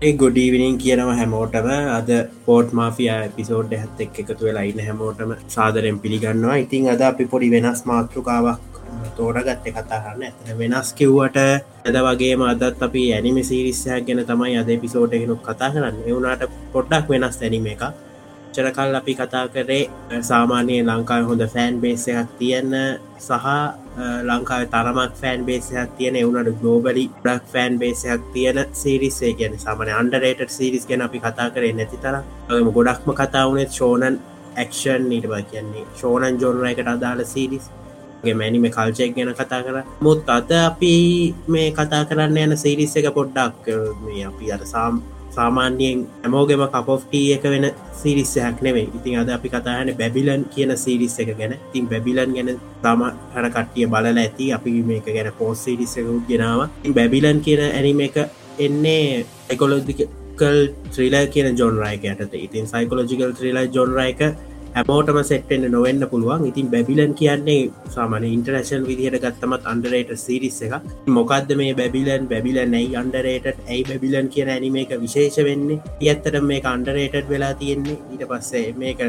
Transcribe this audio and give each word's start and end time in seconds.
ගොඩීවිනිින් 0.00 0.78
කියනව 0.78 1.10
හැමෝටම. 1.16 1.66
අද 1.98 2.10
පෝට් 2.46 2.72
මාෆිය 2.72 3.10
පිසෝඩ් 3.36 3.72
හැත් 3.72 4.00
එක් 4.04 4.20
එකතු 4.22 4.46
වෙලා 4.46 4.64
ඉන්න 4.70 4.80
හැමෝටම 4.86 5.34
සාදරෙන් 5.54 5.98
පිළිගන්නවා. 5.98 6.56
ඉතින් 6.64 6.88
අද 6.88 7.02
අපි 7.08 7.24
පොඩි 7.32 7.50
වෙනස් 7.54 7.82
මාතෘකාවක් 7.84 8.60
තෝරගත්ත 9.18 9.66
කතාරන්න 9.68 10.24
ඇතන 10.28 10.58
වෙනස් 10.60 10.92
කිව්වට 10.98 11.36
ඇද 11.40 11.98
වගේ 12.06 12.34
අදත් 12.48 12.86
අපි 12.88 13.02
ඇනිම 13.16 13.40
සිරිස්සයක් 13.50 14.06
ගැන 14.06 14.24
තමයි 14.30 14.56
අද 14.62 14.70
පිසෝඩ්ගෙනුක් 14.84 15.42
කතා 15.42 15.72
කරන්න. 15.74 16.00
එවුණට 16.06 16.48
පොඩ්ඩක් 16.72 17.12
වෙනස් 17.14 17.42
ඇනිම 17.42 17.68
එක 17.74 17.84
චරකල් 18.54 18.94
අපි 18.94 19.14
කතා 19.14 19.44
කරේ 19.48 19.84
සාමානයේ 20.22 20.82
ලංකාව 20.84 21.24
හොඳ 21.26 21.44
ෆෑන් 21.54 21.80
බේස 21.82 22.04
එකක් 22.10 22.30
තියන්න 22.38 22.74
සහ 23.18 23.46
ලංකාව 24.22 24.62
තරමක් 24.68 25.12
ෆෑන් 25.16 25.44
බේසයක් 25.44 25.90
තියෙන 25.96 26.16
එවුනට 26.16 26.50
ගලෝබලි 26.60 27.04
ඩක් 27.16 27.44
ෆෑන් 27.52 27.78
බේසයක් 27.78 28.22
තියෙන 28.32 28.58
සිරිස්සේ 28.74 29.32
ගැන 29.34 29.58
සාමන 29.58 29.92
අන්ඩරේට 29.92 30.50
සිරිස් 30.50 30.86
ගැන 30.86 31.02
අපි 31.02 31.18
කතා 31.20 31.48
කරේ 31.50 31.72
නැති 31.72 31.98
තර 31.98 32.16
ගොඩක්ම 32.70 33.12
කතා 33.14 33.44
වුණෙත් 33.46 33.72
ශෝනන් 33.72 34.16
ඇක්ෂන් 34.56 35.04
නිර්වා 35.08 35.42
කියන්නේ 35.44 35.84
ශෝනන් 35.96 36.40
ජොනරයකට 36.40 36.88
අදාළ 36.88 37.24
සිරිස් 37.26 37.70
මැනිම 38.32 38.66
කල්චෙක් 38.68 39.14
ගැන 39.14 39.32
කතා 39.34 39.62
කර. 39.62 39.76
මුත් 40.00 40.28
අත 40.28 40.50
අපි 40.60 40.94
මේ 41.48 41.70
කතා 41.72 42.04
කරන්න 42.04 42.36
යන 42.38 42.56
සිරිස්ස 42.56 42.96
එක 42.96 43.08
පොඩ්ඩක් 43.14 43.64
මේ 44.02 44.26
අපි 44.26 44.52
අර 44.52 44.62
සාම් 44.66 45.02
සාමාන්‍යයෙන් 45.36 45.98
ඇමෝගෙම 46.24 46.62
කපෝ්ටී 46.74 47.26
එක 47.36 47.44
වෙන 47.52 47.66
සිරිස්සයක් 48.00 48.62
නෙවේ 48.66 48.86
ඉතින් 48.98 49.18
අද 49.20 49.30
අපි 49.36 49.48
කතාහන 49.48 49.90
බැබිලන් 50.00 50.42
කියන 50.54 50.72
සිරිස්ස 50.76 51.18
එක 51.18 51.32
ගැන. 51.38 51.54
තින් 51.72 51.84
බැබිලන් 51.86 52.34
ගැන 52.36 52.50
තම 52.84 53.02
හර 53.34 53.46
කට්ටිය 53.48 53.86
බලල 53.86 54.18
ඇති. 54.24 54.52
අපි 54.52 54.70
මේක 54.82 55.06
ගැන 55.08 55.32
පෝස් 55.38 55.64
සිරිස්සකුත් 55.64 56.24
ගෙනාව. 56.30 56.60
බැබිලන් 56.98 57.40
කියන 57.40 57.62
ඇනිම 57.68 58.00
එක 58.00 58.16
එන්නේ 58.58 59.24
එකොලොදිකල් 59.50 60.58
ත්‍රීලා 60.92 61.26
කියන 61.34 61.56
ජොන්රයික 61.56 62.04
යටත 62.04 62.34
ඉතින් 62.36 62.66
සයිකොලජිකල් 62.66 63.32
ත්‍රීලා 63.38 63.66
ජොන්රයික 63.76 64.20
හැමෝටම 64.74 65.18
සෙට්ෙන්න්න 65.30 65.72
නොවෙන්න 65.74 66.04
පුළුවන්. 66.12 66.46
ඉතින් 66.50 66.66
බැබිලන් 66.74 67.12
කියන්නේ 67.20 67.70
සාමන 67.94 68.24
ඉන්ටර්නශල් 68.34 68.84
විදිහට 68.90 69.18
ගත්තමත් 69.24 69.64
අන්ඩරේට 69.72 70.12
සිරිස් 70.24 70.58
එක 70.66 70.74
මොකක්ද 71.16 71.50
මේ 71.60 71.74
බැබිලන්? 71.80 72.28
බැබිලන් 72.32 72.76
ඇයි 72.80 72.96
අන්ඩරේට 73.02 73.46
ඇයි 73.50 73.84
බැබිලන් 73.90 74.28
කියන 74.34 74.52
ඇනිම 74.54 74.76
එක 74.82 74.94
විශේෂ 75.04 75.38
වෙන්නේ? 75.48 75.82
ඇත්තට 76.00 76.40
මේ 76.50 76.62
අන්ඩරේටඩ් 76.74 77.28
වෙලා 77.34 77.54
තියෙන්නේ. 77.62 77.98
ඊට 78.12 78.24
පස්සේ 78.32 78.66
මේක 78.82 79.00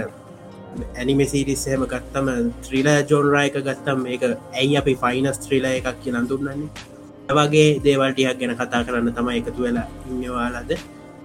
ඇනිම 0.99 1.21
සිරිස්සහම 1.33 1.83
ගත්තම 1.93 2.27
ත්‍රීලා 2.65 2.99
ජෝන්රායක 3.09 3.57
ගත්තම් 3.67 3.99
මේක 4.07 4.23
ඇයි 4.29 4.77
අපි 4.81 4.95
ෆයිනස් 5.03 5.43
ත්‍රීලා 5.45 5.75
එකක් 5.79 5.97
කිය 6.03 6.15
නඳුන්නන්නේ 6.15 6.69
වගේ 7.39 7.67
දේවල්ටියක් 7.85 8.39
ගැන 8.39 8.55
කතා 8.61 8.85
කරන්න 8.87 9.13
තම 9.17 9.29
එකතු 9.39 9.61
වෙලා 9.65 9.87
ඉන්නවාලාද? 10.09 10.71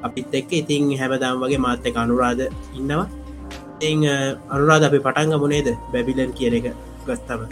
අපිත් 0.07 0.35
එක්ක. 0.41 0.51
ඉතින් 0.63 0.91
හැමදාම් 1.01 1.41
වගේ 1.43 1.63
මාත්‍යක 1.67 1.97
අනුරාධ 2.03 2.45
ඉන්නවා. 2.81 3.09
අනුරාද 4.51 4.83
අපි 4.83 4.99
පටන්ග 4.99 5.41
මුණේද 5.41 5.69
බැබිලන් 5.93 6.33
කියන 6.33 6.55
එක 6.59 6.67
ගත්තම. 7.07 7.43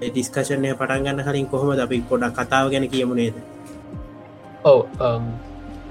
ඩිස්කශනය 0.00 0.70
පටන්ගන්න 0.74 1.24
කලින් 1.26 1.46
කොහොමද 1.46 1.80
අපි 1.80 2.00
පොඩක් 2.10 2.36
කතාව 2.38 2.70
ගැන 2.72 2.86
කියමුණේද 2.88 3.34
ඔව 4.64 4.80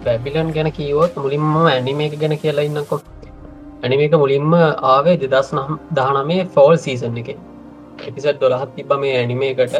බැබිලන් 0.06 0.52
ගැන 0.53 0.72
කීවොත් 0.72 1.16
මුලින්ම 1.17 1.45
ඇනිම 1.66 2.00
එක 2.02 2.19
ගැන 2.19 2.38
කියලා 2.38 2.67
ඉන්නකො. 2.69 3.02
ඇනිම 3.84 4.02
එක 4.08 4.16
මුලින්ම 4.23 4.53
ආවේ 4.56 5.17
දෙදස් 5.17 5.50
නම් 5.53 5.80
දානමේ 5.94 6.41
ෆෝල් 6.56 6.75
සීසන් 6.78 7.17
එක. 7.17 7.30
එපිසට් 8.08 8.39
දොළහත් 8.41 8.75
තිබ 8.75 8.91
මේ 9.03 9.16
ඇනිමේකට 9.22 9.75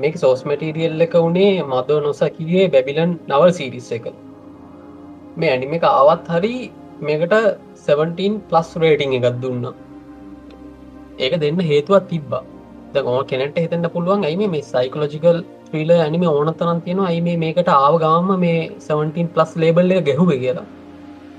මේක 0.00 0.16
සෝස් 0.16 0.44
මැටීරියල් 0.44 1.06
එක 1.06 1.14
වුණේ 1.16 1.52
මදෝ 1.64 2.00
නොසකිවේ 2.00 2.66
බැබිලන් 2.74 3.12
නවල් 3.28 3.52
සීරිස් 3.58 3.92
එක. 3.92 4.06
මේ 5.36 5.50
ඇනිම 5.50 5.76
එක 5.78 5.84
ආවත් 5.84 6.28
හරි 6.34 6.54
මේකට 7.00 7.34
17 7.88 8.38
ප්ලස් 8.50 8.70
රේටිං 8.82 9.16
එකක් 9.18 9.40
දුන්න. 9.42 9.66
ඒක 11.18 11.34
දෙන්න 11.42 11.60
හේතුවත් 11.70 12.08
තිබ්බා. 12.12 12.42
ද 12.94 13.04
ඕ 13.04 13.20
කෙනට 13.30 13.60
හිතන්න 13.62 13.92
පුළුවන් 13.94 14.26
ඇයි 14.28 14.48
මේ 14.54 14.64
සයිකලෝජිකල් 14.72 15.38
්‍රීල 15.68 15.92
ඇනිම 15.94 16.24
ඕනතරන් 16.30 16.80
තියෙන 16.84 17.00
අයි 17.10 17.20
මේ 17.26 17.38
මේකට 17.44 17.70
ආවගාම 17.74 18.28
මේ 18.44 18.58
17 18.84 19.30
ප්ලස් 19.34 19.54
ලේබල් 19.62 19.96
එක 19.96 20.04
ගැහුව 20.08 20.32
කියලා? 20.42 20.66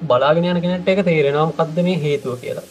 බලාගෙන 0.03 0.49
යන 0.49 0.61
කෙනට 0.63 0.89
එක 0.93 1.03
තේරෙනම් 1.05 1.53
කක්ද 1.53 1.85
මේ 1.87 2.01
හේතුව 2.03 2.35
කියලා. 2.41 2.65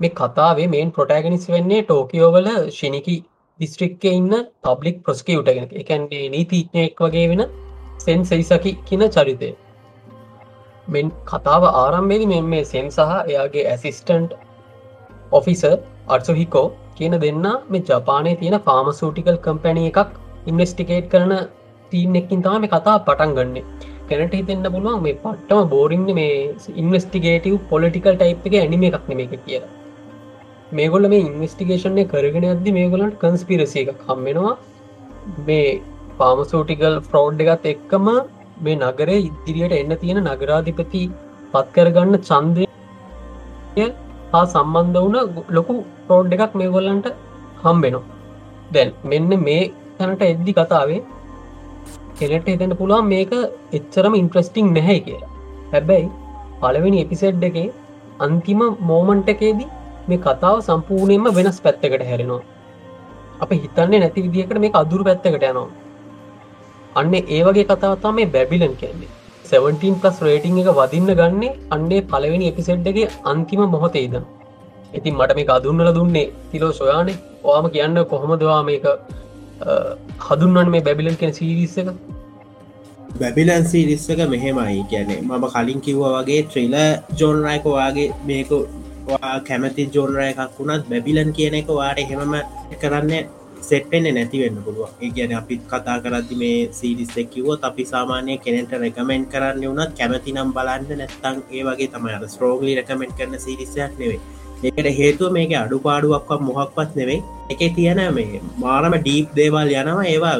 මේ 0.00 0.14
කතාවේ 0.20 0.68
මේන් 0.74 0.92
ප්‍රොටෑගනිස් 0.92 1.46
වෙන්නේ 1.48 1.82
ටෝකියෝවල 1.82 2.48
ශිනිකි 2.78 3.16
දිස්ත්‍රික්ක 3.60 4.04
ඉන්න 4.10 4.32
පබ්ලික් 4.64 4.98
ප්‍රස්කවටගෙන 5.04 5.70
එකැන්ගේ 5.82 6.24
නීතිීඥයෙක් 6.30 7.00
වගේ 7.00 7.28
වෙන 7.30 7.46
සෙන් 7.98 8.24
සයිසකි 8.24 8.72
කියන 8.88 9.06
චරිතය. 9.10 9.50
මෙන් 10.88 11.12
කතාව 11.26 11.64
ආරම්භේදි 11.72 12.26
මෙ 12.26 12.40
මේ 12.46 12.64
සෙන් 12.64 12.88
සහ 12.88 13.14
එයාගේ 13.22 13.64
ඇසිස්ටන්ට් 13.66 14.34
ඔෆිස 15.32 15.62
අර්සුහිකෝ 16.08 16.66
කියන 16.96 17.16
දෙන්න 17.18 17.46
මේ 17.68 17.84
ජපානය 17.88 18.32
තියෙන 18.42 18.56
ෆාමසූටිකල් 18.60 19.38
කම්පැණ 19.46 19.82
එකක් 19.82 20.12
ඉන්වස්ටිකේට් 20.46 21.08
කරන 21.08 21.34
තීන් 21.92 22.20
එක්කින් 22.20 22.42
තම 22.42 22.60
මේ 22.60 22.72
කතා 22.74 22.96
පටන් 23.00 23.34
ගන්න. 23.36 23.56
කැනට 24.08 24.36
හිතෙන්න්න 24.40 24.68
පුළුවන් 24.68 25.02
මේ 25.02 25.16
පට්ටම 25.16 25.68
බෝරින්න 25.68 26.06
මේ 26.14 26.36
ඉන්වස්ටිගේටව් 26.76 27.58
පොලිටිකල් 27.72 28.14
ටයිප් 28.14 28.46
එක 28.48 28.56
ඇනිම 28.56 28.86
එකක් 28.90 29.10
නෙම 29.10 29.24
එක 29.26 29.34
කියලා. 29.40 29.72
මේගොල්ල 30.72 31.08
මේ 31.08 31.24
ඉන්වස්ටිගේෂන්ය 31.24 32.06
කරගෙන 32.06 32.46
ඇද 32.46 32.72
මේගොලන්ට 32.72 33.18
කන්ස්පිරසිය 33.18 33.82
එක 33.84 34.00
කම්මෙනවා 34.00 34.54
මේ 35.46 35.68
පාමසූටිකල් 36.18 36.96
ෆ්‍රෝඩ් 37.08 37.44
එකත් 37.44 37.66
එක්කම 37.66 38.08
මේ 38.64 38.76
නගරේ 38.80 39.18
ඉදිරියට 39.28 39.76
එන්න 39.80 39.94
තියෙන 40.02 40.20
නගරාධිපති 40.24 41.02
පත්කරගන්න 41.52 42.16
චන්දය 42.28 42.64
හා 44.32 44.44
සම්බන්ධ 44.54 45.00
වුණ 45.04 45.18
ලොකු 45.56 45.74
ප්‍රෝඩ් 46.06 46.34
එකක් 46.36 46.54
මේ 46.60 46.72
ගොල්ලන්ට 46.76 47.08
හම්බෙනවා. 47.62 48.04
දැන් 48.74 48.90
මෙන්න 49.12 49.32
මේ 49.46 49.62
තැනට 49.98 50.24
එද්දි 50.32 50.52
කතාවේ 50.58 51.00
කෙනෙට 52.18 52.48
එතැන 52.54 52.76
පුළුවන් 52.80 53.08
මේක 53.14 53.32
එච්චරම 53.78 54.14
ඉන්ට්‍රස්ටිං 54.22 54.68
නැහැ 54.76 54.98
කියලා. 55.06 55.32
හැබැයි 55.72 56.12
පලවෙනි 56.60 57.02
එපිසෙඩ් 57.04 57.48
එකේ 57.50 57.68
අන්තිම 58.26 58.60
මෝමන්ට 58.90 59.32
එකේදී 59.34 59.72
මේ 60.08 60.22
කතාව 60.26 60.58
සම්පූර්ණයෙන්ම 60.68 61.34
වෙනස් 61.38 61.58
පැත්තකට 61.64 62.06
හැරෙනවා. 62.10 62.44
අප 63.42 63.50
හිතන්නේ 63.64 64.00
නැති 64.02 64.24
විදිකට 64.26 64.62
මේ 64.64 64.76
අදුරු 64.82 65.04
පැත්තකට 65.08 65.50
යනවා. 65.50 65.68
අන්න 67.00 67.14
ඒ 67.16 67.42
වගේ 67.46 67.66
කතාවතා 67.70 68.12
මේ 68.18 68.26
බැබිලන් 68.34 68.74
කියන්නේ. 68.80 69.10
17 69.44 70.00
පස් 70.02 70.18
රේටිං 70.26 70.58
එක 70.62 70.70
වදින්න 70.78 71.10
ගන්නේ 71.20 71.52
අන්නේ 71.76 72.00
පලවෙනි 72.12 72.50
එපිසෙඩ්ඩගේ 72.52 73.12
අන්තිම 73.32 73.62
මොහොතේද 73.74 74.16
ඉතින් 74.98 75.14
මට 75.20 75.36
මේ 75.38 75.48
අදුන්නල 75.56 75.90
දුන්නේ 75.98 76.26
තිලෝ 76.50 76.72
සොයානේ. 76.80 77.16
ඕම 77.44 77.66
කියන්න 77.74 77.98
කොහොමදවා 78.12 78.60
මේක 78.70 78.86
හදුන්නන් 80.26 80.72
මේ 80.74 80.84
බැබිලන් 80.88 81.16
කෙන 81.22 81.32
සිරිස්ස 81.38 81.76
එක? 81.82 81.88
බැබිලන් 83.20 83.64
සිරිස්සක 83.72 84.20
මෙහෙමයි. 84.34 84.82
කියන්නේ 84.90 85.20
මම 85.22 85.46
කලින් 85.54 85.80
කිව්ව 85.86 86.02
වගේ 86.16 86.42
ත්‍රිල 86.50 86.76
ජෝන්රයිකවාගේ 87.20 88.10
මේක 88.30 88.52
කැමති 89.48 89.90
ජෝනරය 89.94 90.28
එකක් 90.32 90.54
වුණත් 90.58 90.84
බැබිලන් 90.90 91.28
කියන 91.36 91.54
එක 91.54 91.68
වාට 91.80 91.98
එහෙමම 92.04 92.34
කරන්න 92.82 93.12
සෙට්ෙන්න්න 93.68 94.08
නැතිවෙන්න 94.14 94.58
පුළුව 94.64 94.88
ඒ 94.98 95.10
කියන 95.10 95.34
අපිත් 95.38 95.62
කතා 95.66 95.96
කරදදි 96.02 96.36
මේ 96.36 96.56
සිරිස්සෙක් 96.72 97.28
කිවොත් 97.30 97.64
අපි 97.64 97.84
සාමානය 97.86 98.34
කෙනෙට 98.38 98.72
රැකමෙන්ට් 98.76 99.30
කරන්න 99.32 99.62
වුණත් 99.64 99.92
කැමති 99.98 100.34
නම් 100.34 100.50
බලන්න 100.56 100.90
නැත්තං 100.94 101.38
ඒ 101.50 101.62
වගේ 101.64 101.88
තමයි. 101.88 102.12
අර 102.16 102.24
ස්ට්‍රෝගලි 102.26 102.72
රැකමෙන්ට් 102.78 103.16
කරන 103.18 103.38
සිරිස්සයක් 103.40 103.94
නෙවේ 104.00 104.20
ඒකට 104.64 104.88
හේතුව 104.92 105.32
මේක 105.32 105.52
අඩු 105.54 105.78
පාඩුවක්ව 105.80 106.40
මොහක්වත් 106.42 106.92
නෙවෙයි. 106.96 107.22
එක 107.52 107.62
තියෙන 107.76 108.00
මේ 108.12 108.40
මාරම 108.58 108.94
ඩීප් 108.96 109.34
දේවල් 109.34 109.68
යනවා. 109.72 110.04
ඒවා 110.06 110.36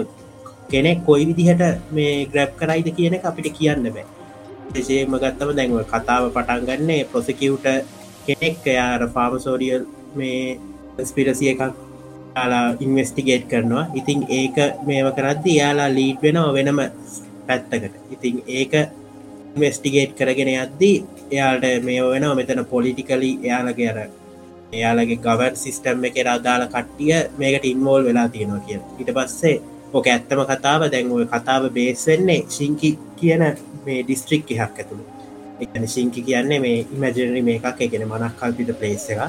කෙනෙක් 0.70 0.98
කොයි 1.04 1.24
විදිහට 1.28 1.62
මේ 1.92 2.14
ග්‍රැප් 2.26 2.52
කරයිද 2.56 2.88
කියන 2.92 3.14
අපිට 3.22 3.48
කියන්න 3.52 3.88
බෑ. 3.88 4.06
එසේම 4.74 5.12
ගත්තම 5.14 5.50
දැන්ව 5.52 5.82
කතාව 5.86 6.24
පටන් 6.30 6.66
ගන්නේ 6.68 7.02
ප්‍රොසිකියවට 7.06 7.66
කෙනෙක් 8.26 8.64
යාර 8.68 9.02
ෆාමසෝරියල් 9.08 9.82
මේ 10.14 10.58
ස්පිරසිය 11.04 11.50
එකක් 11.52 11.62
යාලා 12.36 12.76
ඉන්වස්ටිගේට් 12.80 13.48
කරනවා. 13.50 13.86
ඉතින් 13.94 14.26
ඒක 14.28 14.56
මේව 14.86 15.08
කරද්දි 15.18 15.52
යාලා 15.60 15.88
ලීඩ් 15.88 16.18
වෙනව 16.22 16.52
වෙනම 16.56 16.80
පැත්තකට. 17.46 17.94
ඉතින් 18.14 18.42
ඒක 18.48 18.72
ඉන්වස්ටිගේට් 19.56 20.12
කරගෙන 20.18 20.50
යද්දී 20.54 20.96
එයාට 21.32 21.64
මේ 21.86 22.02
වෙනව. 22.04 22.34
මෙතන 22.38 22.64
පොලිටිකලි 22.74 23.30
එයාලගේ 23.46 23.88
අර 23.92 23.98
එයාලගේ 24.72 25.22
ගවන් 25.26 25.56
සිිස්ටම් 25.62 26.04
එක 26.08 26.20
රදාල 26.28 26.68
කට්ටිය 26.68 27.16
මේකට 27.40 27.64
ඉන්වෝල් 27.64 28.02
වෙලා 28.08 28.28
තියෙනවා 28.28 28.64
කිය 28.66 28.80
ඉට 29.00 29.10
පස්සේ 29.16 29.56
ඕක 29.94 30.06
ඇත්තම 30.06 30.40
කතාව 30.52 30.88
දැන්ුව 30.92 31.26
කතාව 31.34 31.70
බේස් 31.72 32.06
වෙන්නේ 32.06 32.40
ශිංකි 32.56 32.90
කියන 33.18 33.42
මේ 33.84 34.02
ඩිස්ට්‍රික් 34.02 34.50
එකක් 34.50 34.80
ඇතුළු. 34.80 35.04
එකන 35.62 35.84
ශිංකි 35.94 36.20
කියන්නේ 36.28 36.60
මේ 36.60 36.86
ඉමජනරි 36.94 37.42
මේකක්. 37.42 37.80
එකෙන 37.80 38.08
මනක් 38.10 38.34
කල්පිට 38.40 38.78
පලේස් 38.80 39.06
එක 39.12 39.20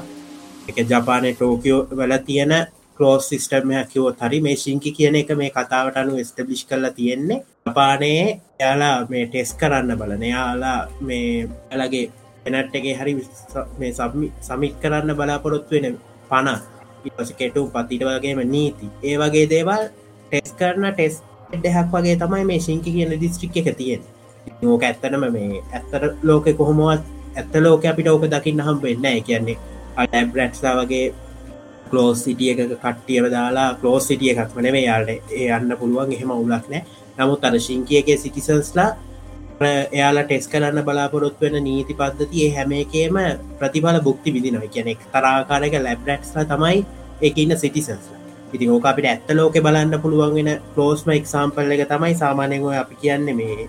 එක 0.70 0.76
ජපානය 0.90 1.30
ටෝකියෝ 1.32 1.86
වල 1.98 2.14
තියෙන 2.26 2.52
කලෝස් 2.98 3.28
සිිස්ටර්ම 3.28 3.72
කිවෝ 3.92 4.12
හරි 4.20 4.40
මේ 4.40 4.56
ශිංකි 4.56 4.92
කියන 4.92 5.18
එක 5.20 5.30
මේ 5.40 5.50
කතාවට 5.50 5.96
අනු 5.96 6.24
ස්ටබිෂ් 6.24 6.64
කරලා 6.64 6.90
තියෙන්නේ. 6.90 7.44
ජපානයේ 7.66 8.40
යාලා 8.60 8.96
මේ 9.10 9.24
ටෙස් 9.26 9.54
කරන්න 9.54 9.98
බලන. 9.98 10.22
යාලා 10.24 10.80
මේ 11.00 11.48
ඇලගේ 11.70 12.04
එනට් 12.46 12.74
එක 12.74 12.86
හරි 13.00 13.14
මේ 13.78 13.92
සබමි 13.92 14.32
සමිත් 14.42 14.74
කරන්න 14.82 15.16
බලාපොරොත්තු 15.16 15.74
වෙන 15.76 15.98
පණ. 16.30 16.58
ඉපස 17.04 17.32
කෙටු 17.38 17.66
පතිට 17.68 18.04
වගේම 18.04 18.44
නීති. 18.48 18.86
ඒ 19.02 19.16
වගේ 19.16 19.48
දේවල් 19.54 19.82
ටෙස් 20.30 20.52
කරන 20.60 20.92
ටෙස් 20.92 21.22
දෙහක් 21.56 21.92
වගේ 21.92 22.16
තමයි 22.16 22.44
මේ 22.44 22.60
ශිංකි 22.60 22.90
කියන 22.92 23.20
දිස්ට්‍රික් 23.20 23.56
එක 23.56 23.76
තියෙන 23.76 24.02
ඕක 24.64 24.82
ඇත්තනම 24.82 25.24
මේ 25.32 25.62
ඇත්තර 25.72 26.02
ලෝක 26.22 26.46
කොහොමවත් 26.56 27.02
ඇත්ත 27.36 27.54
ලෝක 27.56 27.84
අපිට 27.84 28.08
ඕක 28.08 28.24
දකින්න 28.26 28.60
හම් 28.60 28.78
වෙන්න 28.82 29.22
කියන්නේ 29.22 29.56
අඩබ්‍රට්ලා 29.96 30.74
වගේ 30.80 31.06
කලෝස් 31.90 32.24
සිටිය 32.24 32.50
එක 32.52 32.60
කට්ටියව 32.76 33.30
දාලා 33.30 33.68
කලෝස් 33.80 34.08
සිටිය 34.08 34.32
එකක් 34.34 34.56
වනේ 34.56 34.84
යාලට. 34.84 35.32
ඒ 35.32 35.50
අන්න 35.50 35.76
පුළුවන් 35.80 36.12
එහෙම 36.12 36.30
උලක් 36.32 36.48
නෑ. 36.68 36.82
නමුත් 37.18 37.44
අර 37.44 37.60
ශිංකියගේ 37.60 38.16
සිටිසන්ස්ලා 38.16 38.90
එයාලා 39.60 40.24
ටෙස් 40.24 40.46
කරන්න 40.48 40.84
බලාපොරොත් 40.84 41.40
වෙන 41.40 41.56
නීති 41.60 41.94
පද්ධතිය 41.94 42.50
හැම 42.50 42.72
එකේම 42.74 43.16
ප්‍රතිබල 43.58 43.98
බුක්ති 44.02 44.32
විදිනව 44.32 44.64
කියන 44.68 44.88
එක් 44.88 45.00
තරාකාරක 45.12 45.74
ලැබ්රට්ස්ලා 45.78 46.44
තමයි 46.46 46.84
එකන්න 47.22 47.56
සිටිසන්ස්ලා 47.56 48.18
ඉති 48.52 48.68
ඕක 48.68 48.86
අපිට 48.86 49.06
ඇත්ත 49.06 49.30
ලෝක 49.30 49.58
බලන්න 49.58 50.00
පුළුවන් 50.00 50.34
වෙන 50.36 50.50
පලෝස්ම 50.74 51.10
එක්සාම්පල් 51.10 51.72
එක 51.72 51.82
තමයි 51.86 52.14
සාමානයව 52.14 52.68
අපි 52.74 52.94
කියන්න 53.02 53.26
මේ 53.36 53.66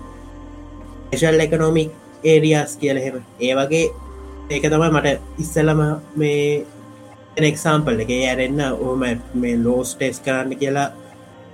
ේශල් 1.12 1.40
එකනොමික් 1.40 1.90
ඒරියස් 2.24 2.78
කියලහෙම 2.78 3.18
ඒ 3.40 3.54
වගේ 3.56 3.86
ඒක 4.50 4.64
තමයි 4.66 4.90
මට 4.90 5.08
ඉස්සලම 5.40 5.82
මේ 6.16 6.66
එක්සාම්පල් 7.38 8.00
එක 8.04 8.12
ඇරෙන්න්න 8.12 8.62
ඕම 8.86 9.04
මේ 9.34 9.58
ලෝස් 9.58 9.96
ටෙස් 9.96 10.20
කරන්න 10.20 10.58
කියලා 10.62 10.90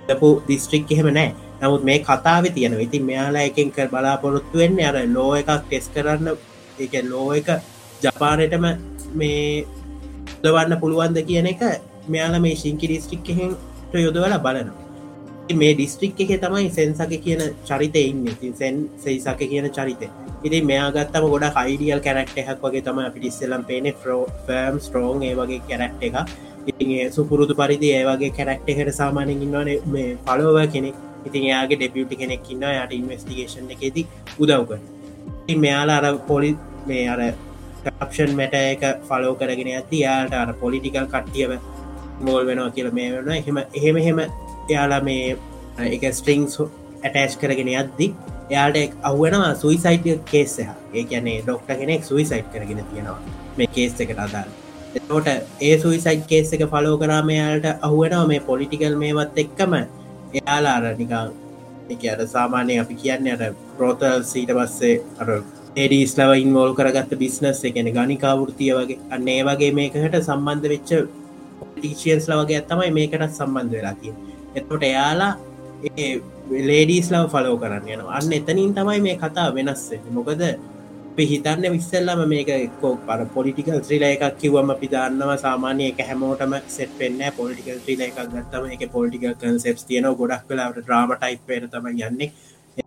දපු 0.08 0.28
දිස්ට්‍රික් 0.48 0.90
එහෙම 0.92 1.08
නෑ. 1.14 1.34
නමුත් 1.60 1.84
මේ 1.84 1.98
කතාව 2.00 2.44
තියෙන 2.54 2.80
ඉතින් 2.80 3.04
මෙයාලා 3.04 3.44
එකෙන් 3.50 3.70
කර 3.70 3.88
බලාපොරොත්තු 3.88 4.58
වෙන්නේ 4.58 4.86
අර 4.86 4.96
ලෝ 5.08 5.32
එකක් 5.34 5.50
ටෙස් 5.66 5.90
කරන්න. 5.94 6.36
එක 6.78 6.94
ලෝ 7.10 7.28
එක 7.34 7.48
ජපානටම 8.02 8.66
මේ 9.14 9.66
දවන්න 10.42 10.80
පුළුවන්ද 10.80 11.18
කියන 11.28 11.46
එක 11.46 11.62
මෙයාලා 12.08 12.40
මේ 12.40 12.56
ශිංකි 12.56 12.86
ඩිස්ට්‍රික් 12.88 13.28
එහෙන්ට 13.28 13.94
යොදවල 13.94 14.38
බලනවා. 14.38 14.85
මේ 15.54 15.74
ඩිස්ට්‍රික් 15.74 16.20
එක 16.20 16.40
තමයි 16.40 16.70
සෙන්සක 16.70 17.12
කියන 17.22 17.42
චරිතය 17.64 18.02
ඉන්න. 18.10 18.26
ඉතින් 18.26 18.54
සැන් 18.54 18.88
සෙයිසක 18.98 19.38
කියන 19.40 19.70
චරිතය. 19.70 20.08
ඉති 20.42 20.60
මෙයාගත්තම 20.62 21.26
ගොඩ 21.26 21.46
කයිඩියල් 21.54 22.00
කැරක්ට 22.00 22.38
එකක් 22.38 22.60
වගේ 22.60 22.82
තම 22.82 22.98
පිටිස්සලම් 23.14 23.62
පේන 23.64 23.86
ෆ්‍රෝ 23.94 24.26
ෆර්ම් 24.46 24.78
ස්ට්‍රෝන් 24.78 25.22
ඒ 25.22 25.34
වගේ 25.34 25.60
කැරක්ට 25.68 26.02
එක 26.02 26.16
ඉති 26.66 27.10
සුපුරුදු 27.10 27.54
පරිදි 27.54 27.92
ඒවගේ 27.92 28.30
කැරක්ට 28.32 28.68
එකට 28.68 28.92
සාමානෙන් 28.92 29.42
ඉන්නවන 29.42 29.70
මේ 29.86 30.16
පලෝව 30.26 30.58
කෙනෙක්. 30.72 30.96
ඉතින් 31.26 31.42
එයාගේ 31.44 31.78
ඩෙපියුටි 31.78 32.16
කෙනෙක් 32.16 32.50
ඉන්න 32.50 32.64
යට 32.64 32.92
ඉන්වස්ටිගේෂන් 32.92 33.70
එකෙති 33.70 34.06
උදව්කන 34.38 34.82
ඉතින් 35.42 35.60
මෙයාලා 35.60 36.00
අර 36.02 36.18
පොලි 36.28 36.50
මේ 36.86 37.06
අර 37.08 37.20
කප්ෂන් 37.84 38.34
මැට 38.34 38.54
එක 38.54 38.82
ෆලෝ 39.08 39.34
කරගෙන 39.34 39.68
ඇති. 39.68 40.00
යාට 40.00 40.34
අර 40.34 40.50
පොලිටිකල් 40.54 41.06
කට්ටියව 41.06 41.52
මෝල් 42.20 42.42
වෙනවා 42.46 42.70
කියල 42.70 42.90
මේ 42.92 43.12
වෙන 43.14 43.32
එහෙම 43.32 43.58
එහෙම 43.58 43.96
එහෙම 43.96 44.20
එයාලා 44.68 45.00
මේ 45.02 45.36
එක 45.88 46.04
ස්ට්‍රිංස් 46.12 46.60
ඇටෑච් 46.60 47.38
කරගෙන 47.38 47.72
යද්දි 47.74 48.06
එයාට 48.50 49.00
අවුවනවා 49.04 49.54
සුයිසයිට 49.56 50.22
කේස්සහ 50.26 50.60
ඒ 50.62 51.04
කියන්නේ 51.04 51.40
ඩොක්ට 51.40 51.74
කෙනෙක් 51.78 52.04
සුයිසයිට් 52.04 52.48
කරගෙන 52.52 52.84
තියෙනවා. 52.84 53.18
මේ 53.56 53.68
කේස් 53.68 54.00
එකට 54.00 54.18
අදාල් 54.18 54.48
එතෝට 54.94 55.28
ඒ 55.60 55.74
සුයිසයිට් 55.78 56.26
කේස් 56.26 56.52
එක 56.52 56.64
ෆලෝ 56.70 56.96
කරාමයාට 56.98 57.66
අහුවෙනවා 57.80 58.26
මේ 58.26 58.40
පොලිටිකල් 58.42 58.96
මේවත් 58.96 59.38
එක්කම 59.38 59.74
එයාලා 59.76 60.76
අර 60.78 60.94
නිකං 60.94 61.34
එක 61.90 62.06
අර 62.12 62.26
සාමානය 62.28 62.78
අපි 62.78 62.94
කියන්න 62.96 63.28
අර 63.34 63.52
ප්‍රෝතල් 63.76 64.24
සීට 64.24 64.52
පස්සේ 64.52 64.94
අර 65.18 65.28
ඒඩීස්ලව 65.76 66.32
ඉන්වෝල් 66.38 66.72
කරගත්ත 66.74 67.12
බිස්නස් 67.18 67.62
එකන 67.64 67.92
ගනිකාවෘතිය 67.92 68.72
වගේ 68.74 68.98
අන්න 69.10 69.28
ඒ 69.28 69.42
වගේ 69.44 69.72
මේකට 69.72 70.18
සම්බන්ධ 70.20 70.72
වෙච්ච 70.72 70.90
ටීසියන්ස් 71.74 72.30
ලවගේ 72.30 72.58
ඇත්තමයි 72.58 72.90
මේකටත් 72.92 73.28
සම්බන්ධ 73.32 73.76
වෙලා 73.76 73.96
කිය 74.56 74.62
එතකොට 74.62 74.82
එයාලා 74.82 75.32
ලේඩීස් 76.62 77.10
ලව 77.10 77.28
ෆලෝ 77.28 77.56
කරන්න 77.56 77.90
යන 77.90 78.08
අන්න 78.10 78.32
එතනින් 78.32 78.72
තමයි 78.72 79.00
මේ 79.00 79.16
කතා 79.16 79.52
වෙනස්ස 79.52 79.84
මොකද 80.10 80.42
හිතන්න 81.22 81.66
විස්සල්ලම 81.68 82.22
මේක 82.26 82.48
එක්කෝ 82.48 82.92
පර 83.02 83.20
පොලිටිකල් 83.28 83.78
ත්‍රීල 83.80 84.04
එකක් 84.04 84.24
කිවම 84.36 84.72
පිදාන්නවා 84.76 85.36
සාමානය 85.38 85.84
එක 85.84 86.02
හැමෝටම 86.02 86.56
සෙට 86.68 86.98
පෙන්න්න 86.98 87.22
පොලිටිකල් 87.32 87.78
ත්‍රීල 87.78 88.02
එකක් 88.02 88.20
ගත්තම 88.26 88.66
එක 88.70 88.84
පොලිටිකල් 88.90 89.34
කන්සෙප් 89.36 89.80
තියන 89.84 90.10
ගොඩක් 90.14 90.44
කලාට 90.48 90.82
්‍රාම 90.86 91.14
ටයිප්පේර 91.14 91.68
තම 91.68 91.88
යන්නේ. 91.90 92.30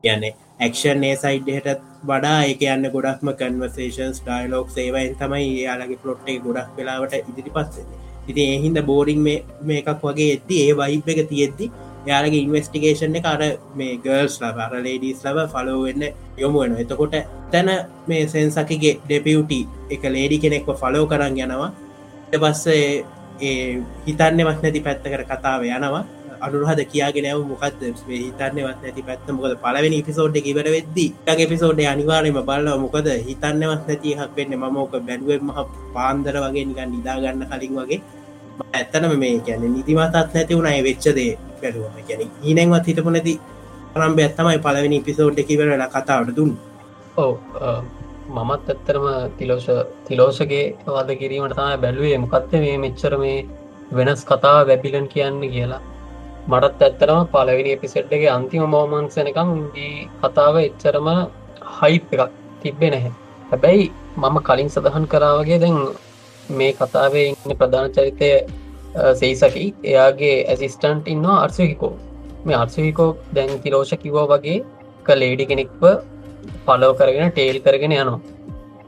යන්නේ 0.06 0.34
ඇක්ෂන් 0.60 1.04
ඒ 1.04 1.16
සයිඩ්හට 1.18 1.88
වඩා 2.04 2.42
එක 2.48 2.62
යන්න 2.68 2.92
ගොඩක්ම 2.92 3.34
කන්වර්සේෂන්ස් 3.36 4.22
ඩයිලෝක් 4.22 4.70
සේවයින් 4.72 5.18
තමයි 5.18 5.50
යාලගේ 5.60 6.02
පලොට්ටේ 6.04 6.38
ගොඩක් 6.40 6.78
වෙලාවට 6.78 7.20
ඉදිරි 7.22 7.52
පස්සේ 7.52 8.09
ඉති 8.30 8.42
එහින්ද 8.56 8.80
බෝඩිං 8.86 9.22
මේකක් 9.70 9.94
වගේ 10.04 10.32
ඇති 10.32 10.64
ඒ 10.64 10.74
වයිබ් 10.76 11.08
එක 11.14 11.22
තියෙද්දි 11.30 11.68
යාලගේ 12.08 12.44
ඉන්වස්ටිගේෂන් 12.46 13.18
එක 13.20 13.26
අර 13.26 13.42
මේ 13.76 13.98
ගර්ස් 13.98 14.36
ලබ 14.42 14.60
අර 14.60 14.74
ලේඩීස් 14.80 15.24
ලබ 15.26 15.48
ෆලෝවෙන්න 15.54 16.04
යොමු 16.38 16.60
වෙන 16.64 16.76
එතකොට 16.84 17.16
තැන 17.52 17.70
මේ 18.08 18.28
සෙන්සකිගේ 18.28 18.94
ඩෙපියුටි 19.02 19.62
එක 19.92 20.04
ලේඩි 20.08 20.38
කෙනෙක්ව 20.40 20.70
ෆලෝ 20.76 21.06
කරන්න 21.06 21.40
යනවා. 21.40 21.72
පස්සේ 22.36 22.86
ඒ 23.42 23.82
හිතන්නවත් 24.08 24.64
නැති 24.64 24.86
පැත්ත 24.88 25.04
කර 25.06 25.24
කතාව 25.26 25.64
යනවා. 25.70 26.06
අනුරහද 26.40 26.82
කියාගෙනව 26.92 27.42
මොකක්ද 27.46 27.82
හිතන්නවත් 28.08 28.80
නැති 28.84 29.04
පැත්ත. 29.04 29.28
මොකද 29.30 29.56
පලවෙනි 29.64 30.00
පිසෝඩ් 30.04 30.38
කිවර 30.40 30.68
වෙද්දි 30.76 31.06
ටගේ 31.18 31.50
පිසෝඩ් 31.54 31.82
අනිවාරයම 31.86 32.40
බලව 32.42 32.78
මොකද 32.86 33.10
හිතන්නවත් 33.28 33.84
නැති 33.90 34.16
හක් 34.16 34.32
වෙන්න. 34.38 34.56
මෝක 34.70 34.96
බැඩුව 35.02 35.42
මහ 35.42 35.60
පාන්දර 35.96 36.36
වගේ 36.46 36.66
නිකන් 36.66 36.90
නිදාගන්න 36.96 37.46
කලින් 37.52 37.76
වගේ. 37.80 38.02
ඇත්තනම 38.64 39.14
මේ 39.20 39.36
කියැන 39.46 39.74
නිතිමතත් 39.76 40.18
නැති 40.34 40.58
වුණයි 40.58 40.82
වෙච්චදේ 40.88 41.30
බැලුවම. 41.62 41.96
ගැන 42.08 42.22
ඊනෙන්වත් 42.44 42.90
හිටපු 42.90 43.14
නැති 43.16 43.34
රම්බ 43.98 44.20
ඇත්තමයි 44.26 44.60
පලවෙනි 44.66 45.00
පිසෝඩ් 45.08 45.40
එකකිවරල 45.44 45.86
කතාවට 45.96 46.36
දුන්න. 46.38 46.54
ඕ 47.18 47.32
මමත් 48.30 48.68
ඇත්තරම 48.72 49.06
තිලෝෂ 49.38 49.70
තිලෝෂගේ 50.08 50.66
වද 50.88 51.20
කිරීමට 51.22 51.56
තම 51.60 51.82
බැලුවේ. 51.86 52.18
මොකක්ත 52.26 52.52
මේ 52.66 52.76
මෙච්චර 52.86 53.14
මේ 53.24 53.38
වෙනස් 53.92 54.22
කතා 54.26 54.58
වැැබිලන් 54.60 55.08
කියන්න 55.14 55.40
කියලා. 55.54 55.82
මටත් 56.48 56.82
ඇත්තරම 56.82 57.22
පලවෙනි 57.34 57.72
එපිසෙට්ගේ 57.78 58.30
අන්තිම 58.36 58.64
මෝමන්සනකම් 58.76 59.50
දී 59.76 59.96
කතාව 60.22 60.56
එච්චරම 60.68 61.10
හයිප් 61.80 62.14
එකක් 62.16 62.38
තිබ්බෙ 62.62 62.88
නැහැ. 62.90 63.12
හැබැයි 63.50 63.92
මම 64.18 64.38
කලින් 64.48 64.70
සඳහන් 64.70 65.06
කරාවගේ 65.14 65.60
දැන් 65.64 65.78
මේ 66.52 66.72
කතාවේ 66.74 67.26
ඉන්න 67.28 67.58
ප්‍රධාන 67.58 67.92
චරිතය 67.92 68.30
සේසකි 69.14 69.66
එයාගේ 69.84 70.36
ඇසිස්ටන්ට් 70.46 71.08
ඉන්නවා 71.08 71.38
අර්සවිකෝ 71.44 71.92
මේ 72.46 72.56
අර්සවිකෝ 72.56 73.10
දැන් 73.36 73.52
තිරෝෂ 73.60 73.94
කිවෝ 74.04 74.26
වගේ 74.28 74.58
කලේඩි 75.06 75.46
කෙනෙක්ව 75.46 75.84
පලෝ 76.66 76.94
කරගෙන 76.94 77.32
ටේල් 77.32 77.60
කරගෙන 77.60 77.94
යනවා. 77.94 78.20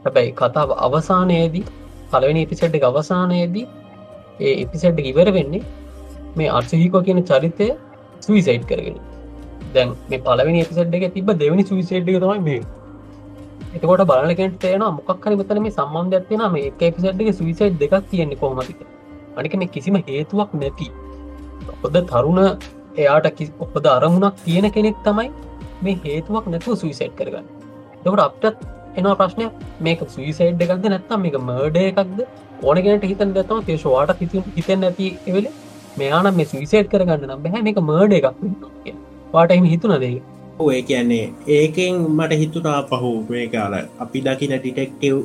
හැබැයි 0.04 0.32
කතාව 0.32 0.74
අවසානයේදී 0.78 1.64
පලවෙනි 2.10 2.42
එපිසෙට් 2.42 2.74
එක 2.74 2.84
අවසානයේදී 2.84 3.66
ඒ 4.40 4.54
එපිසෙට් 4.64 5.00
ඉවර 5.04 5.28
වෙන්නේ 5.32 5.62
මේ 6.36 6.50
අර්සහිකෝ 6.50 7.02
කියන 7.02 7.24
චරිතය 7.24 7.68
සුවිසයිට් 8.20 8.66
කරගෙන. 8.66 8.98
දැන් 9.74 9.96
මේ 10.10 10.20
පලවෙනි 10.20 10.64
එපිසෙට් 10.64 10.94
එක 10.94 11.06
තිබ 11.14 11.34
දෙවනි 11.36 11.64
සුවිසේට් 11.64 12.08
එක 12.08 12.18
තමයි 12.18 12.40
මේ 12.48 12.60
එතකොට 13.72 14.02
බලකට 14.10 14.58
තේන 14.60 14.84
මොක්කර 14.98 15.32
මෙතන 15.34 15.62
මේ 15.64 15.74
සම්බන්ධ 15.76 16.16
ඇත්වෙන 16.18 16.44
මේ 16.54 16.66
එක 16.70 16.82
එපිසට් 16.88 17.22
එක 17.22 17.30
සුවිසයිට් 17.38 17.78
දෙකක් 17.82 17.94
තියෙන්නේ 18.10 18.40
කොමතික 18.40 18.80
අනික 19.36 19.56
මේ 19.56 19.72
කිසිම 19.76 19.96
හේතුවක් 20.02 20.52
නැති. 20.54 20.88
ඔොද 21.84 21.96
තරුණ 22.10 22.40
එයාට 22.96 23.42
ඔපද 23.60 23.86
අරමුණක් 23.94 24.44
තියෙන 24.44 24.68
කෙනෙක් 24.76 25.00
තමයි 25.06 25.28
මේ 25.82 25.98
හේතුවක් 26.04 26.46
නැතුව 26.46 26.78
සුවිසයිට් 26.82 27.16
කරගන්න. 27.18 27.46
දකට 28.04 28.22
අපටත් 28.26 28.64
එනවා 28.98 29.16
ප්‍රශ්නය 29.20 29.48
මේක 29.80 30.00
සුවිසයිඩ් 30.08 30.64
එකක්ද 30.66 30.88
නැත්තම් 30.88 31.24
මේක 31.26 31.38
මර්ඩ 31.40 31.78
එකක්ද? 31.84 32.20
ඕනගෙනට 32.62 33.04
හිතන් 33.04 33.32
දතම 33.36 33.64
තේශවාට 33.68 34.20
හිත 34.20 34.34
හිතෙන් 34.58 34.84
නැති 34.84 35.08
එවෙල 35.26 35.48
මෙයාන 35.98 36.28
මේ 36.36 36.50
සුවිසේට් 36.52 36.92
කරගන්න 36.92 37.26
නම් 37.28 37.40
බැහැ. 37.44 37.62
මේක 37.68 37.80
මර්ඩ 37.80 38.12
එකක් 38.18 38.28
වාට 39.32 39.56
එම 39.56 39.66
හිතුනදේ 39.66 40.14
ඔය 40.64 40.82
කියන්නේ 40.82 41.24
ඒකෙන් 41.48 41.96
මට 42.10 42.38
හිතුනා 42.38 42.80
පහු 42.84 43.10
මේ 43.28 43.46
කාල 43.48 43.74
අපි 43.98 44.20
දකින 44.20 44.54
ඩිටෙක්ටව් 44.54 45.16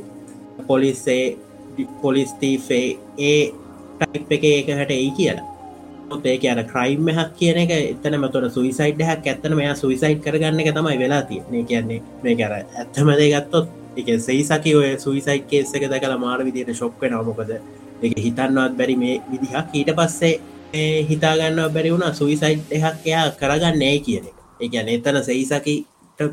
පොලිස්සේ 0.66 1.24
පොලිස්තීෆේ 2.02 2.86
ඒ 3.20 3.40
ටයිප් 4.00 4.32
එක 4.32 4.44
ඒක 4.46 4.68
හට 4.72 4.90
ඒ 4.96 5.10
කියලා. 5.12 5.46
ඒක 6.26 6.44
අර 6.46 6.60
ක්‍රයිම් 6.64 7.10
හක් 7.10 7.28
කියන 7.38 7.58
එක 7.58 7.72
එතන 7.76 8.18
මතොට 8.18 8.50
සුයිසයිඩ් 8.52 9.02
හක් 9.02 9.26
ඇත්තන 9.26 9.56
මෙයා 9.56 9.74
සුයිසයිඩ් 9.76 10.22
කරගන්න 10.24 10.60
එක 10.60 10.70
තමයි 10.74 10.98
වෙලා 10.98 11.22
තියන්නේ. 11.24 11.64
කියන්නේ 11.64 12.02
මේ 12.22 12.36
කර 12.36 12.54
ඇත්තමදේ 12.54 13.32
ගත්තොත් 13.34 13.66
එක 13.96 14.14
සෙයිසකි 14.20 14.76
ඔය 14.76 14.92
සුයිසයි් 14.98 15.40
කේස 15.46 15.74
එක 15.74 15.90
දැකල 15.90 16.16
මාර 16.18 16.44
විදියට 16.44 16.72
ශොක්ක 16.74 17.10
නවමොකද 17.10 17.58
එක 18.02 18.12
හිතන්නවත් 18.18 18.78
බැරි 18.78 18.96
මේ 18.96 19.20
විදිහක්. 19.26 19.74
ඊට 19.74 19.92
පස්සේ 19.94 20.36
හිතාගන්න 21.02 21.60
බැරි 21.72 21.90
වුණ 21.90 22.14
සුවිසයිට් 22.14 22.72
එකක් 22.72 23.06
එයා 23.06 23.30
කරගන්න 23.32 23.78
නෑ 23.78 23.98
කියන 24.00 24.26
එක 24.60 24.74
එකන 24.74 24.88
එතන 24.88 25.22
සෙයිසකිට 25.22 26.28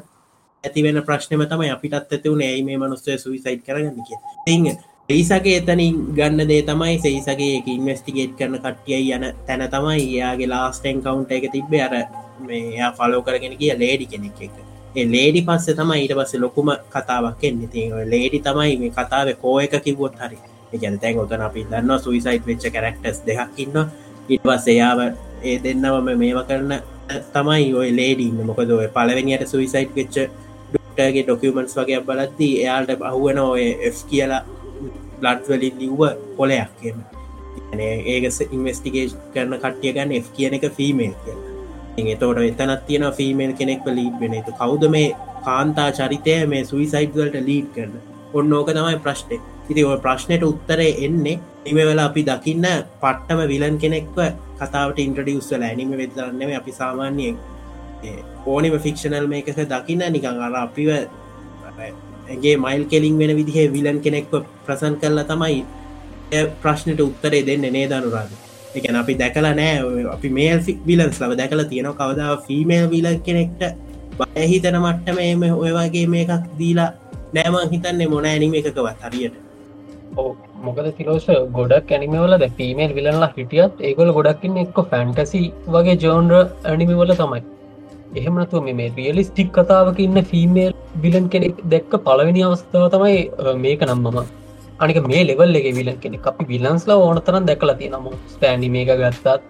ඇතිවෙන 0.63 1.01
ප්‍රශ්නම 1.03 1.45
තමයි 1.45 1.71
අපිටත් 1.71 1.95
ඇති 1.95 2.27
වුණ 2.27 2.43
ඇයි 2.43 2.63
මේ 2.63 2.77
මනුස්සේ 2.77 3.17
සුවිසයිට් 3.17 3.63
කරගන්න 3.63 4.03
කිය 4.03 4.19
තිං 4.45 4.75
සෙයිසගේ 5.09 5.57
එතනින් 5.57 5.97
ගන්න 6.15 6.47
දේ 6.47 6.61
තමයි 6.63 6.99
සෙයිසගේ 6.99 7.57
එක 7.57 7.67
ඉන්වස්ටිගේට් 7.69 8.31
කරන 8.37 8.57
කට්ටියයි 8.57 9.13
යන 9.13 9.25
තැන 9.47 9.63
තමයි 9.69 9.99
එයාගේ 10.05 10.47
ලාස්ටෙන් 10.47 11.01
කවුන්ට 11.01 11.31
එක 11.31 11.45
තිබ්බේ. 11.51 11.83
අර 11.83 11.93
මේ 12.41 12.61
එයා 12.69 12.91
ෆලෝ 12.93 13.21
කරගෙන 13.21 13.57
කිය 13.57 13.73
ලේඩි 13.75 14.07
කෙනෙක් 14.07 14.41
එක. 14.41 14.55
ලේඩි 15.07 15.43
පස්ස 15.43 15.77
තමයි 15.77 16.01
ඊට 16.01 16.15
පස්සේ 16.15 16.41
ලොකුම 16.41 16.73
කතාවක් 16.89 17.43
එන්න. 17.43 17.61
ති 17.69 17.85
ලේඩි 18.05 18.39
තමයි 18.41 18.77
මේ 18.77 18.91
කතාව 18.91 19.29
කෝ 19.37 19.59
එක 19.59 19.77
කිවොත් 19.79 20.17
හරි. 20.17 20.39
ගැන 20.75 20.99
තැන් 20.99 21.19
ඔතන 21.19 21.41
අපි 21.41 21.65
දන්න 21.65 21.99
සුයිසයිට් 21.99 22.47
වෙච්ච 22.47 22.65
කරක්ටස් 22.69 23.21
දෙහක්කින්න 23.25 23.77
ඉටවස් 24.29 24.67
එයාව 24.67 24.99
ඒ 25.43 25.57
දෙන්නවම 25.63 26.07
මේව 26.17 26.39
කරන 26.49 26.73
තමයි 27.33 27.73
ඔය 27.73 27.89
ලේඩින්න 27.91 28.45
මොකද 28.45 28.71
ඔය 28.71 28.87
පලවෙනියට 28.89 29.47
සුයිසයිට් 29.47 29.91
වෙච්ච 29.95 30.15
ඩොක්ටගේ 30.69 31.23
ඩොකමන්ස් 31.23 31.75
වගේ 31.79 32.05
බලද්දී 32.07 32.53
එයාල්ට 32.61 32.95
බහුවන 33.01 33.41
ඔය 33.41 33.65
F 33.89 34.05
කියලා 34.09 34.41
බ්ලඩ්වලින් 35.19 35.75
ලිව්ව 35.81 36.01
පොලයක් 36.37 36.71
කියම 36.79 37.03
ඒක 37.75 38.25
ඉන්වස්ටිගේෂ් 38.49 39.13
කරන 39.33 39.53
කට්ටිය 39.57 39.93
ගන්න 39.93 40.15
F 40.17 40.31
කියන 40.33 40.57
එක 40.57 40.65
ෆීමේල් 40.77 41.13
කියලා. 41.23 42.17
තෝට 42.19 42.41
එතනත් 42.41 42.81
තියෙන 42.87 43.07
ෆීමේල් 43.13 43.53
කෙනෙක් 43.53 43.87
ලීඩ් 43.87 44.19
වෙන. 44.19 44.33
එක 44.33 44.51
කවුද 44.59 44.89
මේ 44.89 45.15
කාන්තා 45.45 45.89
චරිතය 45.91 46.35
මේ 46.47 46.65
සුයිසයිට්වලට 46.65 47.37
ලීඩ් 47.41 47.67
කරන? 47.75 47.93
ඔන්න 48.35 48.53
ඕක 48.53 48.69
තමයි 48.71 48.97
ප්‍රශ්ටේ 48.99 49.39
ඉති 49.65 49.83
ඔය 49.83 49.97
ප්‍රශ්නයට 49.99 50.43
උත්තරේ 50.43 50.91
එන්නේ 51.01 51.35
නිම 51.65 51.77
වෙලා 51.81 52.05
අපි 52.05 52.21
දකින්න 52.23 52.65
පට්ටම 52.99 53.41
විලන් 53.47 53.77
කෙනෙක්ව 53.79 54.17
කතාවට 54.55 54.99
ඉන්ට්‍රඩියස්වල 54.99 55.63
ඇනිම 55.63 55.93
වෙදරන්නම 55.95 56.55
අපි 56.55 56.71
සාමාන්‍යයෙන් 56.73 57.37
ඕනිම 58.47 58.75
ෆික්ෂනල් 58.79 59.27
මේකක 59.27 59.61
දකින්න 59.67 60.05
නිකං 60.09 60.41
අර 60.41 60.57
අපිව 60.57 60.89
ඇගේ 62.27 62.55
මයිල් 62.57 62.83
කෙලින් 62.87 63.17
වෙන 63.17 63.35
විදිහ 63.35 63.57
විලන් 63.71 64.01
කෙනෙක්ව 64.01 64.33
ප්‍රසන් 64.65 64.97
කරලා 64.97 65.25
තමයි 65.25 65.61
ප්‍රශ්නයට 66.57 67.01
උත්තරේ 67.01 67.43
දෙන්න 67.43 67.65
නේ 67.69 67.87
දනුරාද 67.87 68.31
එකන 68.75 68.95
අපි 68.95 69.13
දැකලා 69.15 69.53
නෑ 69.53 70.05
අපි 70.09 70.29
මේල් 70.31 70.59
විලන්ස් 70.85 71.19
ලව 71.21 71.37
දැකලා 71.37 71.65
තියෙන 71.65 71.91
කවදාව 71.93 72.37
ෆීමේල් 72.43 72.87
විලන් 72.89 73.19
කෙනෙක්ට 73.21 73.61
බයහිතන 74.15 74.77
මට්ටම 74.77 75.17
එම 75.21 75.43
ඔය 75.53 75.71
වගේ 75.73 76.07
මේකක් 76.07 76.47
දීලා 76.59 76.89
නෑම 77.33 77.57
හිතන්නේ 77.73 78.11
මොන 78.13 78.29
ඇනිම 78.31 78.55
එකකවත් 78.59 79.03
හරියට. 79.07 79.35
මොකද 80.65 80.87
තිලෝෂ 80.99 81.27
ගොඩක් 81.57 81.91
ඇනිමවල 81.95 82.37
ද 82.37 82.49
පීමේල් 82.59 82.93
විලලා 82.93 83.33
හිටියත් 83.33 83.83
ඒගොල 83.89 84.13
ගොඩක්කින්න 84.17 84.61
එක්ක 84.63 84.79
ෆැන්ටසි 84.91 85.43
වගේ 85.67 85.97
ජෝන්ර 86.05 86.33
ඇනිමිවල 86.71 87.13
තමයි. 87.21 87.41
එහෙමනතු 88.19 88.63
මේ 88.69 88.89
රියලිස්ටික් 88.97 89.51
කතාවක 89.51 89.99
ඉන්න 89.99 90.19
ෆීමේල් 90.31 90.73
විලන් 91.03 91.27
කෙනෙක් 91.29 91.61
දැක්ක 91.73 91.93
පලවෙනි 92.07 92.43
අවස්ථාව 92.47 92.89
තමයි 92.95 93.17
මේක 93.57 93.81
නම්මම 93.87 94.19
අනික 94.79 94.99
මේ 95.11 95.23
ලෙවල් 95.29 95.59
එක 95.61 95.67
විලන් 95.79 95.97
කෙනෙ 95.97 96.19
අපි 96.31 96.45
විලන්ස්ලා 96.53 97.01
ඕන 97.05 97.19
තරන් 97.27 97.47
දැකලා 97.49 97.79
තිනම 97.81 98.07
ස්ටෑනි 98.33 98.69
මේක 98.75 98.91
ගත්තත් 99.01 99.41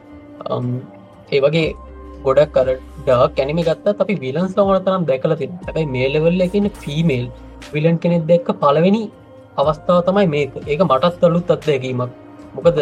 ඒ 1.32 1.42
වගේ 1.46 1.68
ගොඩක් 2.26 2.52
කර 2.56 2.68
ඩක් 3.00 3.32
කැනිම 3.38 3.62
ගත්ත 3.62 3.96
අපි 4.04 4.16
විලන්ස් 4.24 4.54
ඕන 4.58 4.78
තරම් 4.86 5.04
දැකල 5.10 5.36
ති 5.42 5.50
හැයි 5.68 5.88
මේ 5.96 6.08
ලෙවල්ල 6.14 6.46
එකන්න 6.48 6.70
ෆීමේල් 6.84 7.26
විලන් 7.74 7.98
කෙනෙක් 8.04 8.24
දැක්ක 8.30 8.50
පලවෙනි 8.62 9.04
අවස්ථාව 9.62 10.00
තමයි 10.08 10.28
මේක. 10.36 10.54
ඒක 10.72 10.82
මටත් 10.90 11.24
අලුත් 11.28 11.52
අත්දැකීමක්. 11.56 12.12
මොකද 12.56 12.80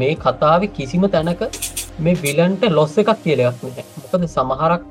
මේ 0.00 0.14
කතාව 0.24 0.62
කිසිම 0.76 1.02
තැනක 1.14 1.42
මේ 2.04 2.20
විලන්ට 2.24 2.62
ලොස්ස 2.78 2.94
එකක් 3.02 3.10
කියලයක් 3.24 3.58
මොකද 3.64 4.24
සමහරක් 4.36 4.84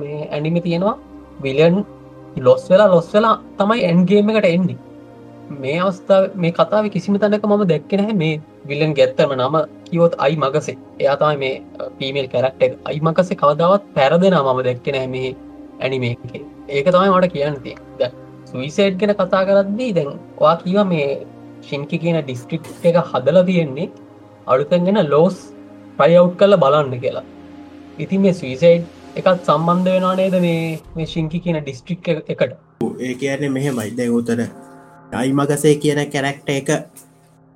මේ 0.00 0.18
ඇනිමි 0.34 0.60
තියෙනවා 0.66 0.96
විලන් 1.44 1.76
ලොස් 2.46 2.64
වෙලා 2.70 2.88
ලොස් 2.94 3.08
වෙලා 3.14 3.36
තමයි 3.58 3.86
ඇන්ගේම 3.90 4.30
එකට 4.32 4.50
එන්නේ. 4.54 4.78
මේ 5.62 5.78
අවස්ථාව 5.86 6.22
මේ 6.42 6.52
කතාව 6.58 6.90
කිසිම 6.94 7.18
තැනක 7.22 7.46
මම 7.50 7.64
දැක්කෙනහ 7.72 8.12
මේ 8.22 8.40
විලන් 8.70 8.92
ගැත්තම 8.98 9.32
නම 9.38 9.56
කිවොත් 9.86 10.14
අයි 10.24 10.36
මගසේ. 10.42 10.76
එයා 11.02 11.16
තමයි 11.20 11.36
මේ 11.42 11.54
පීමල් 11.98 12.28
කැරක්ට 12.34 12.62
එක. 12.66 12.72
අයි 12.88 13.00
මකසේ 13.06 13.40
කවදාවත් 13.42 13.82
පැරදෙන 13.96 14.36
මම 14.42 14.60
දැක්කෙනෑ 14.68 15.08
මේ 15.14 15.30
ඇනිමේ 15.80 16.14
ඒක 16.68 16.86
තමයි 16.94 17.10
මට 17.14 17.32
කියන්නති 17.34 17.72
දැක් 18.00 18.12
සුයිසේට් 18.54 18.98
ගෙන 18.98 19.12
කතා 19.12 19.42
කරද්දී 19.46 19.92
දැන් 19.94 20.10
වා 20.40 20.56
කියව 20.58 20.82
මේ 20.88 21.06
ශිංකි 21.68 21.98
කියන 22.02 22.18
ඩිස්ට්‍රික් 22.18 22.66
එක 22.90 22.98
හදල 23.04 23.38
තියෙන්නේ 23.48 23.86
අලුතැන්ගෙන 24.46 25.00
ලෝස් 25.06 25.40
ප්‍රයව් 25.98 26.28
කල 26.40 26.56
බලන්න 26.64 27.00
කියලා. 27.00 27.24
ඉතින් 27.98 28.22
මේ 28.24 28.34
සුයිසයිඩ් 28.34 28.84
එකත් 29.16 29.48
සම්බන්ධ 29.48 29.90
වෙනවා 29.90 30.14
නේද 30.20 30.36
මේ 30.44 30.60
මේ 30.96 31.08
ශිංකි 31.14 31.40
කියන 31.46 31.58
ඩිස්ට්‍රික් 31.60 32.08
එකට 32.12 32.54
ඒ 33.00 33.14
කියන්නේ 33.14 33.50
මෙහෙමයි. 33.56 33.90
දැ 33.98 34.08
උතර 34.10 34.44
අයිමගසේ 35.14 35.74
කියන 35.82 36.02
කැරැක්ට 36.14 36.54
එක 36.58 36.70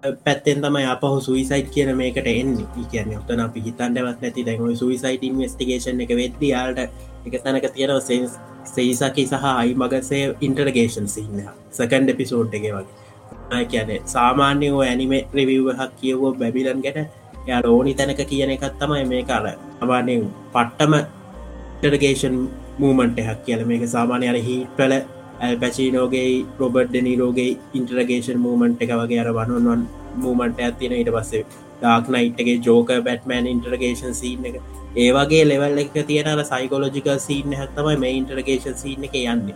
පැත්තෙන් 0.02 0.62
තමයි 0.62 0.87
අපහු 0.87 1.21
සුයිසයිට් 1.21 1.71
කියන 1.71 1.97
මේකට 1.97 2.26
එන්නේ. 2.26 2.67
කියන 2.90 3.19
ඔතන 3.19 3.40
අපි 3.40 3.61
හිතන්ටවත් 3.61 4.23
නැති. 4.23 4.45
දැන් 4.47 4.76
සුයිසයිට 4.76 5.23
ඉන්වස්ටිගේෂන් 5.23 6.00
එක 6.00 6.14
වෙද්දි 6.21 6.50
යාලට 6.50 6.78
එක 7.26 7.43
තැනක 7.45 7.67
තියෙනව 7.75 8.00
සෙන්ස් 8.00 8.38
සෙයිසකි 8.67 9.26
සහ 9.26 9.45
අයි 9.52 9.75
මගසේ 9.75 10.23
ඉන්ටර්ගේෂන් 10.40 11.09
සින්න 11.09 11.43
සකන්ඩ 11.73 12.14
එපිසෝඩ් 12.14 12.55
එක 12.55 12.67
වගේ. 12.69 13.64
කියන 13.67 13.90
සාමාන්‍ය 14.07 14.71
ෝ 14.71 14.83
ඇනිමේ 14.83 15.23
රිවව් 15.35 15.69
හක් 15.75 15.90
කියවෝ 16.00 16.33
බැබිලන් 16.35 16.83
ගැට 16.87 16.99
යා 17.47 17.61
ඕනි 17.67 17.95
තැනක 17.95 18.23
කියන 18.31 18.50
එකත් 18.50 18.78
තමයි 18.81 19.05
මේ 19.12 19.23
කාල 19.25 19.47
අමානය 19.81 20.17
පට්ටම 20.55 20.95
ඉන්ටර්ගේෂන් 20.95 22.37
මූමන්ට 22.78 23.19
එකක් 23.19 23.40
කියල. 23.47 23.67
මේක 23.67 23.88
සාමානය 23.88 24.31
අර 24.31 24.38
හිටල 24.49 24.95
පැචිනෝගේ 25.38 26.47
රොබට් 26.61 26.92
දෙනීරෝගේ 26.95 27.57
ඉන්ටරගේෂන් 27.78 28.38
මූමන්ට් 28.45 28.83
එක 28.85 28.92
වගේ 29.00 29.21
අර 29.23 29.30
වනුවන් 29.37 29.87
මූමන්ට 30.25 30.61
ඇතින 30.66 30.95
ඉට 30.97 31.11
පස්සේ 31.16 31.45
ඩාක් 31.80 32.11
නයිට්ගේ 32.14 32.57
ජෝක 32.66 32.90
බැට්මෑන් 33.07 33.47
ඉන්ටර්ගේෂන් 33.47 34.18
සීන් 34.21 34.49
එක. 34.50 34.57
ඒවගේ 34.97 35.45
ලෙවල් 35.50 35.78
එක 35.85 35.97
තියෙනර 36.11 36.42
සයිකෝලජිකල් 36.50 37.18
සීන 37.26 37.57
හැත්තමයි 37.61 37.97
මේ 38.04 38.12
ඉන්ටර්ගේෂන් 38.21 38.76
සීන 38.83 39.07
එක 39.09 39.14
යන්න. 39.23 39.54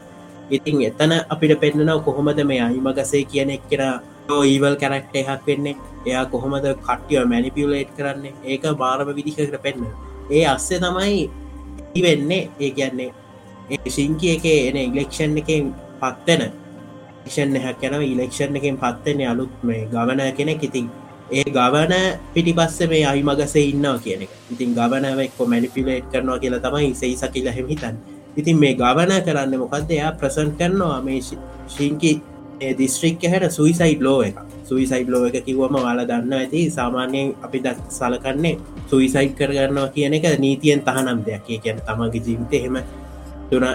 ඉතින් 0.51 0.83
එතන 0.91 1.13
අපිට 1.35 1.59
පෙන්න්නනව 1.65 2.05
කොහොමද 2.07 2.45
මේ 2.53 2.63
අයිමගසේ 2.69 3.25
කියන 3.25 3.51
එක් 3.57 3.67
කෙන 3.71 3.85
ඊවල් 4.45 4.77
කැරක්ට 4.83 5.21
එකක් 5.23 5.47
වෙන්නේ. 5.49 5.77
එයා 6.07 6.25
කොහොමද 6.27 6.67
කට්ටිය 6.87 7.25
මැනිපියලේට් 7.33 7.93
කරන්නේ? 7.99 8.35
ඒක 8.45 8.65
බාරම 8.79 9.15
විදිහකට 9.19 9.63
පෙන්න්න 9.67 9.91
ඒ 10.31 10.45
අස්සේ 10.47 10.79
තමයි 10.79 11.31
ඉවෙන්නේ 11.95 12.49
ඒ 12.61 12.71
කියන්නේ 12.71 13.11
ශිංකි 13.89 14.29
එක 14.37 14.45
එන 14.47 14.77
ඉලෙක්ෂන් 14.79 15.37
එකෙන් 15.37 15.75
පත්වෙන. 16.01 16.43
ෂන් 17.27 17.57
හැකැන 17.59 18.03
ඉලෙක්ෂන් 18.05 18.57
එකෙන් 18.57 18.77
පත්වෙන 18.77 19.23
අලුත් 19.27 19.53
මේ 19.63 19.87
ගවන 19.87 20.21
කෙනෙක්. 20.33 20.63
ඉතින් 20.63 20.91
ඒ 21.31 21.45
ගවන 21.49 21.95
පිටි 22.35 22.53
පස්ස 22.53 22.89
මේ 22.89 23.05
අයි 23.05 23.23
මගසේ 23.23 23.69
ඉන්නවා 23.69 23.99
කියන 23.99 24.23
එක. 24.23 24.33
ඉතින් 24.51 24.75
ගවනවෙක්කො 24.75 25.47
මැනිපිලේට් 25.47 26.11
කරනවා 26.13 26.39
කියලා 26.39 26.61
තමයි 26.61 26.95
සෙයිස 26.95 27.25
කියලා 27.33 27.53
හෙමිතන් 27.53 27.97
ඉතින් 28.37 28.57
මේ 28.59 28.75
ගවන 28.75 29.13
කරන්න 29.23 29.59
මොකක්ද 29.59 29.91
එයා 29.91 30.13
ප්‍රසන් 30.13 30.57
කරනවා 30.59 31.01
මේ 31.03 31.21
ශිංකි 31.69 32.13
දිස්ත්‍රික් 32.79 33.25
හැට 33.25 33.53
සුයිසයිඩ් 33.53 34.01
ලෝ 34.01 34.23
එක 34.23 34.37
සුයිසයිඩ් 34.65 35.09
ලෝ 35.09 35.25
එක 35.29 35.45
කිව්වම 35.45 35.77
වාලා 35.77 36.07
දන්න 36.07 36.33
ඇති. 36.33 36.71
සාමාන්‍යයෙන් 36.71 37.35
අපි 37.43 37.59
දත් 37.61 37.79
සලකන්නේ 37.91 38.55
සුයිසයිඩ් 38.91 39.35
කරගන්නවා 39.39 39.89
කියන 39.95 40.15
එක 40.15 40.27
නීතියෙන් 40.39 40.81
තහනම් 40.81 41.21
දෙයක්. 41.27 41.45
කියන 41.61 41.79
තමගේ 41.81 42.23
ජීවිත 42.27 42.53
එහෙම 42.53 42.77
තුන 43.53 43.69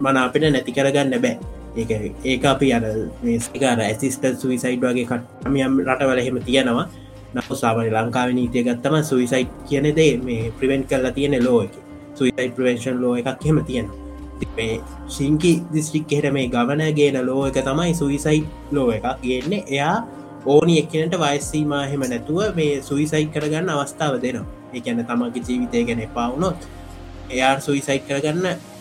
මන 0.00 0.16
අපිට 0.18 0.46
නැති 0.46 0.72
කරගන්න 0.72 1.16
බෑ. 1.18 1.36
ඒක 1.76 1.90
ඒක 2.24 2.44
අපි 2.44 2.72
අර 2.72 2.84
මේස්කාර 3.22 3.80
ඇසිස්ට 3.80 4.24
සුවිසයිඩ් 4.36 4.80
වගේ 4.82 5.06
කටමියම් 5.06 5.72
රටවල 5.82 6.18
එහෙම 6.18 6.38
තියෙනවා. 6.42 6.86
නව 7.34 7.48
සාමන 7.54 7.88
ලංකාව 7.88 8.32
නීතිය 8.32 8.64
ගත්තම 8.64 8.96
සුවිසයිට් 9.04 9.52
කියන 9.68 9.86
දේ 9.92 10.12
මේ 10.18 10.52
ප්‍රිවෙන්ට් 10.58 10.88
කරලා 10.88 11.12
තියෙන 11.12 11.36
ලෝ 11.44 11.62
එක. 11.62 11.74
සුවිසයි් 12.14 12.50
ප්‍රවේශන් 12.50 13.00
ලෝ 13.00 13.14
එකක් 13.16 13.44
හෙම 13.44 13.60
තියෙන 13.64 13.88
මේ 14.56 14.80
ශිංකි 15.08 15.52
දිස්ටික් 15.72 16.12
එහට 16.12 16.32
මේ 16.32 16.48
ගවන 16.48 16.84
ගේන 16.94 17.18
ලෝ 17.26 17.42
එක 17.46 17.58
තමයි 17.62 17.94
සුවිසයිට් 17.94 18.72
ලෝ 18.72 18.88
එකක්. 18.90 19.06
ගන්නේ 19.22 19.64
එයා 19.68 19.96
ඕනි 20.46 20.78
එක්කනට 20.78 21.18
වයිස්සීම 21.18 21.72
හෙම 21.90 22.06
නැතුව 22.06 22.56
මේ 22.56 22.80
සුවිසයිට් 22.82 23.32
කරගන්න 23.34 23.68
අවස්ථාව 23.70 24.16
දෙනවා. 24.22 24.46
එකන 24.72 25.02
තමගේ 25.02 25.44
ජීවිතය 25.44 25.84
ගැන 25.84 26.02
පවුනොත් 26.14 26.58
එයා 27.30 27.60
සුවිසයිට් 27.60 28.08
කරගන්න 28.08 28.75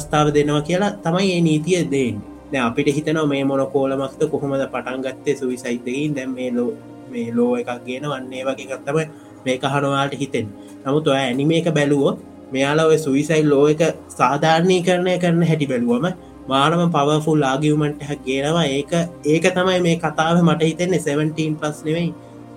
ස්ථාව 0.00 0.32
දෙනවා 0.34 0.62
කියලා 0.62 0.92
තමයි 0.98 1.28
ඒ 1.30 1.40
නීතිය 1.40 1.82
දෙන් 1.86 2.16
ද 2.50 2.54
අපිට 2.58 2.88
හිතනවා 2.90 3.26
මේ 3.26 3.42
මොන 3.44 3.62
කෝලමක්ත 3.66 4.22
කොහොමද 4.28 4.64
පටන් 4.66 5.04
ගත්තේ 5.06 5.36
සුවිසයිතකින් 5.36 6.16
දැම් 6.16 6.32
මේ 6.32 6.50
ලෝ 6.50 6.70
මේ 7.10 7.28
ලෝ 7.32 7.52
එකක් 7.56 7.70
ගෙන 7.86 8.06
වන්නේ 8.06 8.42
වගේ 8.44 8.68
ගත්තම 8.70 8.98
මේ 9.44 9.56
කහනවාට 9.58 10.14
හිතෙන් 10.14 10.46
නමුත් 10.82 11.08
ඔය 11.08 11.18
ඇනිම 11.18 11.52
එක 11.52 11.68
බැලුවෝ 11.72 12.12
මෙයාලා 12.52 12.98
සුවිසයි 12.98 13.42
ලෝ 13.44 13.64
එක 13.68 13.82
සාධාරණය 14.10 14.78
කරණය 14.82 15.14
කරන 15.18 15.42
හැටි 15.44 15.66
බැලුවම 15.66 16.06
මානම 16.48 16.82
පවෆුල් 16.90 17.44
ආගියමට 17.44 18.02
හැ 18.02 18.16
කියනවා 18.24 18.64
ඒක 18.68 18.92
ඒක 19.26 19.44
තමයි 19.50 19.78
මේ 19.80 19.96
කතාව 19.98 20.40
මට 20.40 20.62
හිතෙන්නේ 20.62 21.00
17 21.00 21.54
පස් 21.60 21.78
නෙවෙයි. 21.84 22.08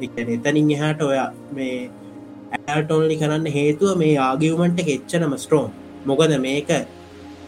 එතනින් 0.01 0.71
එහාට 0.71 1.01
ඔය 1.01 1.19
මේ 1.53 1.77
ඇටොන්ලි 2.69 3.15
කරන්න 3.17 3.47
හේතුව 3.51 3.93
මේ 3.97 4.15
ආගියවමන්ට 4.21 4.79
එච්චනම 4.87 5.35
ස්ට්‍රෝම් 5.37 5.69
මොකද 6.05 6.33
මේක 6.39 6.69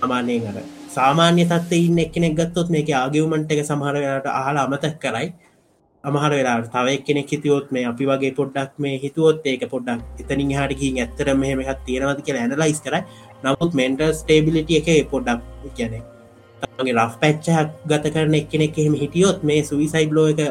අමානයෙන් 0.06 0.48
අර 0.48 0.58
සාමාන්‍ය 0.90 1.44
තත්ත 1.46 1.82
ඉන්න 1.82 2.00
එක්කෙනෙක් 2.00 2.38
ගත්තොත් 2.38 2.70
මේක 2.70 2.94
ආගියවමන්ට 2.96 3.52
එක 3.52 3.62
සමහරයට 3.64 4.32
අහලා 4.34 4.64
අමතක් 4.64 4.96
කරයි. 5.02 5.28
අමහර 6.04 6.32
වෙලා 6.32 6.58
තවයි 6.68 6.98
කෙනෙක් 7.04 7.30
හිතියොත් 7.30 7.72
මේ 7.72 7.86
අපි 7.86 8.06
වගේ 8.06 8.34
පොඩ්ඩක් 8.34 8.74
මේ 8.78 8.98
හිතුවොත් 8.98 9.46
ඒක 9.46 9.64
පොඩ්ඩක් 9.70 10.22
එතනින් 10.22 10.52
හටකින් 10.54 11.00
ඇත්තර 11.04 11.30
මෙහම 11.36 11.64
එකත් 11.64 11.82
තියෙනවද 11.88 12.20
කියලා 12.26 12.44
ඇනලයිස් 12.46 12.82
කර 12.82 12.96
නමුත් 13.44 13.72
මෙන්ටල් 13.80 14.14
ස්ටේබිලිටිය 14.14 14.78
එක 14.82 15.10
පොඩ්ඩක් 15.14 15.74
කියනෙ 15.74 16.00
තමගේ 16.62 16.96
රෆ් 16.98 17.18
පැච්චහක් 17.22 17.74
ගත 17.90 18.14
කරන 18.16 18.38
එක්කෙනෙක් 18.42 18.78
එහෙම 18.78 18.96
හිටියොත් 18.96 19.44
මේ 19.44 19.62
සුවිසයිඩ් 19.64 20.14
ලෝ 20.14 20.28
එක 20.28 20.42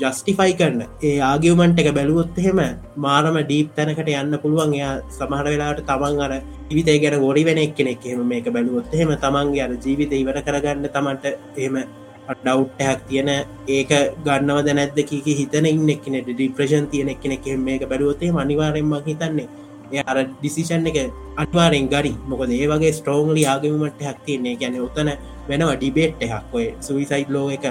ජස්ටිෆයි 0.00 0.54
කරන්න 0.58 0.82
ඒ 1.02 1.14
ආගියමන්ට 1.28 1.80
එක 1.82 1.88
බැලුවොත් 1.98 2.38
එහෙම 2.40 2.60
මාරම 3.04 3.36
ඩීප් 3.40 3.70
තැනකට 3.76 4.10
යන්න 4.12 4.36
පුළුවන්. 4.42 4.74
එයා 4.78 4.92
සමහර 5.16 5.46
වෙලාට 5.52 5.80
තමන් 5.90 6.20
අර 6.26 6.32
ජීවිතය 6.68 6.98
ගැන 7.04 7.16
ගොඩි 7.24 7.44
වෙන 7.48 7.62
එක්කෙනෙක්. 7.64 8.04
එහෙම 8.04 8.26
මේක 8.32 8.52
බැලුවොත් 8.56 8.94
එහෙම 8.94 9.12
තමන්ගේ 9.24 9.64
අර 9.66 9.72
ජීවිත 9.84 10.12
ඉවර 10.20 10.38
කරගන්න 10.46 10.92
තමන්ට 10.96 11.24
එහෙම 11.56 11.80
ඩව්ටයක් 12.28 13.00
තියෙන. 13.08 13.30
ඒක 13.68 13.92
ගන්නවද 14.26 14.76
නැද්ද 14.80 15.00
කීක 15.10 15.32
හිතන 15.40 15.66
ඉන්නෙක්නෙට 15.66 16.28
ඩිප්‍රේෂන් 16.28 16.90
තියෙන 16.92 17.14
එකනෙක් 17.16 17.48
මේක 17.58 17.88
බැලුවතේ 17.88 18.32
අනිවාරෙන්ම 18.44 18.94
හිතන්නේ 19.08 19.48
එය 19.92 20.04
අර 20.06 20.18
ඩිසිෂන් 20.26 20.86
එක 20.86 21.00
අනිවාරෙන් 21.36 21.88
ගරි. 21.88 22.14
මොකද 22.28 22.52
ඒ 22.52 22.68
වගේ 22.72 22.92
ස්ට්‍රෝංලි 22.92 23.44
ආගමට 23.46 24.06
හැක් 24.08 24.22
තියන්නේ 24.28 24.56
ගැන 24.56 24.78
උතන 24.86 25.10
වෙනවා 25.48 25.76
ඩිබේට් 25.76 26.22
එකක්. 26.24 26.54
ඔය 26.56 26.64
සුවිසයිඩ් 26.80 27.36
ලෝ 27.36 27.48
එක 27.50 27.66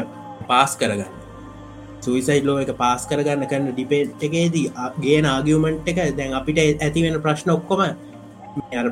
පාස් 0.49 0.75
කරගන්න. 0.75 1.18
සුවිසයිඩ් 2.01 2.45
ලෝ 2.45 2.57
එක 2.59 2.71
පාස් 2.77 3.07
කරගන්න 3.09 3.49
කරන්න 3.51 3.73
ඩිපේට් 3.73 4.23
එකේදී 4.23 4.67
ගේ 4.99 5.19
ආගියමන්ට් 5.25 5.87
එක. 5.87 5.99
දැන් 6.17 6.33
අපිට 6.33 6.59
ඇති 6.63 7.03
වෙන 7.03 7.21
ප්‍රශ්න 7.21 7.51
ඔක්කොම 7.51 7.85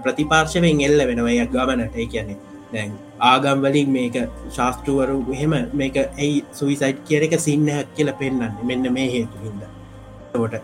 ප්‍රතිපාර්ශවෙන් 0.04 0.82
එල්ල 0.82 1.08
වෙනවය 1.08 1.36
ගමනට 1.48 1.96
ඒ 1.96 2.08
කියන්නේ 2.08 2.38
දැන් 2.74 2.92
ආගම් 3.24 3.62
වලින් 3.62 3.92
මේක 3.92 4.18
ශාස්තෘවරු 4.52 5.20
එහෙම 5.34 5.54
මේක 5.74 5.96
ඇයි 5.98 6.44
සුවිසයිට් 6.54 7.04
කිය 7.06 7.24
එක 7.24 7.40
සින්නහක් 7.40 7.94
කියල 7.96 8.12
පෙන්න්න 8.14 8.52
මෙන්න 8.64 8.94
මේ 8.94 9.08
හේතු 9.10 9.38
හිද 9.44 9.64
ට 10.34 10.62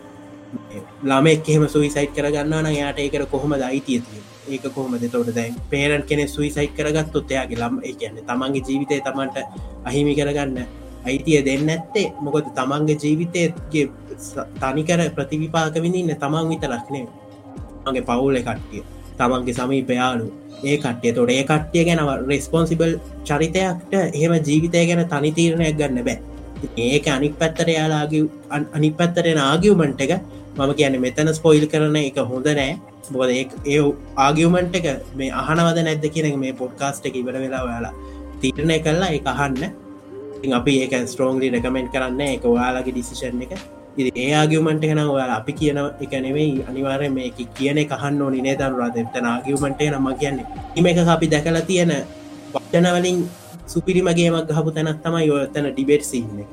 ලාමෙක් 1.03 1.49
එහෙම 1.49 1.65
සුවිසයිට් 1.69 2.13
කරගන්න 2.13 2.61
න 2.61 2.71
යායට 2.73 2.99
ඒකට 2.99 3.27
කොහොම 3.29 3.53
අයිතිය 3.53 3.99
තිය 4.01 4.21
ඒක 4.49 4.65
කොහොමද? 4.67 5.03
තොට 5.07 5.33
දැන් 5.33 5.55
පේරන් 5.69 6.03
කෙනෙ 6.03 6.27
සුවිසයිට් 6.27 6.75
කරගත් 6.75 7.15
ඔත්තයාගේ 7.15 7.57
ලම් 7.57 7.81
කියන්න 7.99 8.21
තමන්ගේ 8.21 8.65
ජීවිතය 8.67 9.01
තමන්ට 9.01 9.37
අහිමි 9.85 10.15
කරගන්න 10.15 10.82
අයිතිය 11.05 11.41
දෙන්න 11.45 11.69
ඇත්තේ 11.69 12.07
මොකද 12.21 12.47
තමන්ගේ 12.57 12.99
ජීවිතයගේ 13.03 13.85
තනිකර 14.61 15.01
ප්‍රතිවිපාක 15.17 15.75
විඳන්න 15.85 16.15
තමන් 16.23 16.51
විතරක්නේ 16.51 17.05
මගේ 17.85 18.07
පවුල 18.09 18.37
කට්ටිය 18.41 18.83
තමන්ගේ 19.17 19.53
සමීපයාලු 19.53 20.27
ඒ 20.63 20.77
කට්ටිය. 20.77 21.13
තොට 21.13 21.29
ඒ 21.29 21.43
කට්ටිය 21.43 21.83
ගැනව 21.87 22.11
රෙස්පොන්සිබල් 22.29 22.93
චරිතයක්ට 23.25 23.93
එහෙම 24.17 24.33
ජීවිතය 24.47 24.85
ගැන 24.89 25.03
තනි 25.11 25.31
තීරණයක් 25.37 25.77
ගන්න 25.79 26.05
බෑ. 26.07 26.17
ඒක 26.77 27.07
අනික් 27.07 27.35
පැත්තර 27.41 27.67
යාලාගේ 27.69 28.23
අනික් 28.77 28.97
පැත්තරෙන 28.99 29.39
ආගියවමන්ට 29.39 30.01
එක 30.05 30.13
මම 30.57 30.73
කියන 30.79 30.99
මෙතන 31.05 31.33
ස්පොයිල් 31.39 31.65
කරන 31.67 31.95
එක 32.01 32.19
හොඳ 32.31 32.47
නෑ. 32.59 32.79
බොද 33.11 33.29
ඒ 33.29 33.79
ආගියවමන්ට 34.25 34.75
එක 34.79 34.87
මේ 35.19 35.31
අහනවද 35.41 35.79
නැද්ද 35.87 36.05
කියන 36.15 36.39
මේ 36.39 36.59
පොඩ්කාස්ට 36.61 37.07
එක 37.09 37.15
ඉවර 37.21 37.39
වෙලා 37.45 37.63
යාලා 37.67 37.93
තීරණය 38.41 38.79
කරලා 38.85 39.11
එක 39.17 39.27
අහන්න. 39.33 39.63
අපි 40.51 40.73
ඒක 40.83 40.93
ස්ට්‍රෝන්ලි 41.07 41.47
රකමෙන්ට් 41.55 41.91
කරන්න 41.93 42.21
එක 42.21 42.45
ඔයාලගේ 42.45 42.91
ඩිසිෂන් 42.91 43.43
එක. 43.45 43.53
ඒ 43.97 44.33
ආගියමට 44.33 44.83
කන 44.83 44.99
ඔයාල 45.05 45.31
අපි 45.37 45.53
කියන 45.53 45.77
එක 45.77 46.13
නෙවෙයි 46.25 46.65
අනිවාරය 46.69 47.07
මේ 47.09 47.31
කියන 47.31 47.79
කහන්න 47.91 48.21
ඕනි 48.21 48.41
නේ 48.41 48.55
දරුරාද 48.55 48.97
එතන 48.97 49.25
ආගියමටේ 49.25 49.89
නම 49.91 50.07
කියන්නේ. 50.19 50.45
ඉම 50.75 50.85
එක 50.85 50.99
අපි 51.15 51.31
දැකලා 51.33 51.61
තියෙන 51.61 51.93
වචනවලින් 52.53 53.23
සුපිරිමගේමක් 53.67 54.51
ගහපු 54.51 54.75
තැනත් 54.75 55.01
තමයි 55.05 55.31
ඔයතන 55.31 55.71
ඩිබෙට් 55.71 56.03
සින්න 56.03 56.45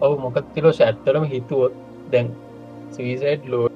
ඔවු 0.00 0.14
මොකත්තිලෝ 0.24 0.72
ශඇත්තරම 0.72 1.24
හිතුවොත් 1.32 1.74
දැන් 2.12 2.28
සීසට් 2.94 3.44
ලෝ 3.50 3.66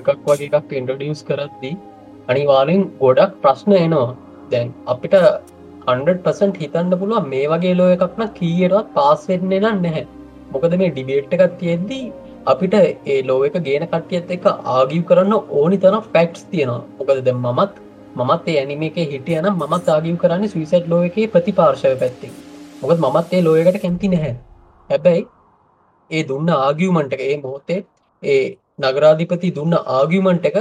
එකක් 0.00 0.08
වගේ 0.26 0.48
එකක් 0.50 0.72
ඉන්ටඩියස් 0.80 1.22
කරද්දී 1.28 1.74
අනිවාරෙන් 2.28 2.82
ගොඩක් 3.00 3.32
ප්‍රශ්න 3.42 3.72
එනවා. 3.76 4.16
දැන් 4.50 4.68
අපිට 4.86 5.14
අන්ඩ 5.86 6.08
හිතන්න 6.60 6.92
පුළුව 7.00 7.28
මේ 7.28 7.46
වගේ 7.52 7.76
ලෝ 7.78 7.88
එකක්න 7.94 8.26
කීයටත් 8.38 8.90
පාස්සෙන්නේ 8.94 9.60
නම් 9.60 9.78
නැහැ. 9.82 10.04
මොකද 10.52 10.74
මේ 10.80 10.90
ඩිබේට් 10.90 11.34
එකත් 11.36 11.56
තියෙද්දී 11.60 12.04
අපිට 12.46 12.74
ඒ 12.74 13.18
ලෝ 13.22 13.40
එක 13.44 13.56
ගේන 13.68 13.86
කට්ටියත් 13.86 14.30
එක 14.36 14.46
ආගිව් 14.76 15.02
කරන්න 15.08 15.34
ඕනි 15.60 15.78
තන 15.78 15.98
ෆැක්ස් 16.12 16.44
තියෙනවා. 16.50 16.82
මොකද 16.98 17.24
දෙ 17.28 17.32
මමත් 17.34 17.72
මත් 18.20 18.48
ඒ 18.48 18.58
ඇනිම 18.60 18.82
එක 18.88 18.98
හිටියන 19.12 19.48
මත් 19.52 19.86
ආගිව් 19.88 20.16
කරන්න 20.22 20.48
සවිසට් 20.48 20.88
ලෝ 20.88 21.02
එක 21.08 21.16
ප්‍රතිපාර්ශව 21.32 21.94
පැත්ති 22.02 22.32
මොකද 22.82 23.06
මත් 23.06 23.28
ඒ 23.32 23.42
ලෝයකට 23.42 23.80
කැමති 23.84 24.12
නැහැ. 24.14 24.34
හැබැයි 24.90 25.26
ඒ 26.10 26.22
දුන්න 26.28 26.52
ආගියමන්ට 26.56 27.16
එක 27.16 27.22
ඒ 27.22 27.36
මොහොතේ 27.44 27.80
ඒ 28.22 28.42
නගරාධිපති 28.82 29.54
දුන්න 29.58 29.74
ආගියමන්ට 29.98 30.48
එක 30.50 30.58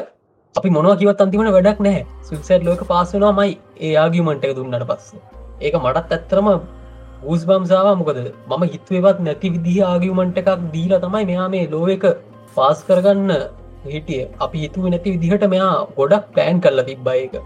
අපි 0.56 0.70
මොනවා 0.76 0.98
කිවත් 1.00 1.22
අන්තිමට 1.24 1.52
වැඩක් 1.56 1.80
නැහැ. 1.86 2.02
සුසැට් 2.30 2.66
ලෝක 2.68 2.82
පාසනවා 2.90 3.32
මයි 3.38 3.52
ඒ 3.80 3.92
ආගියමන්ට 4.02 4.44
එක 4.48 4.54
දුන්නට 4.58 4.86
පස්ස. 4.90 5.14
ඒක 5.62 5.76
මටත් 5.80 6.12
ඇත්තරම 6.16 6.50
ගූස් 7.22 7.44
බම්සාාව 7.50 8.02
මොකද 8.02 8.20
මම 8.50 8.66
හිත්වේවත් 8.74 9.22
නැති 9.28 9.54
විදිහ 9.56 9.78
ආගියමන්ට 9.92 10.42
එකක් 10.42 10.68
දීලා 10.76 11.02
තමයි 11.06 11.24
මෙයා 11.32 11.48
මේ 11.56 11.64
ලෝ 11.74 11.86
එක 11.96 12.06
පාස් 12.58 12.84
කරගන්න 12.90 13.32
හිටිය. 13.86 14.22
අපි 14.46 14.58
හිතුව 14.66 14.90
නැති 14.94 15.16
විදිහට 15.16 15.48
මෙයා 15.56 15.72
ගොඩක් 16.00 16.28
පෑන් 16.36 16.62
කරලා 16.66 16.88
තිබ්බ 16.92 17.10
එක 17.16 17.40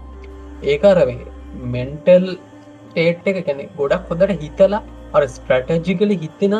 ඒකාරවේ 0.72 1.18
මෙන්ටල් 1.74 2.28
ටේට් 2.90 3.32
එක 3.32 3.40
කැනෙ 3.48 3.64
ගොඩක් 3.80 4.12
හොදට 4.12 4.36
හිතලා 4.44 4.84
අර 5.14 5.24
ස්ට්‍රටජිකල 5.28 6.18
හිතෙන 6.24 6.56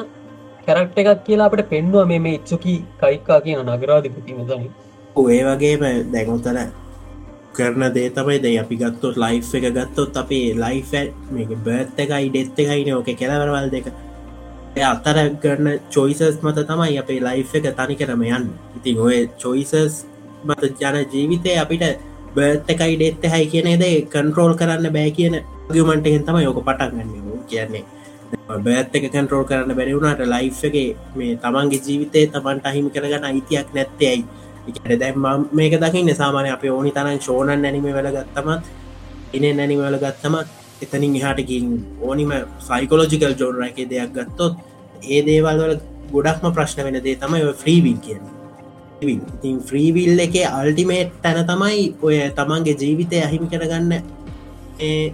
කැරක්ට 0.67 1.05
එකක් 1.05 1.15
කියලා 1.29 1.53
අපට 1.53 1.69
පෙන්වා 1.75 2.09
මේ 2.11 2.35
ඉච්චුකි 2.41 2.81
කයිකා 3.03 3.45
කියන 3.45 3.69
නගරාධිපති 3.69 4.41
මෙතනි 4.41 4.75
ඒ 5.17 5.45
වගේම 5.45 5.83
දැගුතන 6.13 6.59
කරන 7.55 7.85
දේ 7.91 8.09
තමයි 8.11 8.39
දෙ 8.39 8.51
අපි 8.59 8.77
ගත්තොත් 8.77 9.17
ලයි් 9.17 9.39
එක 9.59 9.69
ගත්තොත් 9.77 10.17
අපේ 10.17 10.49
ලයිෆ 10.55 10.93
මේක 11.31 11.55
බර්ත් 11.65 11.99
එකයි 11.99 12.29
ඩෙත්ත 12.29 12.59
එකයින 12.59 12.91
ඕක 12.95 13.09
කෙලවරවල් 13.15 13.71
දෙක. 13.71 13.87
අතර 14.85 15.17
කරන 15.43 15.67
චොයිසස් 15.91 16.37
මත 16.43 16.59
තමයි 16.65 16.99
අපේ 16.99 17.21
ලයි් 17.21 17.47
එක 17.55 17.73
තනි 17.75 17.97
කරම 17.97 18.23
යන්න. 18.29 18.47
ඉතින් 18.77 19.01
ඔය 19.01 19.19
චොයිසස් 19.39 20.05
මත 20.45 20.63
ජන 20.77 20.97
ජීවිතය 21.09 21.57
අපිට 21.57 21.85
බර්ත් 22.37 22.69
එකයි 22.69 22.97
ඩෙත්ත 22.97 23.25
හැයි 23.27 23.51
කියනේද 23.53 23.85
කන්ට්‍රෝල් 24.11 24.55
කරන්න 24.55 24.93
බෑ 24.93 25.11
කියන 25.11 25.41
ගමන්ටහෙන් 25.71 26.25
තම 26.25 26.39
යෝක 26.39 26.61
පටක්ගන්න 26.63 27.11
කියන්නේ 27.49 27.85
බෑත් 28.65 28.97
එක 28.97 29.07
කන්ට්‍රෝල් 29.11 29.47
කරන්න 29.47 29.79
බැරිවුණට 29.79 30.27
ලයි් 30.27 30.51
එක 30.69 30.77
මේ 31.17 31.37
තමන්ගේ 31.39 31.85
ජීවිතය 31.87 32.27
තමන්ට 32.29 32.69
අහිමි 32.71 32.91
කරගන්න 32.91 33.25
අයිතියක් 33.25 33.73
නැත්තේයි 33.75 34.27
ඉට 34.69 35.01
දැම් 35.01 35.27
මේක 35.53 35.75
දකින්න 35.77 36.13
සාමානය 36.15 36.51
අප 36.51 36.65
ඕනි 36.69 36.93
තරන් 36.93 37.19
ශෝනන් 37.21 37.51
නැනිම 37.57 37.89
වෙල 37.91 38.09
ගත්තමත් 38.11 38.63
එන 39.35 39.45
නැනිම 39.53 39.81
වල 39.81 39.99
ගත්තමත් 39.99 40.47
එතනින් 40.83 41.17
එහාටකින් 41.17 41.67
ඕනිම 42.03 42.33
සයිකෝලෝජිකල් 42.61 43.35
ජෝන 43.35 43.63
එක 43.65 43.79
දෙයක් 43.87 44.13
ගත්තොත් 44.13 44.55
ඒ 45.05 45.21
දේවල් 45.23 45.61
වල 45.61 45.75
ගොඩක්ම 46.13 46.53
ප්‍රශ්න 46.53 46.85
වෙන 46.85 46.99
දේ 47.01 47.17
තමයි 47.17 47.53
ෆ්‍රීවිල් 47.55 47.99
කියන 48.01 48.23
ඉතින් 49.05 49.57
ෆ්‍රීවිල් 49.63 50.19
එක 50.19 50.37
අල්ටිමේට් 50.51 51.19
තැන 51.23 51.43
තමයි 51.45 51.83
ඔය 52.03 52.17
තමන්ගේ 52.33 52.77
ජීවිතය 52.77 53.21
අහිමි 53.23 53.49
කරගන්න 53.49 53.93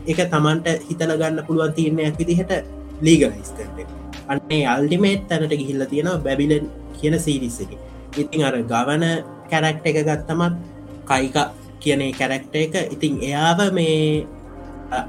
එක 0.06 0.20
තමන්ට 0.28 0.78
හිතල 0.88 1.12
ගන්න 1.14 1.44
පුළුවන් 1.46 1.74
තියරණයක් 1.74 2.18
විදිහට 2.18 2.52
ලීගලයිස් 3.00 3.52
කරට 3.52 3.88
අන්නේ 4.28 4.66
අල්ටිමේට් 4.66 5.28
තැනට 5.28 5.54
ගිහිල්ල 5.54 5.84
තියෙනවා 5.86 6.18
බැබිලන් 6.20 6.66
කියන 6.94 7.18
සීරිස් 7.18 7.60
එක. 7.60 7.72
ඉතින් 8.14 8.44
අර 8.44 8.56
ගවන 8.64 9.04
කැරක්ට 9.52 9.86
එක 9.86 9.98
ගත්තමත් 10.02 10.54
කයික 11.08 11.36
කියන 11.80 12.02
කැරක්ට 12.12 12.54
එක. 12.56 12.74
ඉතින් 12.90 13.12
එයාව 13.20 13.60
මේ 13.72 14.26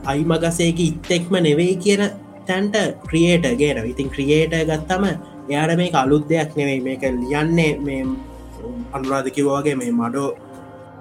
අයිමගසේක 0.05 0.79
ඉත්තෙක්ම 0.81 1.33
නෙවෙයි 1.39 1.75
කියන 1.77 2.03
තැන්ට 2.47 2.75
ක්‍රියේට 3.03 3.45
ගෙන 3.55 3.85
ඉතින් 3.85 4.09
ක්‍රියේට 4.09 4.53
ගත්තම 4.63 5.03
එයාට 5.49 5.77
මේ 5.77 5.91
අලුත් 5.95 6.29
දෙයක් 6.29 6.55
නෙවෙයි. 6.55 6.81
මේක 6.81 7.03
ලියන්නේ 7.21 7.71
මේ 7.79 8.01
අනුරාධකිවවාගේ 8.93 9.75
මේ 9.75 9.91
මඩෝ 9.93 10.29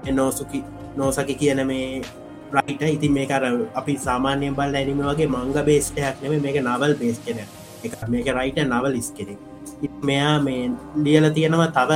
එනෝසුකි 0.06 0.64
නෝසකි 0.96 1.34
කියන 1.34 1.66
මේ 1.66 2.02
රයිට 2.52 2.82
ඉතින් 2.88 3.12
මේකර 3.12 3.44
අපි 3.74 3.94
සාමාන්‍ය 3.98 4.50
බල් 4.52 4.74
ඇනිම 4.74 5.00
වගේ 5.00 5.28
මංග 5.28 5.52
බේස්ටයක් 5.64 6.16
නෙම 6.22 6.42
මේක 6.42 6.58
නවල් 6.60 6.94
බේස් 6.94 7.18
කෙන 7.24 7.38
එක 7.84 7.92
මේක 8.08 8.26
රයිට 8.30 8.58
නවල් 8.64 8.94
ඉස් 8.94 9.10
කෙනෙක් 9.10 9.40
මෙයා 10.02 10.36
මේ 10.38 10.70
ලියල 10.98 11.26
තියෙනවා 11.30 11.70
තව 11.70 11.90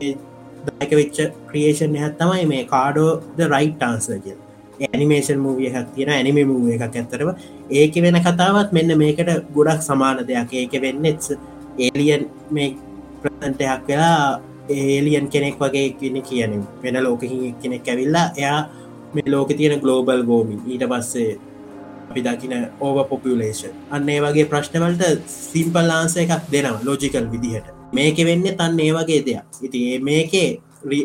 දක 0.00 0.90
වෙච්ච 1.00 1.18
ක්‍රියේෂන් 1.50 1.96
හැත් 2.02 2.18
තමයි 2.18 2.44
මේ 2.52 2.64
කාඩෝ 2.74 3.10
ද 3.38 3.48
රයිට් 3.54 3.78
ටාන්ස 3.78 4.08
කිය 4.24 4.36
ඇනිමේෂන් 4.84 5.38
මූවිය 5.40 5.68
එකක් 5.70 5.92
තියෙන 5.94 6.10
ඇනිම 6.14 6.38
මූුව 6.50 6.72
එකක් 6.74 6.96
ඇත්තරව 7.00 7.28
ඒක 7.80 7.94
වෙන 8.04 8.18
කතාවත් 8.26 8.72
මෙන්න 8.76 8.98
මේකට 9.02 9.30
ගොඩක් 9.54 9.80
සමාන 9.88 10.18
දෙයක්. 10.28 10.52
ඒක 10.52 10.74
වෙන්නෙත් 10.84 11.22
ඒලියන් 11.78 12.28
මේ 12.50 12.76
ප්‍රතන්ටයක් 13.22 13.88
වෙලා 13.88 14.40
ඒලියන් 14.68 15.28
කෙනෙක් 15.28 15.56
වගේ 15.60 15.88
කෙන 16.00 16.16
කියන 16.28 16.52
වෙන 16.82 16.96
ලෝකහි 17.06 17.54
කෙනෙක් 17.62 17.88
ඇවිල්ලා 17.88 18.26
එයා 18.36 18.60
මේ 19.14 19.30
ලෝක 19.34 19.50
තියෙන 19.58 19.80
ගලෝබල් 19.80 20.22
ගෝමින් 20.30 20.60
ඊට 20.66 20.84
පස්සේ 20.90 21.38
අපි 22.10 22.20
දකින 22.26 22.54
ඕව 22.80 22.98
පොපියලේෂන් 23.08 23.72
අන්නේ 23.90 24.20
වගේ 24.24 24.50
ප්‍රශ්නවලට 24.52 25.32
සිම්පල් 25.52 25.90
ආන්ස 25.90 26.16
එකක් 26.16 26.52
දෙනවා 26.52 26.84
ලෝජිකල් 26.84 27.32
විදිහට. 27.32 27.75
මේක 27.92 28.16
වෙන්න 28.28 28.42
තන්න 28.42 28.80
ඒ 28.80 28.92
වගේ 28.96 29.20
දෙයක්. 29.26 29.44
ඉති 29.62 29.98
මේකේ 29.98 30.48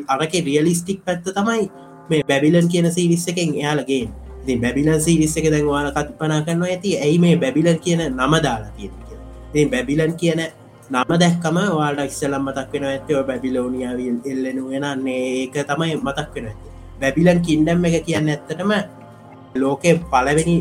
අරක 0.08 0.34
රියලිස්ටික් 0.48 1.06
පැත්ත 1.06 1.26
තමයි 1.26 1.70
මේ 2.10 2.24
බැබිලන් 2.30 2.68
කියන 2.72 2.88
සීවිස්ස 2.92 3.28
එකෙන් 3.28 3.54
එයාලගේ 3.60 4.10
ති 4.46 4.58
බැබිලන් 4.64 5.02
සීවිස්ස 5.02 5.38
එක 5.38 5.52
දැන් 5.54 5.68
වාල 5.68 5.92
කත්පනා 5.92 6.42
කරනවා 6.46 6.72
ඇති. 6.74 6.98
ඇයි 6.98 7.20
මේ 7.20 7.36
බැබිලන් 7.44 7.80
කියන 7.80 8.02
නම 8.10 8.34
දාලා 8.46 8.72
තියෙන 8.78 9.70
බැබිලන් 9.70 10.14
කියන 10.22 10.42
නම 10.92 11.12
දැක්කම 11.22 11.58
වාට 11.78 12.02
ඉස්සලම් 12.06 12.44
මතක් 12.48 12.72
වෙන 12.74 12.84
ඇත්තව 12.90 13.22
බැබිලෝනියාවල් 13.30 14.18
එල්ලෙනු 14.32 14.64
වෙනන්නේ. 14.72 15.22
ඒක 15.44 15.56
තමයි 15.70 15.96
මතක් 16.08 16.30
වෙන 16.36 16.46
ඇති 16.52 16.68
බැබිලන් 17.02 17.40
කින්ඩම් 17.46 17.86
එක 17.86 18.06
කියන්න 18.08 18.30
ඇත්තටම 18.30 18.72
ලෝකෙ 19.62 19.92
පලවෙනි 20.12 20.58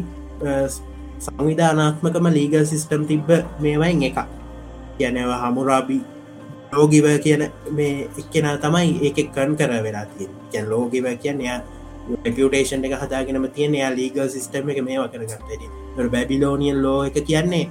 සංවිධානාත්මකම 1.25 2.27
ලීගල් 2.37 2.65
සිිස්ටම් 2.71 3.03
තිබ්බ 3.11 3.29
මේවයින් 3.61 4.03
එක 4.09 4.19
කියනව 5.01 5.35
හමුරාබි 5.43 5.99
ලෝගිව 6.73 7.07
කියන 7.25 7.43
මේ 7.73 8.09
එක්කෙන 8.15 8.49
තමයි 8.59 8.91
ඒක 9.07 9.21
කන් 9.35 9.57
කර 9.57 9.73
වෙලා 9.87 10.07
තිය 10.09 10.29
කියැන් 10.51 10.71
ලෝගිව 10.71 11.07
කියන්න 11.23 11.41
යා 11.41 11.59
රපියටේෂන් 12.19 12.85
එක 12.85 12.97
හදාගෙනම 13.03 13.47
තියෙන 13.51 13.75
යා 13.75 13.91
ලීගල් 13.91 14.29
සිිස්ටම 14.29 14.71
එක 14.71 14.81
මේවා 14.83 15.09
කරගත්තද 15.09 16.09
බැබිලෝනියන් 16.09 16.83
ලෝ 16.83 17.01
එක 17.05 17.21
කියන්නේ 17.25 17.67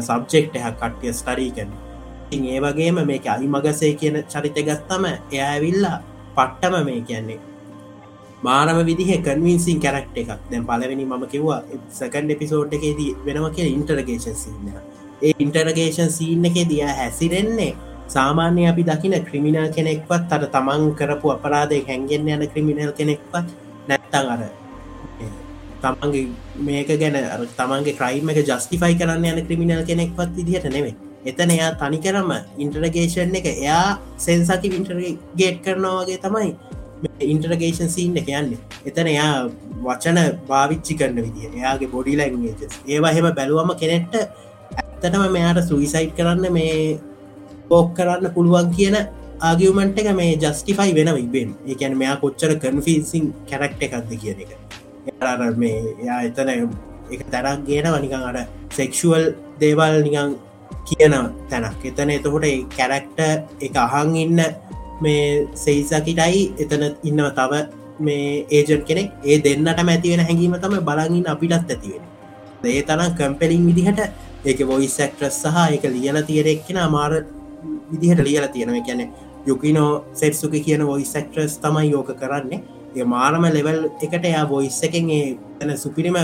සබ්ජෙක්් 0.00 0.52
හ 0.56 0.68
කට්ටිය 0.72 1.12
ස්ටරීකන 1.12 1.70
ඒ 2.32 2.58
වගේම 2.60 2.98
මේක 3.06 3.26
අයිමගසේ 3.28 3.94
කියන 3.94 4.18
චරිත 4.26 4.58
ගත්තම 4.60 5.04
එයා 5.06 5.48
ඇවිල්ලා 5.48 5.96
පට්ටම 6.36 6.84
මේ 6.84 7.00
කියන්නේ 7.02 7.40
මාරම 8.42 8.78
විදිහ 8.82 9.10
කන්වින්සින් 9.18 9.78
කැරක්ට 9.80 10.16
එකක්. 10.16 10.30
දැන් 10.50 10.64
පලවෙනි 10.66 11.04
ම 11.04 11.26
කිව්වා 11.26 11.60
සකන්ඩ 11.90 12.30
එපිසෝඩ් 12.30 12.72
එකේදී 12.72 13.10
වෙනම 13.24 13.46
කිය 13.50 13.68
ඉන්ටර්ගේෂන් 13.68 14.36
සින්න 14.36 14.72
ඒ 15.22 15.34
ඉන්ටර්ගේෂන් 15.38 16.10
සීන්න 16.10 16.44
එක 16.44 16.56
දිය 16.70 16.82
හැසිරෙන්නේ. 16.92 17.74
සාමාන්‍ය 18.08 18.66
අපි 18.66 18.82
දකින 18.84 19.14
ක්‍රමිනල් 19.24 19.68
කෙනෙක්වත් 19.76 20.32
අර 20.32 20.42
තමන් 20.48 20.82
කරපු 20.94 21.32
අපරාධය 21.36 21.78
හැන්ගෙන් 21.88 22.28
යන 22.28 22.44
ක්‍රමිනල් 22.48 22.92
කෙනෙක්වත් 22.98 23.46
නැත්තං 23.88 24.34
අර 24.34 24.42
තමන්ගේ 25.82 26.26
මේක 26.62 26.90
ගැන 26.96 27.16
තමන්ගේ 27.54 27.96
ක්‍රයිම 28.00 28.28
එක 28.28 28.42
ජස්ටිෆයි 28.42 28.98
කරන්න 28.98 29.24
යන 29.30 29.46
ක්‍රමිනල් 29.48 29.82
කෙනෙක්වත් 29.84 30.30
විදිහට 30.36 30.68
නෙවේ 30.68 30.94
එතන 31.24 31.50
එයා 31.50 31.72
තනිකරම 31.76 32.30
ඉන්ටර්ගේෂන් 32.58 33.34
එක 33.40 33.48
එයා 33.48 33.98
සෙන්සකි 34.18 34.70
වින්ටර්ගේට් 34.70 35.58
කරනවාගේ 35.64 36.18
තමයි 36.18 36.50
ඉන්ටර්ගේෂන් 37.24 37.88
සීන් 37.88 38.16
එක 38.16 38.30
යන්න. 38.30 38.56
එතන 38.86 39.06
එයා 39.06 39.34
වචන 39.84 40.18
භාවිච්චි 40.48 40.98
කරන්න 40.98 41.22
විදිිය 41.22 41.50
එයාගේ 41.52 41.92
බොඩි 41.94 42.16
ලැංගේජස් 42.18 42.74
ඒවා 42.86 43.12
හෙම 43.12 43.28
බැලුවම 43.32 43.70
කෙනෙක්ට 43.76 44.14
ඇත්තටම 45.02 45.32
මෙයාට 45.32 45.60
සුවිසයිට් 45.64 46.14
කරන්න 46.16 46.46
මේ 46.52 46.98
පෝක් 47.68 47.88
කරන්න 47.96 48.30
පුළුවන් 48.34 48.68
කියන 48.76 48.96
ආගියමන්ට 49.40 49.98
එක 49.98 50.08
මේ 50.14 50.36
ජස්ටිෆයි 50.36 50.94
වෙන 50.94 51.10
ඉබෙන් 51.16 51.50
එකැන 51.66 51.96
මෙයා 51.98 52.16
කොච්චර 52.16 52.54
කන්ෆිසින් 52.56 53.24
කැරක්ට 53.50 53.82
එකක්ද 53.82 54.12
කියන 54.14 54.38
එක. 54.44 54.50
මේ 55.56 55.78
එයා 55.94 56.20
එතන 56.22 56.50
එක 57.10 57.22
තැනක් 57.32 57.66
ගෙන 57.66 57.86
වනිකං 57.88 58.22
අට 58.22 58.48
සෙක්ෂුවල් 58.70 59.24
දේවල් 59.60 59.94
නිකං 60.06 60.36
කියන 60.86 61.14
තැනක්. 61.50 61.82
එතන 61.84 62.10
එතකොට 62.10 62.46
කැරක්ට 62.70 63.20
එක 63.60 63.76
අහන් 63.76 64.16
ඉන්න 64.16 64.40
මේ 65.02 65.46
සෙයිසකිටයි 65.56 66.42
එතන 66.58 66.82
ඉන්නව 67.02 67.28
තව 67.38 67.52
මේ 68.00 68.46
ඒජන් 68.50 68.82
කෙනෙක්. 68.84 69.08
ඒ 69.24 69.38
දෙන්නට 69.40 69.78
ඇතිවෙන 69.84 70.22
හැඟීම 70.22 70.58
තම 70.58 70.82
බලගින් 70.88 71.26
අපිටත් 71.26 71.58
ඇතිවෙන 71.58 72.04
ඒ 72.64 72.82
තරම් 72.82 73.10
කම්පෙලින් 73.18 73.66
විදිහට 73.68 74.30
ඒක 74.44 74.60
බොයිස් 74.64 74.94
සක්ට්‍රස් 74.94 75.42
සහ 75.42 75.58
එක 75.72 75.84
ලියල 75.86 76.18
තියෙනෙක්ෙන 76.22 76.78
අමාර 76.78 77.12
විදිහට 77.90 78.20
ලියල 78.20 78.46
තියෙනව. 78.48 78.76
කියැනෙ 78.78 79.06
යුකිනෝ 79.46 79.90
සෙට්සුක 80.14 80.54
කියන 80.60 80.82
වොයිස් 80.84 81.12
සක්ට්‍රස් 81.12 81.58
තමයි 81.58 81.90
යෝක 81.90 82.10
කරන්නේ. 82.14 82.62
ඒ 82.96 83.04
මාරම 83.06 83.44
ලෙවල් 83.48 83.78
එකට 83.98 84.24
එයා 84.24 84.46
බොයිස් 84.46 84.78
එකෙන් 84.82 85.10
ඒ 85.10 85.36
තැන 85.58 85.78
සුපිරිම 85.78 86.16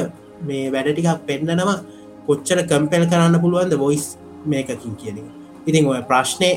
මේ 0.43 0.73
වැඩටිකක් 0.73 1.27
පෙන්න්නනවා 1.27 1.77
කොච්චර 2.27 2.61
කම්පෙල් 2.65 3.05
කරන්න 3.07 3.41
පුළුවන්ද 3.41 3.75
බොයිස් 3.77 4.07
මේකකින් 4.47 4.97
කියන 4.97 5.19
ඉතින් 5.67 5.87
ඔය 5.87 6.01
ප්‍රශ්නය 6.11 6.51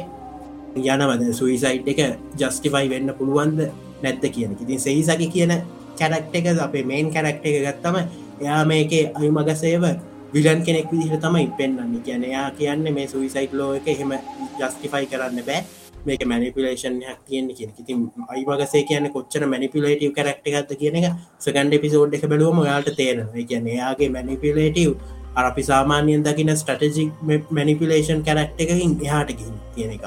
යනවද 0.75 1.23
සුයිසයිට් 1.33 1.87
එක 1.87 2.01
ජස්ටිෆයි 2.35 2.89
වෙන්න 2.89 3.13
පුළුවන්ද 3.13 3.59
නැත්ත 4.03 4.25
කියන 4.27 4.57
ඉතින් 4.57 4.79
සෙහිසකි 4.79 5.27
කියන 5.29 5.53
කැරක්ට 5.97 6.35
එක 6.35 6.47
අපේ 6.59 6.83
මේන් 6.83 7.11
කැරක්ට 7.11 7.45
එක 7.45 7.57
ගත්තම 7.65 7.97
එයා 8.41 8.61
මේකේ 8.65 9.03
අයුමගසේව 9.15 9.85
විලන් 10.33 10.63
කෙනෙක් 10.63 10.87
විදිහ 10.91 11.19
තමයි 11.19 11.47
පෙන්න්න 11.57 12.01
කියන 12.01 12.23
එයා 12.23 12.47
කියන්න 12.51 12.87
මේ 12.93 13.07
සුයිසයිට් 13.07 13.53
ලෝ 13.53 13.71
එක 13.75 13.87
එහෙම 13.87 14.11
ජස්ටිෆයි 14.59 15.05
කරන්න 15.07 15.43
බෑ. 15.47 15.61
මේක 16.05 16.23
මැනිපිලේෂන් 16.25 16.95
යක් 17.01 17.19
තියෙන 17.27 17.47
කියෙන 17.49 17.71
ඉතින් 17.77 17.99
අයිමගසේ 18.29 18.83
කියන 18.83 19.09
කොච්චර 19.11 19.43
මැනිපිලේටව 19.45 20.13
කරක්ට 20.13 20.45
ගත්ත 20.47 20.77
කියන 20.79 20.95
එක 20.95 21.07
සකන්ඩ 21.39 21.81
පිසෝඩ් 21.83 22.13
එක 22.13 22.23
බැලුවම 22.25 22.61
යාට 22.65 22.89
තේරන 22.99 23.27
කියන 23.49 23.67
එයාගේ 23.67 24.09
මැනිපිලේටව් 24.09 24.93
අරපි 25.35 25.63
සාමාන්‍යයෙන් 25.63 26.23
දකින 26.23 26.51
ස්ටටජික් 26.53 27.11
මැනිපිලේෂන් 27.51 28.23
කැරක්ට 28.23 28.63
එකකින් 28.63 28.95
එහාට 29.01 29.33
ගින් 29.33 29.53
තියෙන 29.75 29.91
එක. 29.91 30.05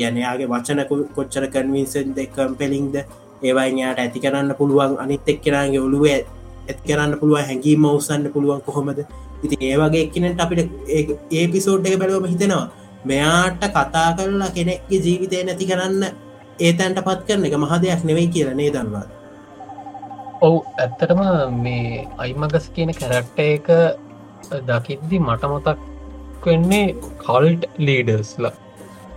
යනයාගේ 0.00 0.48
වචන 0.48 0.80
කොච්චර 1.16 1.44
කන්වින්සන් 1.48 2.14
දෙ 2.16 2.26
කම්පෙලින්ද 2.28 2.94
ඒවයියාට 3.42 3.98
ඇති 3.98 4.22
කරන්න 4.24 4.54
පුළුවන් 4.54 4.96
අනිත් 4.98 5.28
එක්කෙනගේ 5.28 5.80
ඔළුව 5.80 6.06
ඇත් 6.08 6.80
කරන්න 6.86 7.18
පුළුව 7.20 7.38
හැඟීම 7.40 7.84
උසන්න 7.90 8.30
පුළුවන් 8.30 8.62
කොහොමද? 8.62 8.98
ඉති 9.42 9.56
ඒවගේ 9.62 10.02
එක්කනට 10.04 10.40
අපිට 10.40 10.70
ඒ 11.32 11.46
පිසෝඩ් 11.48 11.86
එක 11.86 11.98
බැලවම 11.98 12.26
හිතෙනවා 12.26 12.66
මෙයාට 13.04 13.64
කතා 13.70 14.08
කරලා 14.16 14.50
කෙනෙක්ගේ 14.50 15.00
ජීවිතය 15.00 15.42
නැති 15.44 15.70
කරන්න 15.70 16.04
ඒතැන්ට 16.60 17.02
පත් 17.02 17.20
කරන 17.26 17.48
එක 17.48 17.58
මහ 17.58 17.74
දෙයක් 17.80 18.04
නෙවෙයි 18.04 18.32
කියලනේ 18.34 18.70
දන්වාද 18.70 19.08
ඔවු 20.42 20.58
ඇත්තටම 20.78 21.22
මේ 21.58 22.02
අයිමගස් 22.18 22.66
කියන 22.74 22.92
කැරක්ට 22.94 23.40
එක 23.44 23.70
දකිද්දි 24.68 25.18
මට 25.20 25.50
මොතක් 25.52 25.88
වෙන්නේ 26.44 26.86
කල්ට් 27.20 27.64
ලීඩර්ස්ලා 27.80 28.52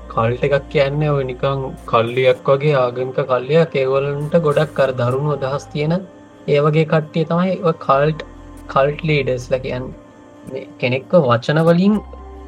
කල්ට 0.09 0.45
එකක් 0.47 0.67
කියන්නේ 0.69 1.11
ඔය 1.11 1.23
නිකං 1.29 1.63
කල්ලියක් 1.85 2.49
වගේ 2.49 2.75
ආගමික 2.77 3.19
කල්ලයක් 3.25 3.77
ඒවලන්ට 3.81 4.39
ගොඩක් 4.45 4.75
කර 4.77 4.91
දරුණු 4.99 5.35
අදහස් 5.37 5.65
තියෙන 5.73 5.95
ඒ 6.47 6.59
වගේ 6.61 6.89
කට්ටිය 6.91 7.25
තමයි 7.31 7.55
කල්ට් 7.79 8.25
කල්ට් 8.67 9.01
ලීඩස් 9.03 9.47
ලකයන් 9.51 9.87
කෙනෙක්ව 10.81 11.15
වචන 11.23 11.59
වලින් 11.69 11.95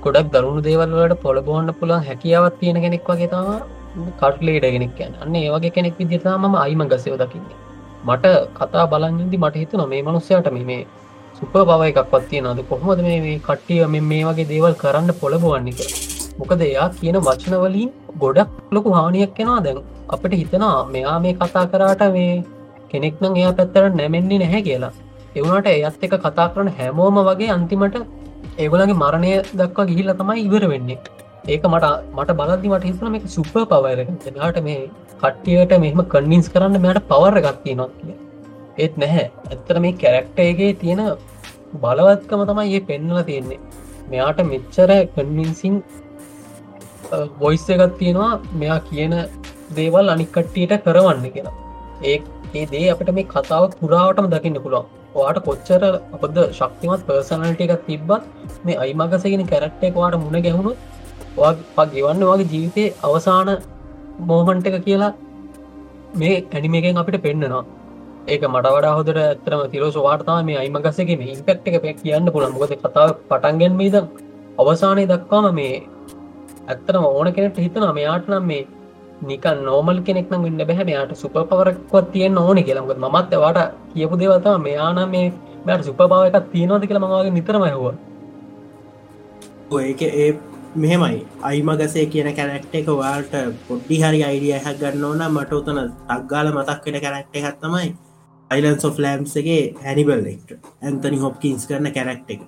ගොඩක් 0.04 0.30
දරුණු 0.34 0.62
දේවල්වලට 0.62 1.22
පොළබෝන්න 1.24 1.72
පුළන් 1.80 2.06
හැකියාවත් 2.10 2.60
තියෙන 2.60 2.82
කෙනෙක් 2.86 3.08
වගේ 3.08 3.30
තම 3.34 3.50
කට් 4.20 4.42
ලීඩ 4.42 4.68
කෙනෙක් 4.76 4.94
කියන්න. 4.98 5.18
අන්න 5.24 5.36
ඒවගේ 5.36 5.74
කෙනෙක් 5.78 5.98
විදිතාම 6.00 6.56
අයිම 6.58 6.84
ගසව 6.92 7.16
දකින්නේ. 7.24 7.58
මට 8.06 8.26
කතා 8.56 8.86
බලන්දි 8.88 9.38
මට 9.38 9.56
හිතුන 9.56 9.84
මේ 9.90 10.02
මනුස්සයට 10.02 10.52
මේ 10.60 10.82
සුප 11.40 11.56
බව 11.62 11.82
එකක් 11.88 12.00
පත්තිය 12.12 12.42
නද 12.44 12.62
කොහොමද 12.70 13.02
මේ 13.06 13.40
කට්ටිය 13.40 13.82
මේ 13.88 14.22
වගේ 14.28 14.50
දේවල් 14.52 14.76
කරන්න 14.84 15.12
පොළබවන්නක 15.22 15.82
මොකද 16.40 16.62
එයා 16.62 16.88
කියන 17.00 17.18
වචනවලින් 17.20 17.90
ගොඩක් 18.24 18.54
ලොකු 18.72 18.94
හානියක් 18.98 19.34
කෙනවා 19.38 19.64
දැන් 19.66 19.82
අපට 20.10 20.34
හිතනා 20.34 20.76
මෙයා 20.94 21.18
මේ 21.20 21.34
කතා 21.34 21.66
කරාට 21.74 22.04
මේ 22.16 22.32
කෙනෙක්නම් 22.92 23.34
එයා 23.36 23.54
පැත්තට 23.54 23.96
නැමෙන්නේ 23.96 24.40
නැහැ 24.44 24.62
කියලා. 24.62 24.94
එවුණට 25.40 25.70
එයත් 25.74 26.04
එක 26.08 26.16
කතා 26.26 26.48
කරන 26.54 26.70
හැමෝම 26.80 27.18
වගේ 27.30 27.54
අන්තිමට 27.58 27.98
ඒගොලගේ 28.64 29.00
මරණය 29.04 29.34
දක්වා 29.62 29.90
ගිහිල්ල 29.90 30.14
තමයි 30.22 30.46
ඉවර 30.48 30.64
වෙන්නේ. 30.74 31.00
ඒක 31.54 31.66
මට 31.72 31.90
මට 32.18 32.38
බලදදි 32.40 32.72
මට 32.74 32.88
හිතන 32.90 33.12
මේ 33.16 33.34
සුප 33.36 33.52
පවර 33.74 34.00
ට 34.22 34.64
මේ 34.68 34.80
කට්ටියට 35.22 35.76
මෙහම 35.84 36.02
කන්වින්ස් 36.14 36.50
කරන්න 36.54 36.82
මෙයට 36.86 37.02
පවර 37.12 37.38
ගත්තිය 37.46 37.76
නොත් 37.82 37.94
කිය 38.00 38.16
ඒත් 38.84 38.98
නැහැ. 39.04 39.28
ඇත්තර 39.52 39.80
මේ 39.86 40.00
කැරක්ටයගේ 40.04 40.72
තියෙන 40.82 41.04
බලවත්කම 41.84 42.44
තමයි 42.50 42.76
ඒ 42.78 42.84
පෙන්නල 42.90 43.22
තියෙන්නේ. 43.30 43.60
මෙයාට 44.12 44.42
මෙච්චර 44.52 44.92
කන්වින්සින් 45.16 45.78
වොයිස් 47.42 47.66
එකත් 47.76 47.96
තියෙනවා 48.02 48.32
මෙයා 48.62 48.80
කියන 48.90 49.16
දේවල් 49.78 50.14
අනිකට්ටියට 50.16 50.76
කරවන්න 50.86 51.26
කියලා. 51.36 51.56
ඒ 52.04 52.18
ඒ 52.56 52.66
දේ 52.74 52.86
අපට 52.94 53.10
මේ 53.18 53.30
කතාව 53.34 53.64
පුරාවටම 53.80 54.30
දකින්න 54.34 54.64
පුළුවන්. 54.66 54.86
වාට 55.18 55.40
කොච්චර 55.44 55.82
අපද 55.88 56.38
ශක්තිමත් 56.52 57.08
පර්සනල්ට 57.08 57.64
එකක් 57.66 57.86
තිබ්බත් 57.86 58.28
මේ 58.66 58.78
අයිමගසගෙන 58.78 59.48
කැරක්ට 59.48 59.84
එකවාට 59.84 60.20
මුණ 60.20 60.38
ගැහුණු 60.42 60.74
පක් 61.38 61.88
ගෙවන්න 61.92 62.24
වගේ 62.26 62.52
ජීවිතය 62.54 62.86
අවසාන 63.04 63.52
මෝමන්ට 64.24 64.70
එක 64.70 64.78
කියලා 64.84 65.12
මේ 66.16 66.38
ඇනිමේකෙන් 66.52 66.98
අපිට 66.98 67.20
පෙන්න්නනවා 67.22 67.66
ඒක 68.28 68.46
මට 68.46 68.72
වඩා 68.74 68.94
හොදට 68.94 69.20
ඇතරම 69.20 69.62
තිරෝස 69.70 69.98
වාර්තා 70.00 70.40
මේ 70.44 70.58
අයිමගසගේ 70.58 71.20
ඉම්පෙක්් 71.28 71.68
එක 71.68 71.78
පැක් 71.84 72.00
කියන්න 72.00 72.32
පුළන් 72.32 72.56
මොකද 72.56 72.74
කතාව 72.80 73.14
පටන්ගෙන්මීද 73.30 73.96
අවසානය 74.58 75.04
දක්වාම 75.08 75.48
මේ 75.56 75.76
ඇත්තනම 76.68 77.06
ඕන 77.08 77.30
කෙනෙට 77.34 77.60
හිතන 77.60 77.86
මෙයාට 77.94 78.28
නම් 78.28 78.46
මේ 78.46 78.64
නික 79.22 79.46
නෝමල් 79.62 80.02
කෙනෙක් 80.02 80.30
නම් 80.32 80.46
ඉන්න 80.46 80.58
බැහැ 80.64 80.86
මෙයාට 80.90 81.16
සුප 81.16 81.38
පවරක්වත් 81.44 82.12
තියෙන් 82.12 82.38
ඕන 82.38 82.64
කියලමත් 82.64 82.98
මත් 83.06 83.32
වාට 83.44 83.62
කියපු 83.94 84.20
දේවතම 84.20 84.62
මෙයාන 84.62 85.00
මේ 85.10 85.32
මට 85.66 85.82
සුප 85.84 85.98
පව 86.02 86.22
එකක් 86.30 86.52
තියෙනවද 86.52 86.88
කියලා 86.88 87.04
මගේ 87.06 87.32
නිතරම 87.32 87.66
හවා 87.68 87.96
ඒක 89.80 90.02
ඒ 90.04 90.30
මෙහෙමයි. 90.76 91.26
අයිමගසේ 91.42 92.06
කියන 92.08 92.30
කැරක්ට 92.36 92.76
එක 92.76 92.88
වාට 92.88 93.34
පොඩ්ඩි 93.68 94.02
හරි 94.02 94.20
අයිඩිය 94.24 94.60
හැක් 94.60 94.78
ගන්න 94.82 95.04
ඕන 95.04 95.24
මට 95.30 95.52
උතන 95.54 95.80
තක්ගාල 96.10 96.52
මතක් 96.54 96.86
වෙන 96.86 97.02
කැරක්ට 97.02 97.40
එකත්තමයි 97.42 97.90
අයිලන්ස් 98.52 98.86
of 98.86 99.00
ලෑම්සගේ 99.00 99.64
හැනිබල් 99.84 100.30
එක්ට 100.34 100.70
ඇන්තනි 100.82 101.18
හොප්කින්ස් 101.18 101.68
කරන 101.68 101.92
කැරක්ට 101.92 102.30
එක. 102.30 102.42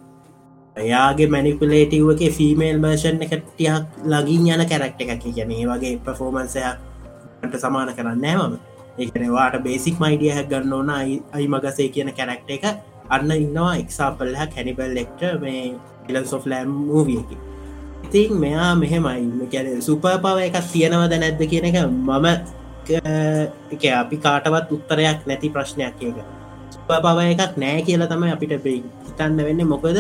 එයාගේ 0.76 1.28
මැනිපලේටව්ගේ 1.28 2.32
ෆිමේල් 2.32 2.80
බර්ෂන් 2.80 3.22
එකටියක් 3.22 3.84
ලගින් 4.06 4.48
යන 4.54 4.66
කැරක්ට 4.72 5.02
එකක්. 5.02 5.26
ගැනේ 5.38 5.68
වගේ 5.68 6.00
ප්‍රෆෝමන්සයක්ට 6.06 7.60
සමාන 7.64 7.94
කරන්න 7.98 8.22
නෑමම 8.22 8.58
ඒකනවාට 8.98 9.60
බේසික් 9.64 10.00
මයිඩිය 10.00 10.32
හැ 10.36 10.46
ගන්න 10.46 10.74
ඕන 10.74 10.90
අයි 10.90 11.48
මගසේ 11.48 11.90
කියන 11.90 12.14
කැරක්ට 12.18 12.50
එක. 12.58 12.66
අන්න 13.10 13.32
ඉන්නවා 13.32 13.76
එක්සාපල්හ 13.84 14.42
කැනිබල් 14.56 14.98
එක්ට 15.04 15.22
මේ 15.42 15.76
ඉලන්ස් 16.10 16.34
of 16.34 16.46
ලෑම් 16.46 16.70
මූවියකි 16.90 17.38
ඉතින් 18.06 18.40
මෙයා 18.40 18.76
මෙහෙමයි. 18.76 19.48
කැන 19.52 19.82
සුප 19.82 20.02
පව 20.02 20.38
එකක් 20.48 20.58
තියෙනවද 20.74 21.14
නැද්ද 21.22 21.42
කියන 21.52 21.66
එක 21.70 21.78
මම 21.86 22.28
එක 23.74 23.84
අපි 24.02 24.18
කාටවත් 24.18 24.72
උත්තරයක් 24.76 25.28
නැති 25.28 25.50
ප්‍රශ්නයක් 25.50 26.02
ඒක. 26.02 26.18
සුප 26.74 26.90
පව 26.90 27.18
එකක් 27.34 27.54
නෑ 27.58 27.82
කියලා 27.88 28.10
තමයි 28.10 28.32
අපිට 28.36 28.54
හිතන්න 28.66 29.38
වෙන්න. 29.48 29.62
මොකද 29.68 30.00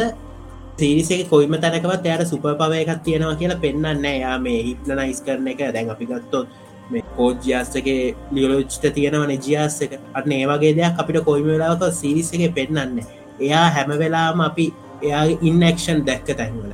සිරිසේ 0.81 1.23
කොයිම 1.31 1.53
තැනකවත් 1.63 2.05
එයට 2.05 2.25
සුප 2.31 2.47
පව 2.59 2.71
එකක් 2.81 3.03
තියෙනවා 3.05 3.35
කියලා 3.35 3.61
පෙන්න්න 3.63 4.05
යා 4.15 4.37
මේ 4.39 4.59
හිප්නනයිස් 4.67 5.21
කරන 5.21 5.47
එක. 5.53 5.61
දැන් 5.75 5.89
අපි 5.93 6.05
ගත්තොත් 6.11 6.47
මේ 6.91 7.03
කෝජ්ජාස්සගේ 7.15 8.15
ලියලෝච්ට 8.31 8.85
තියෙනවන 8.95 9.33
ජියස්සක 9.37 9.95
අන්න 10.13 10.31
ඒවගේ 10.31 10.73
දෙයක් 10.77 11.01
අපිට 11.01 11.23
කොයිම 11.23 11.47
වෙලාවක 11.47 11.83
සිරිසගේ 11.93 12.51
පෙන්න්න 12.51 13.01
එයා 13.39 13.65
හැම 13.75 13.91
වෙලාම 14.01 14.41
අපි 14.41 14.67
එයා 15.01 15.23
ඉන්නක්ෂන් 15.41 16.05
දැක්ක 16.07 16.29
තැන්වල. 16.39 16.71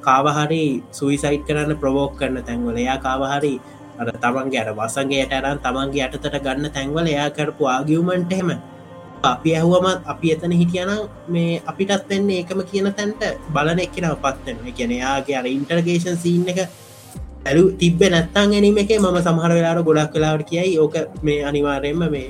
කාවහරි 0.00 0.64
සුයිසයිට් 0.92 1.44
කරන්න 1.46 1.80
ප්‍රවෝක් 1.82 2.12
කරන 2.18 2.42
තැන්වල. 2.42 2.76
එයා 2.76 2.98
කාවහරි 2.98 3.54
අර 4.00 4.08
තමන්ගේ 4.16 4.60
අර 4.62 4.70
වසන්ගේ 4.74 5.22
අටරන් 5.26 5.58
තමන්ගේ 5.64 6.04
අටතට 6.06 6.36
ගන්න 6.44 6.74
තැන්වල 6.76 7.06
එයා 7.06 7.30
කරපු 7.30 7.64
ආගියමන්ට 7.68 8.32
එහෙම 8.32 8.50
අපි 9.22 9.50
ඇහුවමත් 9.52 10.06
අපි 10.06 10.32
එතන 10.32 10.52
හිටියනම් 10.52 10.92
මේ 11.28 11.62
අපිටත් 11.66 12.08
වෙන්න 12.08 12.30
ඒකම 12.32 12.60
කියන 12.64 12.88
තැන්ට 12.92 13.22
බලන 13.50 13.80
එක්කෙනව 13.80 14.16
පත්වෙන 14.18 14.72
කියන 14.72 14.92
යාගේ 14.94 15.36
අර 15.36 15.46
ඉන්ටර්ගේෂන් 15.46 16.16
සීන් 16.16 16.48
එක 16.48 16.60
ඇලු 17.42 17.64
තිබ්බ 17.74 18.00
නැත්තන් 18.06 18.50
ගැනීම 18.50 18.78
එක 18.78 18.92
මම 18.94 19.18
සමහර 19.20 19.52
වෙලාට 19.52 19.84
ගොඩක් 19.84 20.12
කලාවට 20.12 20.48
කියයි 20.48 20.78
ඕක 20.78 20.94
මේ 21.22 21.44
අනිවාරයෙන්ම 21.44 22.04
මේ 22.08 22.28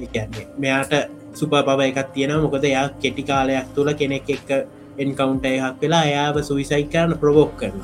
එකන්නේ 0.00 0.46
මෙයාට 0.58 0.94
සුප 1.34 1.52
පව 1.60 1.80
එකක් 1.82 2.12
තියෙන 2.12 2.34
මොකද 2.38 2.64
යා 2.66 2.86
කෙටි 2.98 3.22
කාලයක් 3.24 3.74
තුළ 3.74 3.90
කෙනෙක් 3.94 4.28
එක්ක 4.28 4.50
එන්කවුන්ට 4.98 5.46
එකක් 5.46 5.82
වෙලා 5.82 6.04
එයාව 6.04 6.36
සුවිසයි 6.42 6.84
කරන 6.86 7.14
ප්‍රවෝක් 7.16 7.52
කරන 7.56 7.82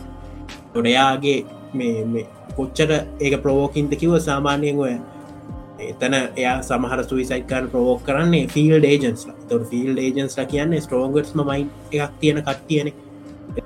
ගොඩයාගේ 0.75 1.38
මේ 1.75 2.27
කොච්චට 2.55 2.93
ඒක 3.21 3.35
ප්‍රවෝකින්ද 3.43 3.93
කිව 3.95 4.14
සාමාන්‍යයෙන් 4.21 4.79
ඔය 4.79 4.95
එතන 5.85 6.14
එයා 6.14 6.57
සමහර 6.62 7.01
සුවිසයිකන් 7.05 7.68
ප්‍රෝක් 7.70 8.01
කරන්නේ 8.05 8.49
ෆිල් 8.49 8.85
ඒජන්ස් 8.85 9.27
තොර 9.49 9.61
ෆිල් 9.66 9.99
ඒජන්ස් 9.99 10.37
කියන්නේ 10.44 10.81
ස්ට්‍රෝගට්ම 10.81 11.44
මයි 11.44 11.66
එකක් 11.94 12.16
තියෙන 12.20 12.42
කට්ටියන. 12.42 12.90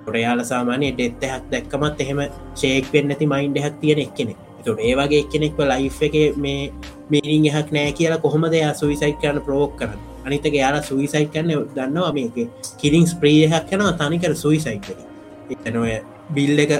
ොටයාල 0.00 0.44
සාමානය 0.44 0.90
ඩෙත්තහැක් 0.92 1.48
දැක්කමත් 1.50 2.00
එහෙම 2.00 2.20
ශේක් 2.56 2.92
වෙන්නති 2.92 3.26
මයින්ඩ 3.26 3.58
හැක් 3.58 3.80
තියෙන 3.80 4.00
එක්කෙනෙ 4.00 4.34
තොට 4.64 4.80
ඒවගේ 4.80 5.20
එක්කෙනෙක්ව 5.20 5.60
ලයි් 5.64 5.90
එක 6.02 6.16
මේ 6.38 6.60
මීනිින් 7.10 7.48
එහක් 7.52 7.72
නෑ 7.72 7.92
කියලා 7.92 8.20
කොහොමද 8.20 8.54
එයා 8.54 8.74
සුවිසයිට් 8.74 9.20
කරන 9.22 9.40
ප්‍රෝක් 9.40 9.76
කරන්න? 9.76 10.00
අනිතක 10.26 10.54
යාලා 10.54 10.82
සුවිසයිට් 10.82 11.32
කරන්න 11.32 11.66
දන්නවා 11.74 12.12
මේක 12.12 12.38
කිරින් 12.78 13.06
ස්ප්‍රියහක් 13.06 13.66
කනවා 13.66 13.98
තනිකර 14.00 14.34
සුවිසයිට් 14.36 14.88
එතනොය 15.50 15.92
බිල් 16.30 16.58
එක 16.58 16.72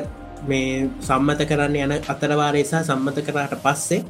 මේ 0.45 0.89
සම්මත 1.01 1.47
කරන්න 1.47 1.77
යන 1.79 1.95
අතරවාරේසා 2.07 2.83
සම්මත 2.85 3.25
කරාට 3.27 3.55
පස්සේ 3.61 4.03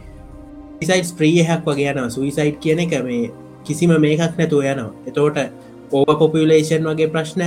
සයිට් 0.81 1.17
ප්‍රියහක් 1.17 1.65
වගේ 1.65 1.91
යනවා. 1.93 2.11
සුයිසයිට් 2.11 2.61
කියන 2.61 2.79
එක 2.79 2.95
මේ 3.05 3.31
කිසිම 3.65 3.91
මේකක් 3.99 4.39
නැතුව 4.39 4.63
යනවා. 4.65 4.93
එතෝට 5.07 5.39
ඕව 5.93 6.19
පොපියලේෂන් 6.19 6.85
වගේ 6.85 7.09
ප්‍රශ්න 7.09 7.43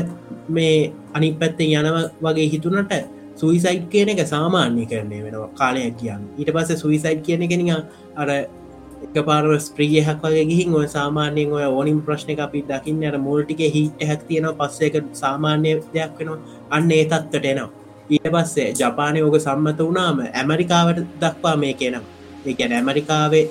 මේ 0.49 0.93
අනි 1.13 1.33
පැත්තෙන් 1.33 1.73
යනව 1.79 1.97
වගේ 2.21 2.47
හිතුනට 2.49 2.93
සුයිසයිට් 3.35 3.89
කියන 3.89 4.09
එක 4.09 4.23
සාමාන්‍ය 4.27 4.85
කරනය 4.85 5.21
වෙනවා 5.23 5.51
කාලයක් 5.55 5.97
කියන්න 5.97 6.23
ඊට 6.37 6.51
පස්ස 6.51 6.81
සුයිසයිට් 6.81 7.23
කියන 7.23 7.47
කෙන 7.47 7.69
අර 8.15 8.29
එක 8.29 9.17
පාර 9.25 9.43
ස්ප්‍රියහක් 9.59 10.23
වගේ 10.23 10.45
ගිහින් 10.45 10.75
ඔය 10.75 10.87
සාමාන්‍යයෙන් 10.87 11.53
ඔය 11.53 11.65
ඕනිම් 11.65 12.01
ප්‍රශ්න 12.01 12.39
අපි 12.39 12.63
දකින්න 12.63 13.03
අර 13.03 13.17
මෝල්ටික 13.19 13.61
හිට 13.69 14.03
හැක් 14.03 14.25
තියෙන 14.27 14.49
පස්සේක 14.53 14.97
සාමාන්‍ය 15.13 15.75
දෙයක් 15.93 16.17
වෙනවා. 16.19 16.39
අන්න 16.69 16.91
ඒ 16.91 17.05
තත්වට 17.05 17.45
එනවා. 17.45 17.69
ඊට 18.09 18.27
පස්සේ 18.31 18.73
ජපානය 18.73 19.21
ඕක 19.21 19.37
සම්මත 19.39 19.79
වුණාම 19.79 20.25
ඇමරිකාවට 20.33 21.05
දක්වා 21.21 21.55
මේ 21.57 21.73
කියනවා 21.73 22.20
ඒගැන 22.45 22.73
ඇමරිකාවේ 22.73 23.45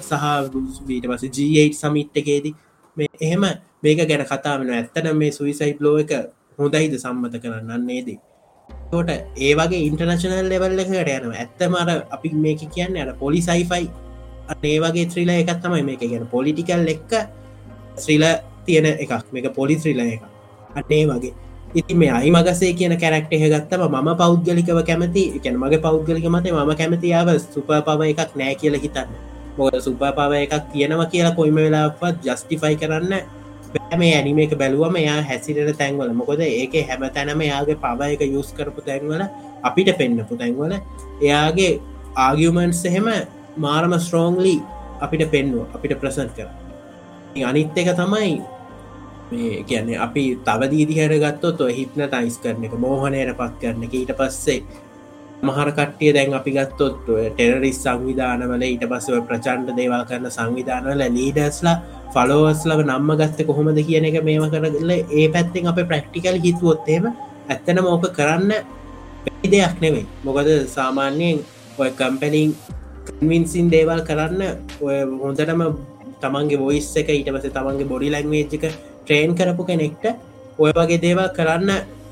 සහ 0.00 0.24
වීට 0.86 1.08
පස 1.10 1.24
G8 1.36 1.74
සමිට් 1.74 2.22
එකේදී 2.22 2.54
මේ 2.96 3.10
එහෙම 3.20 3.44
මේක 3.82 4.06
ගැන 4.10 4.24
කතා 4.26 4.54
වෙන 4.60 4.70
ඇත්තන 4.72 5.10
මේ 5.16 5.32
සුවිසයි් 5.32 5.74
ලෝ 5.80 5.96
එක 5.98 6.14
හොඳයිද 6.58 6.94
සම්මත 6.96 7.42
කරන්නන්නේදී 7.42 8.18
තෝට 8.90 9.10
ඒ 9.38 9.52
වගේ 9.54 9.82
ඉන්ටර්නශනල් 9.88 10.48
ලෙවල්ල 10.48 10.78
එකට 10.78 10.94
යනවා. 10.94 11.36
ඇත්තමර 11.36 11.88
අපි 12.10 12.28
මේක 12.36 12.60
කියන්න 12.74 12.98
අර 12.98 13.14
පොලි 13.14 13.40
සයිෆයි 13.42 13.86
ඒ 14.62 14.78
වගේ 14.80 15.06
ත්‍රීල 15.06 15.30
එකත් 15.30 15.60
තමයි 15.62 15.82
මේක. 15.82 16.02
ගැන 16.02 16.26
පොලිටිකල් 16.28 16.86
එක්ක 16.94 17.12
ශ්‍රීල 17.96 18.24
තියෙන 18.66 18.86
එකක්. 18.86 19.12
මේක 19.32 19.46
පොලි 19.54 19.76
ත්‍රීල 19.76 20.00
එක 20.00 20.22
අටේ 20.74 21.04
වගේ. 21.06 21.34
ඉති 21.74 21.94
මේ 22.00 22.10
අයිමගසේ 22.14 22.72
කියන 22.78 22.94
කැරක්ට 23.02 23.32
හගත්තම 23.34 23.82
ම 23.90 24.10
පෞද්ගලිකව 24.22 24.78
කැමති 24.86 25.22
එකැන 25.36 25.56
මගේ 25.58 25.82
පෞද්ගලික 25.86 26.26
මත 26.30 26.46
ම 26.54 26.70
කැමතියාව 26.80 27.28
සුප 27.42 27.66
පව 27.86 28.00
එකක් 28.14 28.30
නෑ 28.38 28.54
කියල 28.60 28.78
හිතන්න. 28.84 29.10
මොද 29.58 29.74
සුප 29.86 29.98
පව 29.98 30.32
එකක් 30.46 30.54
තියෙනවා 30.72 31.10
කියලා 31.12 31.34
කොයිම 31.38 31.58
වෙලාපත් 31.58 32.22
ජස්ටිෆයි 32.26 32.76
කරන්න 32.82 33.14
මේ 33.98 34.12
ඇනිම 34.18 34.38
එක 34.38 34.54
බැලුවම 34.60 34.96
එයා 35.02 35.18
හැසිරට 35.28 35.74
තැන්වල. 35.80 36.14
මොකොද 36.14 36.40
ඒක 36.46 36.74
හැම 36.88 37.02
තැනම 37.16 37.42
යාගේ 37.42 37.80
පව 37.84 38.00
එක 38.14 38.22
යුස් 38.34 38.54
කරපු 38.56 38.80
තැන්වල 38.88 39.26
අපිට 39.68 39.90
පෙන්න්නපු 39.98 40.38
තැන්වල 40.38 40.78
එයාගේ 41.26 41.72
ආගියමන්ස් 42.26 42.86
එහෙම 42.86 43.10
මාරම 43.66 43.98
ස්ට්‍රෝංලි 43.98 44.56
අපිට 45.04 45.26
පෙන්නුව 45.34 45.66
අපිට 45.74 45.98
ප්‍රසන්් 45.98 46.30
කර. 46.36 46.48
අනිත් 47.50 47.74
එක 47.74 47.96
තමයි 47.98 48.53
මේ 49.34 49.62
කියන්නේ 49.68 50.00
අපි 50.06 50.24
තවදීදි 50.48 50.94
හරගත්තොත් 51.00 51.60
හිප්න 51.78 52.02
ටයිස් 52.06 52.36
කරන 52.42 52.64
එක 52.66 52.74
මෝහනයට 52.86 53.36
පත් 53.40 53.54
කරන 53.62 53.86
එක. 53.86 53.94
ඊට 54.00 54.12
පස්සේ 54.20 54.60
මහර 55.46 55.68
කට්ටිය 55.78 56.12
දැන් 56.16 56.34
අපි 56.38 56.50
ගත්තොත් 56.56 57.00
ටෙරරිස් 57.06 57.78
සංවිධානවල 57.84 58.62
ඊට 58.68 58.84
පස්සව 58.90 59.20
ප්‍රචන්්ඩ 59.30 59.76
දේවල් 59.78 60.04
කරන 60.10 60.30
සංවිධානවල 60.36 61.02
ලීඩස්ලා 61.16 61.76
ෆලෝස්ලව 62.14 62.80
නම්ම 62.84 63.10
ගත්ත 63.20 63.46
කොහොමද 63.48 63.80
කියන 63.88 64.06
එක 64.10 64.16
මේම 64.28 64.46
කරගල 64.52 64.92
ඒ 64.92 65.26
පැත්තෙන් 65.34 65.68
අප 65.72 65.80
ප්‍රක්ටිකල් 65.90 66.38
හිතුවොත්තේම 66.44 67.10
ඇත්තන 67.52 67.82
මෝක 67.86 68.06
කරන්න 68.18 68.52
දෙයක් 69.52 69.76
නෙවෙයි. 69.82 70.06
මොකද 70.26 70.48
සාමාන්‍යයෙන් 70.76 71.42
ඔය 71.80 71.90
කම්පැනිං 72.00 72.54
කන්වින්සින් 73.08 73.66
දේවල් 73.74 74.00
කරන්න 74.08 74.42
ඔය 74.86 74.96
හොඳටම 75.22 75.62
තමන්ගේ 76.22 76.60
බොයිස් 76.62 76.88
එක 77.00 77.08
ඊට 77.14 77.30
පස 77.34 77.52
තමන්ගේ 77.56 77.90
බොඩි 77.92 78.12
ලැංවේජ්ක 78.14 78.64
ට්‍රේන් 79.04 79.34
කරපු 79.34 79.64
කෙනෙක්ට 79.64 80.04
ඔය 80.58 80.70
වගේ 80.72 81.00
දේවල් 81.00 81.28
කරන්න 81.30 81.70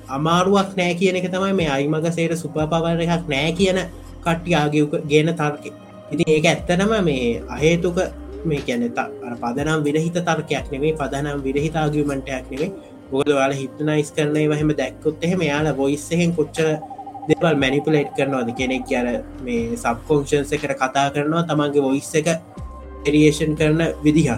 අමාරුවක් 0.09 0.77
නෑ 0.77 0.95
කියන 0.95 1.17
එක 1.17 1.29
තමයි 1.29 1.53
මේ 1.55 1.71
අයිමග 1.71 2.09
සේට 2.11 2.37
සුප 2.37 2.57
පවර 2.65 3.05
එකක් 3.07 3.29
නෑ 3.29 3.53
කියන 3.55 3.79
කට්ටියාගව 4.21 4.97
ගෙන 5.07 5.33
තර්ක 5.35 5.65
ඉති 6.13 6.25
ඒක 6.29 6.47
ඇත්තනම 6.47 6.93
මේ 7.03 7.41
අහේතුක 7.49 7.99
මේ 8.45 8.61
කියැන 8.61 8.89
පදනම් 9.41 9.81
විරහිත 9.83 10.19
තර්කයක් 10.21 10.73
නෙවේ 10.73 10.95
පදනම් 10.95 11.43
විරහිත 11.43 11.77
ආගමටයක් 11.77 12.51
නෙවේ 12.51 12.71
බොද 13.11 13.29
යාල 13.31 13.55
හිතනයිස් 13.55 14.11
කරන 14.13 14.37
වහම 14.47 14.73
දැක්කොත් 14.75 15.25
එහෙම 15.25 15.43
යාලා 15.43 15.75
බොයිස්සහෙන් 15.75 16.35
කොච්චර 16.35 16.69
දෙවල් 17.29 17.57
මැනිපුලේට් 17.57 18.15
කරනවාද 18.17 18.51
කෙනෙක් 18.55 18.85
ගැර 18.87 19.07
මේ 19.43 19.77
සබ්කෝංෂන්ස 19.77 20.53
එකට 20.53 20.75
කතා 20.77 21.09
කරනවා 21.11 21.45
තමන්ගේ 21.45 21.85
ඔයිස්ස 21.85 22.15
එක 22.15 22.29
එරියේෂන් 23.07 23.55
කරන 23.55 23.83
විදිහ 24.03 24.29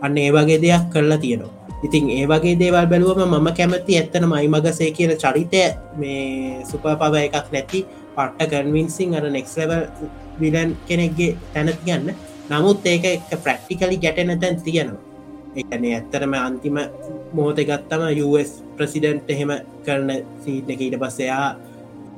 අන්න 0.00 0.18
ඒ 0.18 0.30
වගේ 0.32 0.58
දෙයක් 0.60 0.90
කරලා 0.92 1.18
තියෙනවා. 1.18 1.63
ඉතින් 1.84 2.04
ඒ 2.10 2.26
වගේ 2.26 2.56
දේවල් 2.56 2.86
බැලුවම 2.86 3.22
මම 3.28 3.48
කැමති 3.52 3.96
ඇත්තන 3.96 4.24
මයිමගසේ 4.26 4.90
කියන 4.90 5.12
චරිතය 5.16 5.62
මේ 5.96 6.64
සුප 6.64 6.84
පව 7.00 7.14
එකක් 7.18 7.48
නැති 7.52 7.80
පට්ට 8.16 8.52
කන්වින්සිං 8.52 9.14
අර 9.14 9.24
නෙක්ලව 9.28 9.72
විලන් 10.40 10.70
කෙනෙක්ගේ 10.88 11.36
තැන 11.52 11.70
තියන්න. 11.78 12.08
නමුත් 12.50 12.86
ඒක 12.86 13.04
එක 13.06 13.30
ප්‍රක්ටිකලි 13.44 13.96
ගැටෙන 13.98 14.40
තැන් 14.40 14.56
තියෙනවා. 14.58 15.02
එකන 15.56 15.84
ඇත්තරම 15.90 16.34
අන්තිම 16.36 16.76
මෝත 17.32 17.58
ගත්තම 17.60 18.02
US 18.24 18.50
ප්‍රසිඩන්ට් 18.76 19.30
එහෙම 19.30 19.52
කරන 19.86 20.10
සීට් 20.42 20.70
එක 20.70 20.80
ඊට 20.80 20.98
පස්සයා 20.98 21.48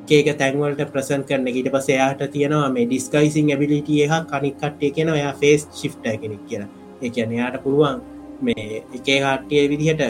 ඒක 0.09 0.29
තැන්වලට 0.39 0.91
ප්‍රසන් 0.93 1.23
කරන 1.29 1.47
ඊට 1.49 1.71
පස 1.73 1.89
එයාට 1.91 2.23
තියෙනවා 2.33 2.69
මේ 2.71 2.87
ඩිස්කයිසින් 2.87 3.51
ඇබිලිටිය 3.51 4.05
එක 4.07 4.29
කනික් 4.33 4.61
කට්ටය 4.61 4.91
කියෙන 4.91 5.15
එයා 5.15 5.35
ෆේස් 5.41 5.67
ශිප්ට 5.73 6.07
කෙනෙක් 6.23 6.43
කියලා. 6.49 6.71
එකන 7.03 7.33
එයාට 7.33 7.59
පුළුවන් 7.65 8.16
මේ 8.41 8.85
එකේ 8.97 9.19
කට්ටිය 9.23 9.69
විදිහට 9.73 10.03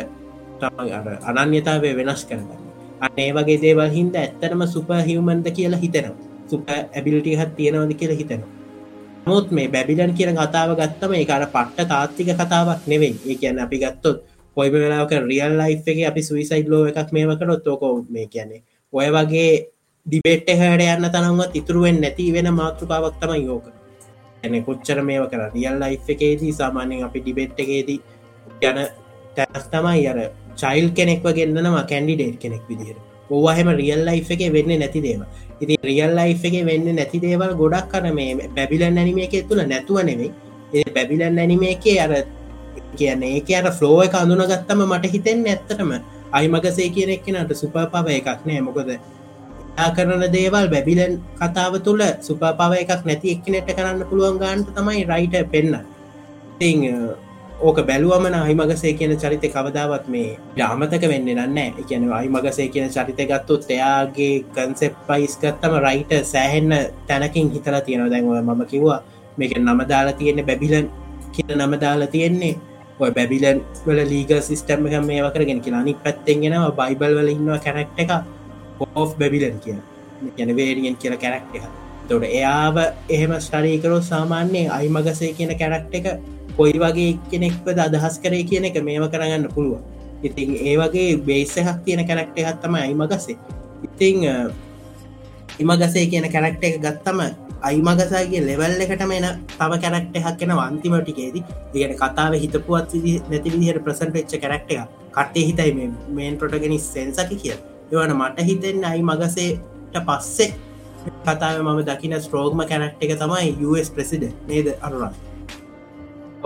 අනන්‍යතාවය 1.33 1.91
වෙනස් 1.97 2.25
කරගන්න. 2.25 2.63
අනේ 3.01 3.31
වගේ 3.33 3.61
දේවල් 3.63 3.91
හින්ද 3.91 4.15
ඇත්තටම 4.17 4.63
සුප 4.75 4.89
හිවමන්ද 5.09 5.47
කියලා 5.57 5.81
හිතෙනවා. 5.81 6.17
සුප 6.51 6.69
ඇබිලිටි 6.69 7.37
හත් 7.37 7.51
තියෙනවද 7.57 7.93
කියලා 7.95 8.17
හිතෙනවා. 8.17 8.53
නොත් 9.27 9.51
මේ 9.51 9.69
බැබිලන් 9.69 10.15
කියන 10.15 10.33
කතාව 10.37 10.71
ගත්තම 10.81 11.13
ඒකාර 11.15 11.47
පට්ට 11.55 11.89
තාත්තික 11.89 12.29
කතාවක් 12.33 12.81
නෙවෙයි. 12.87 13.15
ඒ 13.27 13.37
කියන්න 13.41 13.59
අපි 13.59 13.79
ගත්තොත් 13.79 14.19
පොයිම 14.57 14.73
වෙලාක 14.75 15.13
රියල් 15.31 15.55
ලයි් 15.61 15.75
එක 15.87 15.99
අපි 16.11 16.23
සුවිසයිඩ් 16.23 16.69
ලෝ 16.69 16.85
එකක් 16.91 17.11
මේමකරොත් 17.13 17.67
ෝකෝ 17.67 17.95
මේ 18.09 18.27
කියන්නේ 18.27 18.63
ඔය 18.93 19.09
වගේ 19.17 19.51
ඩිබෙට් 20.07 20.49
හට 20.61 20.83
යන්න 20.95 21.09
තනවත් 21.15 21.53
ඉතුරුවෙන් 21.61 21.99
නැති 22.01 22.33
වෙන 22.35 22.49
මාතෘකාවක් 22.61 23.17
තම 23.21 23.33
යෝක 23.49 23.67
ඇන 24.45 24.65
කොච්චර 24.67 24.99
මේව 25.09 25.25
කර? 25.31 25.43
රියල් 25.55 25.77
ලයි් 25.83 25.99
එකේදී 26.15 26.53
සාමාන්‍යෙන් 26.61 27.05
අපි 27.09 27.21
ඩිබෙට් 27.21 27.59
එකේදී 27.65 28.01
යන 28.63 28.79
තැස් 29.37 29.65
තමයි 29.69 30.07
අර 30.09 30.19
චයිල් 30.57 30.89
කෙනෙක් 30.93 31.21
වගෙන්න්නවා 31.23 31.85
කැන්ඩිඩේට් 31.85 32.39
කෙනෙක් 32.39 32.63
විදිහට 32.69 32.99
ඕහම 33.31 33.69
රියල් 33.73 34.03
ලයි් 34.05 34.25
එක 34.25 34.53
වෙන්න 34.53 34.73
නැති 34.79 35.01
දේව 35.03 35.23
ඉති 35.61 35.77
රියල් 35.83 36.13
ලයි් 36.13 36.33
එක 36.41 36.57
වෙන්න 36.65 36.89
නැති 36.95 37.21
දේවල් 37.21 37.53
ගොඩක් 37.55 37.91
කර 37.93 38.13
මේ 38.13 38.49
බැබිලන් 38.57 38.99
ඇනිම 38.99 39.19
එක 39.19 39.35
තුළ 39.49 39.63
නැතුව 39.65 40.01
නෙවෙයි 40.03 40.33
ඒ 40.75 40.91
බැබිලන් 40.95 41.39
ඇනිම 41.39 41.63
එකේ 41.65 41.99
අර 42.01 42.13
කියන්නේ 42.97 43.37
ඒක 43.37 43.51
අර 43.59 43.73
ෆ්ලෝ 43.73 43.99
එක 44.03 44.15
අඳුන 44.15 44.43
ගත්තම 44.43 44.81
මට 44.87 45.13
හිතෙන් 45.13 45.45
ඇත්තටම 45.47 45.93
අයිමගසේ 46.33 46.89
කියන 46.91 47.11
එක්කෙනට 47.11 47.53
සුප 47.55 47.77
පව 47.93 48.07
එකක් 48.11 48.47
නෑ. 48.47 48.61
මොකද 48.61 48.89
යා 48.89 49.91
කරන 49.97 50.25
දේවල් 50.33 50.67
බැබිලන් 50.69 51.21
කතාව 51.37 51.79
තුළ 51.85 52.03
සුප 52.21 52.43
පව 52.59 52.73
එකක් 52.83 53.05
නැති 53.05 53.35
එක්කනෙට 53.35 53.69
කරන්න 53.69 54.09
පුළුවන් 54.09 54.39
ගාන්ට 54.39 54.75
තමයි 54.77 55.05
රයිට 55.05 55.37
පෙන්න්න 55.53 55.77
ඕක 57.59 57.81
බැලුවමන 57.81 58.35
අයිමගසේ 58.37 58.93
කියන 58.93 59.17
චරිත 59.17 59.45
කවදාවත් 59.47 60.09
මේ 60.09 60.37
්‍රාමතක 60.59 61.05
වෙන්න 61.09 61.25
නන්න 61.27 61.59
එකන 61.81 62.05
අයිමගසේ 62.13 62.69
කියන 62.69 62.91
චරිත 62.91 63.21
ගත්තුත් 63.23 63.65
එයාගේ 63.71 64.45
කන්සෙප් 64.53 64.93
පයිස් 65.09 65.39
ගත්තම 65.39 65.77
රයිට 65.81 66.13
සෑහෙන්න 66.25 66.75
තැනකින් 67.09 67.49
හිතලා 67.51 67.81
තියෙන 67.81 68.11
දැන්ව 68.11 68.37
මම 68.43 68.63
කිව්වා 68.67 69.01
මේක 69.39 69.57
නම 69.59 69.81
දාලා 69.89 70.13
තියෙන්නේ 70.13 70.45
බැබිලන් 70.45 70.91
කියන 71.33 71.57
නම 71.57 71.81
දාලා 71.81 72.07
තියෙන්නේ. 72.09 72.55
ඔය 73.01 73.11
බැබිලන් 73.11 73.65
වල 73.87 74.01
ලීග 74.05 74.31
සිස්ටම් 74.43 74.87
එක 74.87 75.01
මේ 75.03 75.23
වකරගෙන 75.23 75.61
කියලා. 75.61 75.81
අනි 75.81 75.97
පැත්තෙන්ගෙනවා 75.97 76.71
බයිබල් 76.73 77.13
වල 77.17 77.29
ඉන්නවා 77.29 77.59
කැරක්ට 77.59 77.99
එක 77.99 78.11
පෝ් 78.79 79.09
බැබිලන් 79.19 79.59
කිය 79.61 79.81
යන 80.39 80.57
වේරියෙන් 80.57 80.97
කියල 80.97 81.17
කැරක්ට 81.17 81.57
එක 81.57 81.65
තොට 82.09 82.25
එයාව 82.31 82.77
එහෙම 83.09 83.33
ස්ටරීකරෝ 83.41 84.01
සාමාන්‍යයේ 84.05 84.69
අයිමගසේ 84.71 85.33
කියන 85.33 85.59
කැරක්ට 85.59 85.95
එක 85.95 86.07
කොයි 86.57 86.79
වගේ 86.79 87.13
කෙනෙක්වද 87.31 87.79
අදහස් 87.81 88.17
කරේ 88.19 88.45
කියන 88.45 88.65
එක 88.67 88.83
මේම 88.83 89.07
කරගන්න 89.09 89.49
පුළුව 89.51 89.81
ඉතින් 90.23 90.57
ඒ 90.59 90.77
වගේ 90.77 91.17
බේසහක් 91.19 91.85
තියෙන 91.85 92.03
කැරක්ට 92.03 92.39
හත්තම 92.39 92.75
අයිමගසේ. 92.77 93.37
ඉතිං 93.85 94.17
ඉමගසේ 95.59 96.07
කියන 96.07 96.27
කැරක්ට 96.27 96.65
එක 96.65 96.81
ගත්තම 96.81 97.21
අයිමගසාගේ 97.63 98.41
ලෙවල් 98.41 98.77
එකටම 98.79 99.13
එන 99.13 99.27
තව 99.51 99.73
කැරක්ට 99.79 100.17
එකක් 100.17 100.37
කෙන 100.37 100.51
අන්තිමටිකේදී 100.59 101.45
දිගට 101.73 101.97
කතාව 101.97 102.33
හිතපුවත් 102.35 102.93
නැති 103.31 103.49
විදිහට 103.49 103.85
ප්‍රසන්ට 103.85 104.17
එච්ච 104.17 104.37
කැරක්ට 104.37 104.71
එක 104.71 104.89
කට්ටේ 105.11 105.47
හිතයි 105.49 105.89
මේන් 106.11 106.39
ප්‍රටගෙනනි 106.39 106.79
සෙන්සකි 106.83 107.37
කිය 107.37 107.57
එවන 107.93 108.17
මට 108.17 108.49
හිතෙන් 108.49 108.85
අයි 108.85 109.03
මගසේට 109.03 110.03
පස්සේ 110.03 110.51
කතාව 111.23 111.63
මම 111.63 111.81
දකින 111.85 112.19
ස්ට්‍රෝග්ම 112.19 112.67
කැරක්ට 112.67 113.01
එක 113.01 113.17
තමයි 113.17 113.57
US 113.67 113.89
ප්‍රසිඩ 113.91 114.29
නේද 114.49 114.77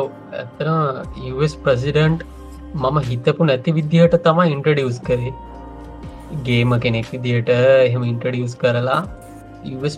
අරුරා 0.02 0.74
ඇතන 1.12 1.56
ප්‍රසිඩන්ට් 1.64 2.26
මම 2.74 2.98
හිතපු 3.10 3.48
නැති 3.50 3.76
විදිහට 3.78 4.16
තමයි 4.26 4.50
ඉන්ට්‍රඩියස් 4.56 4.98
කරේ. 5.08 5.32
ගේම 6.46 6.72
කෙනෙක් 6.84 7.08
විදියට 7.14 7.50
එහෙම 7.56 8.02
ඉන්ට්‍රඩියස් 8.12 8.54
කරලා 8.62 9.00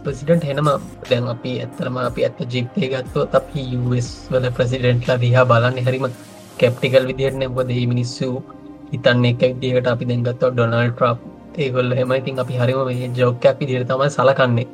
ප්‍රසිඩන්ට් 0.04 0.48
හෙනම 0.50 0.68
දැන් 1.10 1.26
අපි 1.34 1.52
ඇත්තරම 1.64 1.96
අපි 2.08 2.24
ඇත්ත 2.28 2.40
ජිප්තය 2.54 2.88
ගත්ව 2.94 3.26
අපි 3.40 3.64
වල 4.30 4.46
ප්‍රසිඩන්ට්ලා 4.58 5.18
දිහා 5.24 5.44
බලන්න 5.52 5.78
හරිම 5.88 6.06
කැප්ටිකල් 6.60 7.04
විදිහට 7.10 7.38
නැබද 7.42 7.72
මිනිස්සු 7.92 8.28
හිතන්න 8.92 9.24
එක 9.30 9.42
විදිහට 9.44 9.92
අපි 9.94 10.08
දැන්ගත්ව 10.10 10.48
ඩොනල් 10.52 10.90
ට්‍රප් 10.90 11.18
ඒගොල්ල 11.58 11.90
හෙමයිතින් 12.00 12.40
අපි 12.44 12.54
හරිම 12.60 12.80
මේ 12.88 13.10
ජෝකයක් 13.20 13.56
විදිර 13.60 13.84
තමයි 13.90 14.08
සලකන්නේ. 14.16 14.68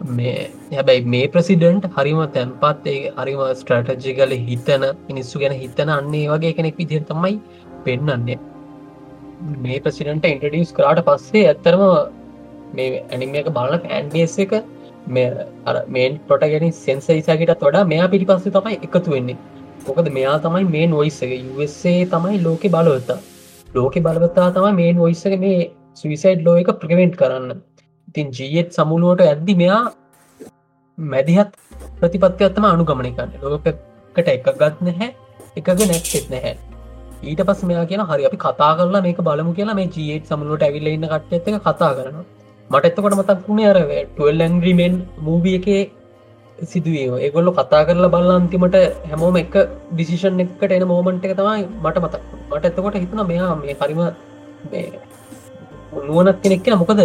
මේ 0.00 0.36
හැබැයි 0.70 1.04
මේ 1.06 1.26
ප්‍රසිඩන්ට් 1.28 1.88
හරිම 1.96 2.20
තැන්පත් 2.34 2.86
ඒ 2.86 3.00
හරිම 3.16 3.42
ස්ට්‍රටජිකල 3.54 4.36
හිතන 4.46 4.86
මිනිස්සු 5.08 5.42
ගැන 5.42 5.54
හිතන 5.54 5.90
අන්නේ 5.90 6.24
වගේ 6.28 6.52
කෙනෙක් 6.52 6.76
විදිර 6.76 7.02
තමයි 7.04 7.34
පෙන්න්නන්නේ 7.84 8.38
මේ 9.58 9.80
ප්‍රසිඩන්ට 9.80 10.26
ඉන්ටඩියස් 10.26 10.72
කරාට 10.72 11.02
පස්සේ 11.04 11.46
ඇත්තරම 11.46 11.84
මේ 12.74 13.02
ඇනිම 13.10 13.34
එක 13.34 13.50
බලන 13.50 13.88
ඇන්ඩස් 13.90 14.36
එක 14.38 14.54
මේන් 15.08 16.20
පොට 16.28 16.44
ගැන 16.44 16.72
සෙන්සයිසාගට 16.74 17.54
තොඩා 17.58 17.84
මෙයා 17.84 18.08
පිටි 18.08 18.26
පස්සේ 18.26 18.52
තමයි 18.52 18.78
එකතු 18.78 19.10
වෙන්නේ. 19.10 19.36
මොකද 19.86 20.08
මෙයා 20.12 20.38
තමයි 20.38 20.64
මේ 20.66 20.86
නොයිස්සක 20.86 21.32
USA 21.52 21.94
තමයි 22.06 22.42
ලෝකෙ 22.42 22.68
බලවත්තා 22.68 23.18
ලෝකෙ 23.68 24.00
බලවත්තා 24.00 24.50
තමයි 24.50 24.72
මේ 24.72 24.92
නොයිස්සක 24.92 25.36
මේ 25.38 25.70
සවිසයිඩ් 25.94 26.44
ලෝ 26.44 26.56
එක 26.56 26.72
ප්‍රවෙන්ට් 26.82 27.16
කරන්න. 27.16 27.60
ඉතින් 28.10 28.30
ජීත් 28.32 28.68
සමුළුවට 28.72 29.22
ඇද්දි 29.22 29.54
මෙයා 29.54 29.82
මැදිහත් 30.98 31.52
ප්‍රතිපත්තියත්තම 31.98 32.64
අනුගමනය 32.66 33.12
කරන්න. 33.12 33.30
ලෝකට 33.44 34.28
එක 34.28 34.48
ගත් 34.54 34.76
නැහැ 34.80 35.08
එකග 35.56 35.68
නැක්ෙත් 35.84 36.26
නැහැ. 36.30 36.56
ඊට 37.22 37.42
පස් 37.46 37.62
මෙයා 37.64 37.86
කියන 37.86 38.02
හරි 38.02 38.26
අපි 38.28 38.38
කතා 38.38 38.72
කරලා 38.78 39.02
මේක 39.02 39.20
බලමු 39.20 39.54
කියලා 39.54 39.78
මේ 39.78 39.88
ජීත් 39.96 40.26
සමුලට 40.26 40.66
ඇවිල්ල 40.66 40.88
ඉන්න 40.88 41.06
කට්ට 41.06 41.48
එක 41.50 41.62
කතා 41.62 41.92
කරන 41.96 42.18
මට 42.70 42.84
එත්තකොට 42.90 43.16
මතක් 43.16 43.40
වුණේ 43.46 43.70
අර 43.70 43.78
ටල්ලංග්‍රීමෙන් 44.10 44.94
මූවිය 45.20 45.56
එක 45.58 45.68
සිදුවේ 46.68 47.20
ඒගොල්ලු 47.20 47.52
කතා 47.54 47.82
කරලා 47.88 48.12
බල්ල 48.14 48.32
අන්තිමට 48.36 48.76
හැමෝම 49.10 49.40
එක 49.42 49.54
ඩිසිෂන් 49.92 50.44
එකට 50.44 50.76
එන 50.78 50.86
මෝමන්ට 50.92 51.26
එක 51.26 51.34
තමයි 51.38 51.64
මට 51.84 52.04
මතක් 52.04 52.22
මට 52.50 52.64
එතකොට 52.66 53.00
හිතන 53.02 53.26
මෙයා 53.32 53.50
මේ 53.56 53.80
හරිම 53.80 54.00
නුවනත් 56.08 56.38
කෙනෙක් 56.42 56.62
කියෙන 56.64 56.80
මොකද 56.82 57.02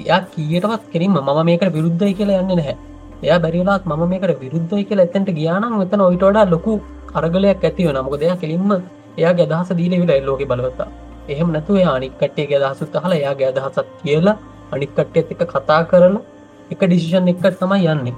යා 0.00 0.20
කියටවත් 0.32 0.84
කෙරීම 0.92 1.12
මම 1.16 1.40
මේකට 1.44 1.72
විරුද්ධයි 1.76 2.14
කියලා 2.14 2.40
යන්න 2.42 2.52
නැහැ. 2.52 2.76
එයා 3.22 3.38
බැරිලාත් 3.38 3.84
ම 3.86 4.02
මේකට 4.08 4.40
විරුද්ධයි 4.40 4.84
කියලා 4.84 5.06
එතැන්ට 5.08 5.30
ගියානම් 5.38 5.76
මෙතන 5.78 6.00
ඔයිට 6.00 6.24
වඩා 6.24 6.46
ලොකු 6.46 6.72
අරගලයක් 7.14 7.64
ඇතිව 7.64 7.92
නමුක 7.92 8.16
දෙයක් 8.22 8.40
කෙලින්ම 8.42 8.72
එයා 9.18 9.32
ගැදහස 9.34 9.70
දීල 9.78 9.94
විලා 10.02 10.20
ලෝක 10.22 10.42
බලවත්තා. 10.44 10.88
එහෙම 11.28 11.48
නැතුව 11.52 11.78
අනික්කටේ 11.90 12.46
ගැදහසුත් 12.52 12.94
හල 13.04 13.12
එයා 13.12 13.34
ගැදහසත් 13.34 13.88
කියලා 14.02 14.36
අනික්කට්ටයත් 14.72 15.32
එක 15.34 15.42
කතා 15.52 15.80
කරන 15.90 16.16
එක 16.70 16.80
ඩිසිෂන් 16.82 17.32
එක්කට 17.32 17.58
තමයි 17.60 17.88
යන්නේ. 17.94 18.14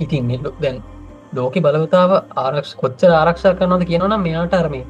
ඉතින් 0.00 0.30
දැන් 0.62 0.78
ලෝක 1.32 1.54
බලවතාව 1.56 2.10
ආරක්ෂ 2.36 2.72
කොච්චර 2.74 3.10
ආරක්ෂා 3.12 3.54
කරනද 3.54 3.84
කියනනම් 3.84 4.22
මෙයාට 4.22 4.54
අරමේ 4.54 4.84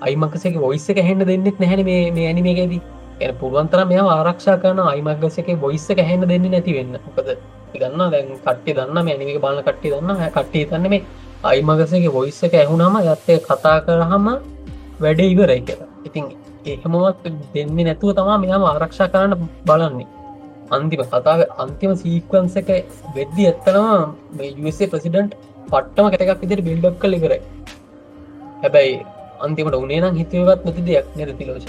අයිමකසක 0.00 0.56
ඔයිස්ස 0.62 0.88
එක 0.90 0.98
හෙන්න 1.00 1.20
දෙන්නෙත් 1.22 1.60
නැහැන 1.60 1.84
මේ 1.86 2.26
ඇනිමේගේදී 2.26 2.82
එ 3.18 3.28
පුළුවන්තර 3.40 3.80
මෙ 3.90 3.98
ආරක්ෂා 3.98 4.56
කරන 4.62 4.80
අයිමක්ගසක 4.84 5.48
බොයිස්ස 5.60 5.86
එක 5.92 6.00
හැන්න 6.08 6.24
දෙන්න 6.30 6.48
නැති 6.54 6.72
වෙන්න. 6.78 6.96
මොකද 7.06 7.30
ගන්න 7.74 8.10
දැන් 8.14 8.28
කට්ටි 8.38 8.74
දන්න 8.78 8.98
මැනික 9.06 9.38
බලන්න 9.44 9.64
කට්ටි 9.68 9.92
දන්න. 9.94 10.20
කට්ටි 10.34 10.64
තන්න 10.70 10.90
මේ 10.92 11.02
අයිමගසගේ 11.44 12.12
බොයිස්ස 12.18 12.42
එක 12.42 12.54
ඇහුනම 12.54 12.98
යත්තේ 13.04 13.38
කතා 13.46 13.78
කරහම 13.86 14.26
වැඩ 15.00 15.20
ඉවරයි 15.24 15.60
කියලා. 15.68 15.88
ඉතින් 16.08 16.24
ඒහමවත් 16.66 17.24
දෙන්නේ 17.54 17.86
නැතුව 17.88 18.12
තමා 18.18 18.38
මෙයාම 18.44 18.62
ආරක්ෂා 18.64 19.08
කරන්න 19.08 19.48
බලන්නේ. 19.66 20.08
අන්තිම 20.70 21.02
කතාව 21.06 21.40
අන්තිම 21.64 21.92
සීක්වන්ස 22.02 22.56
එක 22.62 22.70
වෙද්දි 23.16 23.42
ඇත්තනවා 23.50 23.98
මේ 24.38 24.54
USA 24.62 24.90
ප්‍රසිඩන්ට් 24.92 25.32
පට්ටම 25.70 26.06
කටකක් 26.12 26.40
විදිර 26.42 26.60
බිල්ඩක් 26.68 27.00
කල 27.02 27.18
ඉවරයි. 27.18 27.42
හැබැයි 28.62 28.94
අන්තිමට 29.44 29.82
උනේ 29.82 30.00
නම් 30.02 30.14
හිතවත් 30.20 30.60
නැති 30.66 30.88
දෙයක් 30.88 31.06
නැති 31.18 31.50
ලෝෂ 31.50 31.66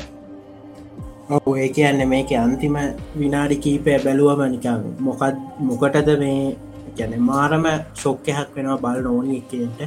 ඔහු 1.28 1.54
ඒ 1.62 1.70
කියන්න 1.76 2.02
මේක 2.10 2.30
අන්තිම 2.40 2.76
විනාඩි 3.22 3.56
කීපය 3.64 3.96
බැලුවම 4.06 4.42
නිකං 4.54 4.84
මොකත් 5.08 5.36
මොකටද 5.70 6.10
මේ 6.22 6.56
ගැන 6.98 7.14
මාරම 7.30 7.66
ශොක්කයක් 8.02 8.54
වෙනවා 8.56 8.78
බල 8.86 9.08
ඕනි 9.10 9.40
එකට 9.40 9.82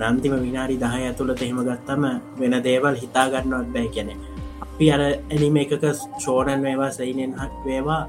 රන්තිම 0.00 0.34
විනාඩි 0.46 0.80
දහය 0.82 1.02
ඇතුළට 1.04 1.44
එහෙම 1.46 1.60
ගත්තම 1.68 2.04
වෙන 2.40 2.56
දේවල් 2.66 2.98
හිතාගන්නවත් 3.02 3.70
බෑ. 3.74 3.88
කැනෙ 3.94 4.14
අපි 4.64 4.90
අර 4.94 5.02
ඇනිම 5.04 5.56
එකක 5.62 5.86
ෂෝනන් 6.18 6.60
වේවා 6.66 6.90
සයිනෙන් 6.98 7.38
හක් 7.40 7.64
වේවා 7.66 8.02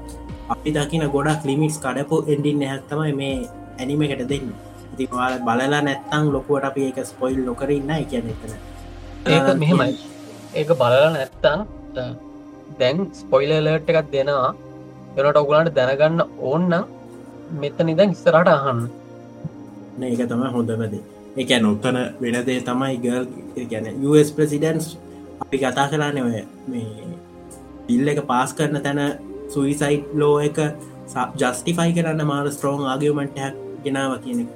අපි 0.54 0.74
දකින 0.76 1.08
ගොඩක් 1.16 1.50
ලිමික්ස් 1.50 1.78
කඩපු 1.84 2.22
එන්ඩින් 2.32 2.68
හැත්තමයි 2.72 3.16
මේ 3.22 3.36
ඇනිම 3.80 4.02
එකට 4.06 4.28
දෙන්න. 4.32 4.52
ඉති 4.92 5.04
වාල 5.16 5.34
බලලා 5.48 5.82
නැත්තං 5.88 6.32
ලොකුවට 6.34 6.70
අපි 6.70 6.88
ඒක 6.88 7.04
ස්පොයිල් 7.10 7.42
නොකරන්න 7.50 7.92
කියන 8.10 8.32
එතන. 8.34 8.52
ඒක 9.26 9.46
මෙහෙමයි. 9.62 9.92
ඒක 10.54 10.70
බලලා 10.80 11.10
නැත්තං 11.16 12.18
දැන් 12.80 13.04
ස්පොයිලලට 13.14 13.90
එකක් 13.90 14.10
දෙනවා. 14.12 14.54
එනට 15.16 15.40
ඔගුලන්ට 15.42 15.76
දැනගන්න 15.76 16.24
ඕන්න 16.40 16.72
මෙතන 17.60 17.92
ඉදන් 17.94 18.16
ඉස්සරට 18.16 18.48
අහන්න. 18.48 18.82
ඒක 20.00 20.20
තම 20.24 20.42
හොඳමද 20.54 20.98
එක 21.36 21.50
නොත්තන 21.62 21.98
වෙනදේ 22.20 22.60
තමයි 22.62 22.96
ගල් 22.98 23.24
ගැන 23.70 23.86
US 24.02 24.30
ප්‍රසිඩන්ස් 24.30 24.86
අපි 25.42 25.56
කතා 25.58 25.86
කලාන 25.90 26.18
ඔය 26.18 26.42
මේ 26.66 27.08
පිල්ල 27.86 28.08
එක 28.08 28.20
පාස් 28.26 28.52
කරන 28.52 28.82
තැන 28.82 29.00
සුයිසයිට් 29.48 30.14
ලෝ 30.14 30.36
එක 30.40 30.58
ජස්ටිෆයි 31.36 31.94
කරන්න 31.96 32.26
මාර 32.26 32.46
ස්ට්‍රෝන් 32.48 32.86
ආගමටක් 32.86 33.54
ගෙනාව 33.84 34.14
කියන 34.24 34.46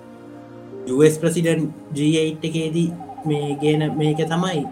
US 0.88 1.18
ප්‍රසිඩන් 1.18 1.70
G8 1.96 2.48
එකේදී 2.48 2.88
මේ 3.24 3.56
ගේන 3.62 3.84
මේක 3.96 4.22
තමයි 4.26 4.62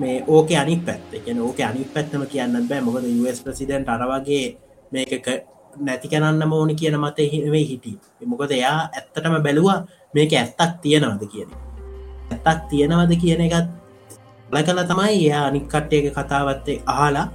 මේ 0.00 0.24
ඕක 0.26 0.50
අනි 0.62 0.76
පැත් 0.86 1.16
එක 1.16 1.26
ඕක 1.48 1.60
අනි 1.68 1.84
පැත්තම 1.94 2.22
කියන්න 2.32 2.68
බෑ. 2.68 2.80
මොකද 2.86 3.04
US 3.22 3.38
ප්‍රසිඩන්ට 3.44 3.88
අරවගේ 3.94 4.44
මේක 4.92 5.26
නැති 5.86 6.08
කරන්න 6.12 6.42
මෝනි 6.48 6.74
කියන 6.80 6.96
මත 7.00 7.18
හිවේ 7.32 7.64
හිටිය. 7.70 7.96
මොකද 8.32 8.50
එයා 8.58 8.78
ඇත්තටම 8.88 9.36
බැලවා 9.46 9.78
මේක 10.14 10.32
ඇත්තක් 10.32 10.80
තියෙනවද 10.82 11.22
කියන 11.32 11.50
ඇත්තක් 12.32 12.60
තියෙනවද 12.70 13.12
කියන 13.22 13.40
එකත් 13.48 13.68
ල 14.52 14.56
කල 14.66 14.80
තමයි 14.90 15.12
එයා 15.18 15.44
අනික්කට්ටයක 15.50 16.06
කතාවත්තේ 16.16 16.82
අහලා 16.94 17.26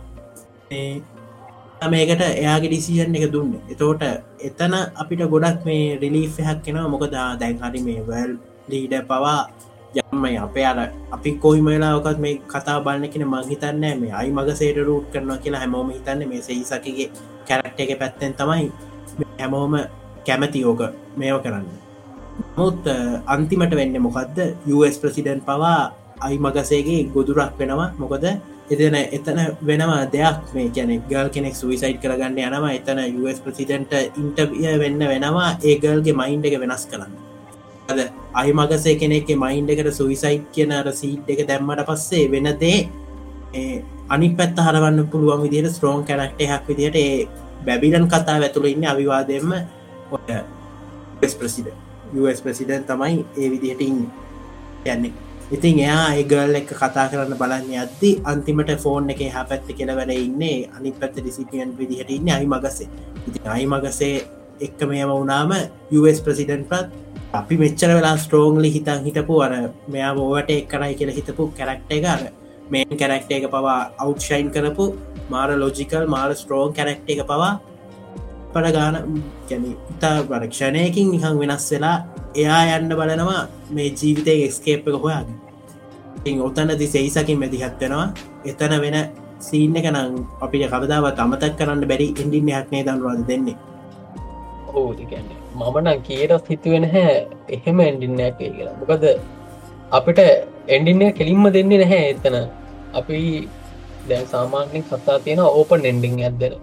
මේකට 1.85 2.21
එයාගේ 2.21 2.69
ඩිසිෂන් 2.71 3.15
එක 3.17 3.31
දුන්න. 3.33 3.53
එතෝට 3.73 4.03
එතන 4.49 4.73
අපිට 5.01 5.21
ගොඩක් 5.33 5.65
මේ 5.69 5.97
රිලිෆ් 6.03 6.37
හැක් 6.47 6.61
කෙනවා 6.65 6.93
මොකදා 6.93 7.29
දැන් 7.41 7.57
හරි 7.63 7.81
මේ 7.87 8.05
වල් 8.09 8.31
ලීඩ 8.71 8.93
පවා 9.09 9.39
යම්මයි 9.99 10.37
අපේ 10.37 10.65
අර 10.65 10.79
අපි 11.11 11.29
කොයි 11.43 11.61
මලාවකත් 11.61 12.19
මේ 12.19 12.35
කතා 12.51 12.77
බලන්න 12.85 13.11
කෙන 13.13 13.23
මංහිතන්න 13.33 13.85
මේ 14.01 14.13
අයි 14.19 14.31
මගසේට 14.31 14.79
රූට් 14.87 15.05
කරනවා 15.13 15.37
කියලා 15.43 15.61
හැමෝම 15.63 15.89
හිතන්න. 15.89 16.21
මේ 16.29 16.41
සහිසකගේ 16.41 17.07
කැරක්ට 17.47 17.79
එක 17.79 17.91
පැත්තෙන් 18.01 18.33
තමයි 18.39 18.71
හැමෝම 19.39 19.73
කැමති 20.27 20.65
ඕක 20.65 20.81
මේෝ 21.17 21.39
කරන්න. 21.39 21.67
මුත් 22.57 22.83
අන්තිමට 23.27 23.73
වෙන්න 23.79 23.95
මොකක්ද 24.01 24.37
US 24.67 24.95
ප්‍රසිඩන්් 25.01 25.41
පවා 25.47 25.93
අයි 26.19 26.37
මගසේගේ 26.39 27.01
ගොදුරක් 27.13 27.53
වෙනවා. 27.59 27.89
මොකද 27.97 28.25
එතන 28.69 28.95
එතන 29.17 29.39
වෙනවා 29.61 30.01
දෙයක් 30.15 30.53
මේ 30.55 30.69
කැනෙ 30.69 30.95
ගල් 31.11 31.29
කෙනෙක් 31.29 31.55
සුවිසයිට් 31.55 32.01
කරගන්න 32.03 32.37
යනවා. 32.39 32.73
එතන 32.79 32.99
US 33.21 33.39
ප්‍රසිඩන්ට 33.39 33.93
ඉන්ටවිය 34.21 34.75
වෙන්න 34.83 35.07
වෙනවා. 35.13 35.49
ඒගල්ගේ 35.69 36.19
මයින්් 36.19 36.45
එක 36.45 36.59
වෙනස් 36.63 36.85
කරන්න. 36.91 37.26
අද 37.88 37.99
අයි 38.33 38.51
මගසේ 38.53 38.95
කෙනෙක් 38.95 39.29
මයින්් 39.38 39.67
එකට 39.67 39.91
සුවිසයිට් 39.93 40.47
කියන 40.51 40.71
අර 40.73 40.88
සීට් 40.93 41.27
එක 41.27 41.41
දැම්මට 41.45 41.83
පස්සේ 41.85 42.27
වෙනදේ 42.27 42.77
අනි 44.09 44.29
පැත් 44.31 44.59
හරවන්න 44.59 45.07
පුළුවන් 45.07 45.43
විදිට 45.43 45.71
ස්ට්‍රෝන් 45.71 46.03
කැනක්ට 46.03 46.41
හක් 46.43 46.63
විදිට 46.69 46.97
ඒ 46.97 47.27
බැබිලන් 47.65 48.07
කතා 48.07 48.38
ඇතුළ 48.38 48.67
ඉන්න 48.67 48.85
අවිවාදෙන්ම 48.85 49.53
ඔය 50.11 51.31
ප්‍රසිඩ 51.33 51.71
US 52.15 52.41
ප්‍රසිඩන් 52.41 52.83
තමයි 52.85 53.25
ඒ 53.35 53.47
විදිහට 53.49 53.81
ඉන්න. 53.81 54.03
යන්නේ 54.85 55.13
ඉතින් 55.49 55.79
එයා 55.79 56.07
ඒගල් 56.13 56.55
එක 56.59 56.71
කතා 56.73 57.07
කරන්න 57.07 57.39
බලන්න 57.39 57.75
අද්දි 57.81 58.09
අන්තිමට 58.23 58.71
ෆෝන් 58.77 59.09
එක 59.09 59.21
හ 59.25 59.43
පැත්ත 59.49 59.67
කෙලවැර 59.71 60.11
ඉන්නේ 60.13 60.67
අනි 60.69 60.91
පැත්ත 60.93 61.15
ඩිසිපියන් 61.15 61.71
විදිහට 61.77 62.11
ඉන්න 62.11 62.29
අයි 62.29 62.47
මගසේ 62.47 62.88
ඉති 63.27 63.39
අයි 63.47 63.65
මගසේ 63.65 64.15
එක්ක 64.61 64.79
මේම 64.83 65.11
වුනාම 65.11 65.51
US 65.93 66.19
ප්‍රසිඩන්් 66.19 66.63
පත් 66.65 67.06
අපි 67.34 67.57
මෙච්චර 67.57 67.89
වෙලා 67.89 68.17
ස්ට්‍රෝංලි 68.17 68.69
හිතන් 68.71 68.99
හිටපු 69.03 69.39
අර 69.41 69.51
මෙයා 69.88 70.11
ඕවට 70.15 70.51
එක් 70.51 70.67
කරයි 70.67 70.93
කියල 70.95 71.11
හිතපු 71.11 71.43
කැරක්ට 71.51 71.91
එක 71.91 72.05
අර 72.05 72.21
මේන් 72.71 72.97
කැරක්ට 72.97 73.32
එක 73.32 73.47
පවා 73.47 73.80
අවට්ෂයින් 73.99 74.51
කරපු 74.51 74.86
මාර 75.30 75.49
ලෝජිකල් 75.53 76.05
මාර 76.07 76.30
ස්ට්‍රෝන් 76.34 76.73
කැරක්ට 76.73 77.09
එක 77.09 77.23
පවා 77.23 77.51
පට 78.53 78.73
ගාන 78.73 78.95
ගැන 79.49 79.65
ඉතා 79.93 80.15
වරක්ෂණයකින් 80.23 81.11
නිහන් 81.11 81.39
වෙනස් 81.39 81.67
වෙලා 81.71 81.97
එයා 82.36 82.78
යන්න 82.78 82.89
බලනවා 82.91 83.43
මේ 83.71 83.89
ජීවිතය 83.91 84.36
එක්ස්කේප් 84.39 84.88
එක 84.88 84.97
හොයාග 84.97 85.28
ඔතනදි 86.41 86.88
සෙයිසකින් 86.88 87.39
මැදිහත්වෙනවා 87.39 88.07
එතන 88.45 88.78
වෙන 88.82 88.97
සීන්න 89.39 89.75
එක 89.75 89.89
නම් 89.91 90.13
අපිට 90.41 90.69
කවදාවත් 90.69 91.19
අමතක් 91.19 91.57
කරන්න 91.59 91.84
බැරි 91.86 92.07
ඉන්ඩින්නයක් 92.15 92.71
නේ 92.71 92.84
දන්වාද 92.84 93.28
දෙන්නේ? 93.28 93.57
ඕ 94.69 94.89
මමන 95.57 95.89
කියරත් 96.07 96.47
හිතුවෙන 96.47 96.85
හැ 96.93 97.09
එහෙම 97.49 97.79
එන්ඩින්නයක් 97.81 98.37
කියලා. 98.39 98.75
මොකද 98.81 99.05
අපිට 99.91 100.21
එන්ඩින්න 100.69 101.03
කෙලින්ම 101.19 101.45
දෙන්නේ 101.57 101.81
නැහැ 101.83 102.07
එතන. 102.13 102.37
අපි 102.93 103.19
දැන් 104.09 104.25
සාමාන්‍යෙන් 104.27 104.83
කතා 104.83 105.17
තියෙන 105.19 105.43
ඕපන් 105.49 105.89
එන්ඩිං 105.91 106.15
ඇදෙන 106.21 106.55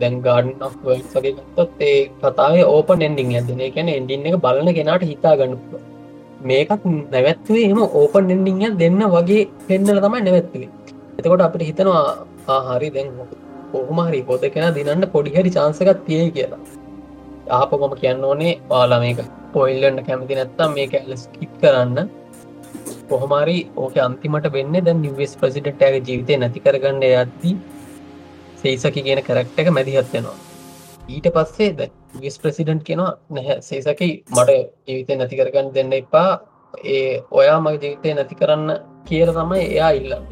දැන් 0.00 0.16
ගාඩන් 0.20 0.52
වගේ 0.84 1.34
ගත්තොත් 1.36 1.82
ඒ 1.82 1.98
කතාවේ 2.22 2.64
ඕපන් 2.66 3.04
එන්ඩිං 3.08 3.34
ඇදන 3.34 3.62
එකැන 3.68 3.90
එන්ඩින්න 3.90 4.28
එක 4.30 4.38
බලන 4.44 4.70
කෙනට 4.78 5.04
හිතා 5.04 5.34
ගන්නපුල 5.40 5.84
මේකත් 6.42 6.84
නැවැත්වේ 7.12 7.64
එම 7.66 7.82
ඕපන් 7.94 8.32
එන්ඩිං 8.36 8.64
දෙන්න 8.78 9.02
වගේ 9.14 9.42
පෙන්නල 9.66 10.00
තමයි 10.04 10.22
නැවැත්වේ 10.22 10.68
එතකොට 11.18 11.40
අපිට 11.40 11.68
හිතනවා 11.68 12.02
ආහරි 12.48 12.90
දැන් 12.90 13.08
කොහමහරි 13.72 14.20
පොත 14.24 14.44
කෙන 14.50 14.68
දිනන්න 14.74 15.08
පොඩිහරි 15.14 15.50
චාන්සකත් 15.50 16.04
තිය 16.06 16.30
කියලා. 16.30 16.60
ආප 17.50 17.72
මම 17.72 17.94
කියන්න 18.00 18.24
ඕනේ 18.24 18.54
පාලා 18.70 19.00
මේක 19.04 19.22
පොයිල්ලන්න 19.52 20.04
කැමති 20.04 20.38
නැත්තම් 20.40 20.74
මේ 20.74 20.88
කැල්ල 20.88 21.16
ස්කිප් 21.16 21.52
කරන්න. 21.62 22.10
කොහොමරි 23.08 23.58
ඕක 23.76 23.96
අන්තිමට 24.06 24.52
වෙන්න 24.56 24.76
දැන් 24.84 25.02
නිවස් 25.06 25.32
ප්‍රසිඩට්ගේ 25.40 26.04
ජීවිතය 26.08 26.36
නැති 26.36 26.64
කරගන්න 26.66 27.08
යද්දී 27.14 27.56
සේසකි 28.62 29.06
කියන 29.06 29.22
කරක්ට 29.22 29.64
එක 29.64 29.74
මැදිහත්වෙනවා 29.78 30.38
ඊට 31.08 31.28
පස්සේ 31.34 31.72
ද 31.72 31.88
විස් 32.22 32.36
ප්‍රසිඩන්ට් 32.38 32.82
කියෙනවා 32.84 33.12
නැහැ 33.30 33.62
සේසකි 33.62 34.08
මට 34.28 34.56
ජීවිතය 34.86 35.16
නැති 35.16 35.38
කරගන්න 35.40 35.70
දෙන්න 35.74 35.92
එපා. 35.92 36.30
ඒ 36.86 37.22
ඔයා 37.30 37.60
මගේ 37.60 37.80
ජීවිතය 37.84 38.14
නැති 38.14 38.36
කරන්න 38.40 38.72
කියල 39.08 39.32
තමයි 39.32 39.62
එයා 39.66 39.90
ඉල්ලන්න. 39.90 40.26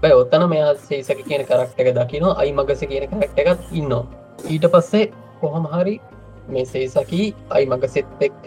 බැයි 0.00 0.18
ඔත්තන 0.20 0.46
මෙයා 0.52 0.74
සේසක 0.88 1.24
කියන 1.28 1.42
කරක්ට 1.48 1.80
එක 1.80 1.90
දකිනවා 1.98 2.38
අයි 2.40 2.52
මගස 2.52 2.86
කියන 2.90 3.08
කරක්ට 3.10 3.42
එකත් 3.42 3.72
ඉන්නවා. 3.72 4.04
ඊට 4.50 4.66
පස්සේ 4.72 5.10
කොහොම 5.40 5.66
හරි 6.44 6.54
මේ 6.54 6.64
සේසකි 6.64 7.22
අයි 7.50 7.66
මගසෙත් 7.66 8.06
එක්ක 8.20 8.44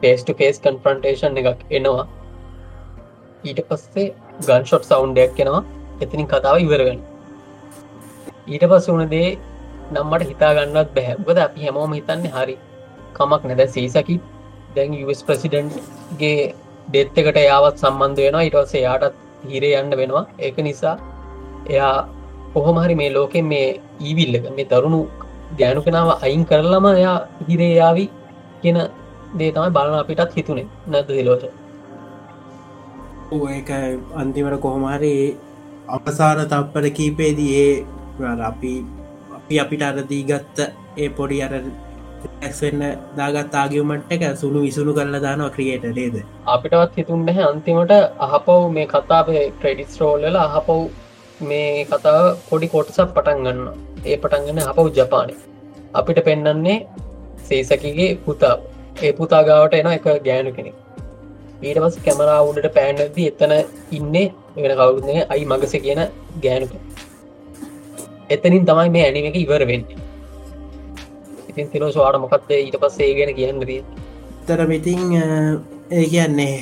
පේස්ට 0.00 0.32
කේස් 0.38 0.58
කන්ෆ්‍රන්ටේෂන් 0.58 1.38
එකක් 1.42 1.60
එනවා. 1.70 2.06
ඊට 3.44 3.60
පස්සේ 3.68 4.08
ගන්ෂොට් 4.40 4.84
සෞන්්ඩයක් 4.84 5.32
කෙනවා 5.36 5.62
එතිනින් 6.00 6.28
කතාව 6.28 6.56
ඉවරගන්න 6.58 7.00
ඊට 8.48 8.64
පස් 8.64 8.88
වුණදේ 8.88 9.28
නම්මට 9.92 10.26
හිතාගන්නත් 10.28 10.90
බැහැබද 10.96 11.38
අපි 11.38 11.64
හැමෝම 11.66 11.92
හිතන්නේ 11.92 12.34
හරි 12.34 12.56
කමක් 13.14 13.42
නැද 13.50 13.62
සීසකි 13.68 14.16
දැන් 14.76 14.92
US 15.04 15.22
ප්‍රසිඩන්ට්ගේ 15.22 16.54
ඩෙත්තකට 16.88 17.38
යාවත් 17.40 17.76
සම්බන්ධ 17.82 18.22
වෙනවා. 18.24 18.42
ඉටවස්සේ 18.42 18.82
යාටත් 18.86 19.16
හිරේ 19.50 19.74
යන්න 19.80 19.96
වෙනවා. 20.00 20.24
ඒක 20.38 20.56
නිසා 20.68 20.96
එයා 21.68 22.08
කොහොමහරි 22.54 22.94
මේ 22.94 23.10
ලෝකෙන් 23.14 23.46
මේ 23.46 23.80
ඊවිල්ලක 24.00 24.46
මේ 24.56 24.64
තරුණු 24.64 25.00
ගෑනු 25.58 25.80
කෙනාව 25.86 26.10
අයින් 26.26 26.42
කරලම 26.44 26.86
එයා 26.92 27.18
හිරේ 27.48 27.74
යාවි 27.74 28.04
කියන 28.62 28.78
දේ 29.38 29.50
තමයි 29.52 29.70
බලන 29.76 29.98
අපිටත් 29.98 30.36
හිතුනේ. 30.36 30.66
නැද 30.86 31.08
දිලෝට 31.10 31.44
ඒක 33.50 33.70
අන්තිමට 34.20 34.60
කොහොමහරි 34.60 35.12
අපසාර 35.88 36.38
තප්පට 36.46 36.96
කීපේදී 36.96 37.52
ඒ 37.60 38.34
අපි 38.48 38.72
අපි 39.36 39.60
අපිට 39.64 39.82
අරදී 39.82 40.22
ගත්ත 40.30 40.58
ඒ 40.96 41.08
පොඩි 41.18 41.42
අර 41.42 41.52
ඇක්වෙන්න 41.58 42.82
දාගත් 43.18 43.54
ආගියමට 43.60 44.12
එක 44.14 44.24
සුළු 44.40 44.64
විසුණු 44.64 44.96
කරල 44.96 45.16
දානවා 45.26 45.52
ක්‍රියේටරේද 45.56 46.16
අපිටවත් 46.54 46.98
හිතුන් 46.98 47.22
නැහැ. 47.26 47.46
අන්තිමට 47.52 47.92
අහපව් 48.26 48.66
මේ 48.76 48.86
කතාපේ 48.86 49.44
ක්‍රඩිස් 49.60 50.00
රෝල්ල 50.00 50.36
අහපව් 50.38 50.70
මේ 51.42 51.84
කතාව 51.84 52.26
පොඩි 52.48 52.68
කොටසක් 52.68 53.14
පටන් 53.16 53.40
ගන්න. 53.44 53.60
ඒ 54.04 54.16
පටන්ගන්න 54.16 54.70
අපව් 54.72 54.86
ජපානය 54.98 55.34
අපිට 55.94 56.20
පෙන්නන්නේ 56.28 56.78
සේසකිගේ 57.48 58.10
පුතා. 58.26 58.56
ඒ 59.02 59.12
පුතාගාවට 59.12 59.74
එන 59.74 59.90
එක 59.92 60.08
ගෑනු 60.26 60.52
කෙනෙක්. 60.56 60.76
ඊට 61.62 61.78
පස් 61.82 61.96
කැමරා 62.04 62.38
උඩට 62.48 62.68
පෑන්ඩදී 62.76 63.26
එතන 63.32 63.52
ඉන්නේ 63.92 64.26
වෙන 64.56 64.76
කවුරුන්නේ 64.78 65.26
අයි 65.32 65.44
මගස 65.46 65.74
කියන 65.84 66.00
ගෑනුක 66.44 66.72
එතනින් 68.30 68.64
තමයි 68.64 68.88
මේ 68.94 69.04
ඇනිම 69.06 69.26
එක 69.30 69.36
ඉවර 69.42 69.64
වෙන්න. 69.70 69.84
ඉතින් 71.50 71.68
තිනෝ 71.72 71.90
ස්වාට 71.90 72.22
මොකක්ද 72.22 72.50
ඊට 72.56 72.78
පස්සේ 72.82 73.12
ගැන 73.18 73.32
කියන්නදී 73.34 73.80
තරමිතින් 74.46 75.04
ඒ 75.90 76.04
කියන්නේ 76.12 76.56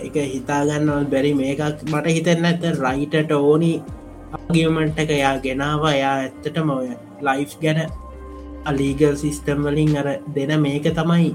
එක 0.00 0.16
හිතාගන්නවල් 0.34 1.06
බැරි 1.12 1.32
මේකක් 1.40 1.86
මට 1.86 2.14
හිතන්න 2.16 2.48
ඇත 2.50 2.64
රයිටට 2.78 3.32
ඕනි 3.38 3.72
අගියමන්ට 4.36 4.98
එක 5.02 5.10
යා 5.10 5.34
ගෙනාව 5.44 5.84
යා 5.92 6.14
ඇත්තටම 6.22 6.70
ඔය 6.70 6.88
ලයිෆ් 7.26 7.52
ගැන 7.62 7.80
අලීගල් 8.70 9.14
සිිස්ටම් 9.22 9.62
වලින් 9.66 9.96
අර 9.96 10.08
දෙන 10.34 10.52
මේක 10.62 10.86
තමයි 10.98 11.30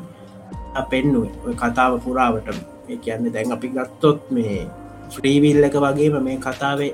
පෙන්නුව. 0.91 1.29
කතාව 1.61 1.99
පුරාවට 2.05 2.47
ඒ 2.89 2.97
කියන්න 2.97 3.31
දැන් 3.33 3.51
අපි 3.51 3.71
ගත්තොත් 3.75 4.19
මේ 4.31 4.67
ශ්‍රීවිල් 5.09 5.63
එක 5.69 5.75
වගේම 5.85 6.15
මේ 6.23 6.37
කතාවේ 6.37 6.93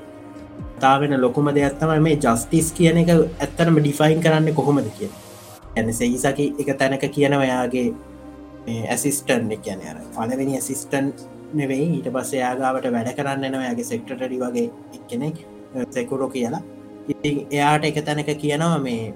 තාවෙන 0.80 1.14
ලොකුම 1.20 1.50
දෙයක්ත්තම 1.54 1.92
මේ 2.06 2.16
ජස්ටිස් 2.16 2.72
කියන 2.72 3.02
එක 3.02 3.12
ඇත්තනම 3.14 3.78
ඩිෆයින් 3.78 4.22
කරන්න 4.24 4.54
කොහොමද 4.54 4.88
කිය 4.98 5.10
ඇන 5.76 5.92
සෙයිසකි 5.92 6.46
එක 6.58 6.72
තැනක 6.78 7.06
කියනවයාගේ 7.16 7.86
ඇසිස්ටන් 8.88 9.48
කියන 9.64 9.86
අර 9.90 10.02
පලවෙනි 10.16 10.58
ඇසිස්ටන් 10.58 11.14
නෙවෙයි. 11.54 11.86
ඊට 11.96 12.08
පස්සේ 12.14 12.40
යාගාවට 12.40 12.92
වැඩ 12.92 13.16
කරන්න 13.18 13.44
එනවයාගේ 13.44 13.90
සෙක්ටටඩි 13.92 14.42
වගේ 14.44 14.68
එක්කෙනෙක්. 14.98 15.36
සෙකුරෝ 15.90 16.30
කියලා. 16.30 16.62
ඉති 17.08 17.30
එයාට 17.50 17.84
එක 17.84 18.04
තැනක 18.04 18.30
කියනවා 18.42 18.78
මේ 18.78 19.14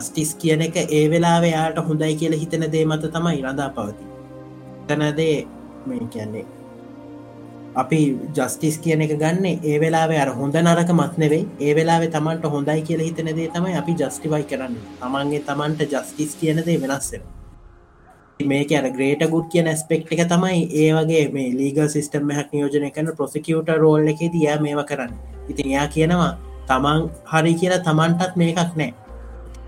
ස්ටිස් 0.00 0.34
කියන 0.34 0.62
එක 0.62 0.76
ඒ 0.78 1.04
වෙලා 1.10 1.38
යාට 1.46 1.78
හොඳයි 1.88 2.14
කියල 2.16 2.34
හිතන 2.34 2.64
දේ 2.72 2.84
මත 2.84 3.12
තමයි 3.14 3.42
රඳා 3.42 3.68
පවති 3.76 4.04
තනදේ 4.88 5.36
මේ 5.86 6.08
කියන්නේ 6.14 6.46
අපි 7.74 8.00
ජස්ටිස් 8.36 8.78
කියන 8.78 9.04
එක 9.06 9.14
ගන්න 9.20 9.46
ඒ 9.64 9.76
වෙලාවේ 9.80 10.18
අර 10.18 10.32
හොඳ 10.40 10.56
නරක 10.56 10.90
මත්නෙවෙයි 10.92 11.46
ඒ 11.60 11.74
වෙලාවේ 11.74 12.10
තමන්ට 12.10 12.50
හොඳයි 12.54 12.82
කියල 12.88 13.04
හිතන 13.08 13.30
දේ 13.36 13.48
තමයි 13.48 13.76
අපි 13.76 13.92
ජස්ටිවයි 13.94 14.44
කරන්න. 14.44 14.74
තමන්ගේ 15.00 15.44
තමන්ට 15.48 15.86
ජස්ටිස් 15.92 16.34
කියන 16.40 16.64
දේ 16.66 16.80
වෙනස්සෙන 16.80 17.22
මේක 18.44 18.72
අර 18.78 18.86
ග්‍රේට 18.96 19.22
ගුඩ් 19.32 19.46
කියන 19.52 19.68
ස්පෙක්් 19.76 20.12
එක 20.12 20.22
තමයි 20.28 20.62
ඒ 20.82 20.90
වගේ 20.96 21.24
මේ 21.34 21.52
ලීගල් 21.58 21.88
සිස්ටම් 21.88 22.30
හැක් 22.36 22.52
නියෝජනය 22.52 22.90
කන 22.90 23.12
ප්‍රසිකියට 23.18 23.70
රෝල් 23.82 24.08
එක 24.08 24.20
දයා 24.34 24.56
මේව 24.60 24.82
කරන්න. 24.90 25.12
ඉතින් 25.50 25.72
එයා 25.72 25.86
කියනවා 25.94 26.32
තමන් 26.68 27.08
හරි 27.32 27.54
කියලා 27.54 27.84
තමන්ටත් 27.88 28.36
මේකක් 28.36 28.76
නෑ. 28.76 28.92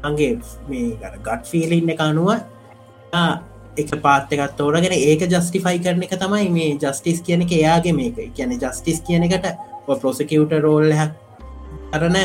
අගේ 0.03 0.33
මේ 0.69 0.97
ගට් 1.01 1.45
ෆිලින්න 1.51 1.93
එක 1.95 2.01
අනුව 2.01 2.31
එක 3.77 3.91
පාත්තකත් 4.03 4.57
තෝරගෙන 4.57 4.95
ඒක 4.95 5.23
ජස්ටිෆයි 5.27 5.83
කරන 5.85 6.03
එක 6.07 6.17
තමයි 6.17 6.49
මේ 6.57 6.73
ජස්ටිස් 6.77 7.21
කියන 7.21 7.43
එක 7.43 7.53
එයාගේ 7.53 7.93
මේක. 7.93 8.19
කියන 8.35 8.57
ජස්ටිස් 8.57 9.01
කියන 9.07 9.29
එකට 9.29 9.47
පොසකියට 9.87 10.59
රෝල් 10.63 10.93
කරන 11.93 12.17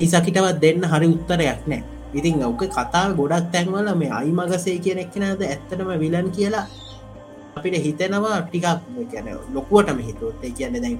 ඉසකිටවත් 0.00 0.60
දෙන්න 0.60 0.84
හරි 0.92 1.08
උත්තරයක් 1.14 1.66
නෑ. 1.66 1.99
ඉතින් 2.14 2.42
ඔක 2.42 2.62
කතා 2.68 3.06
ගොඩක් 3.12 3.46
තැන්වල 3.52 3.88
මේ 3.94 4.10
අයි 4.10 4.32
මගසේ 4.32 4.78
කියන 4.78 4.98
එක්නද 4.98 5.42
ඇත්තටම 5.42 5.90
විලන් 5.98 6.30
කියලා 6.30 6.66
අපිට 7.56 7.76
හිතෙනවා 7.78 8.40
ටිකක් 8.42 8.66
ගැන 9.06 9.28
ලොකුවටම 9.54 9.98
හිතුවොත්. 10.00 10.42
කියන්න 10.50 10.76
දැන් 10.76 10.98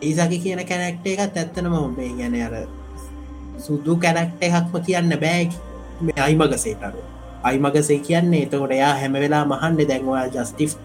ඒසකි 0.00 0.38
කියන 0.38 0.60
කැනක්ට 0.64 1.06
එකත් 1.08 1.36
ඇත්තනම 1.36 1.74
හොබේ 1.74 2.10
ගැන 2.14 2.34
අර 2.38 2.54
සුදු 3.58 3.96
කැනක්ට 3.98 4.42
එකක්ම 4.42 4.82
කියන්න 4.82 5.14
බෑග 5.18 5.50
මේ 6.00 6.20
අයි 6.20 6.36
මගසේටරුව 6.36 7.18
අයිමගසේ 7.42 7.98
කියන්නේ 8.00 8.42
එතකොට 8.42 8.70
එයා 8.70 8.94
හැම 8.94 9.12
වෙලා 9.14 9.44
මහන්ඩ 9.44 9.88
දැන්වා 9.88 10.26
ජස්ටිෆ් 10.28 10.76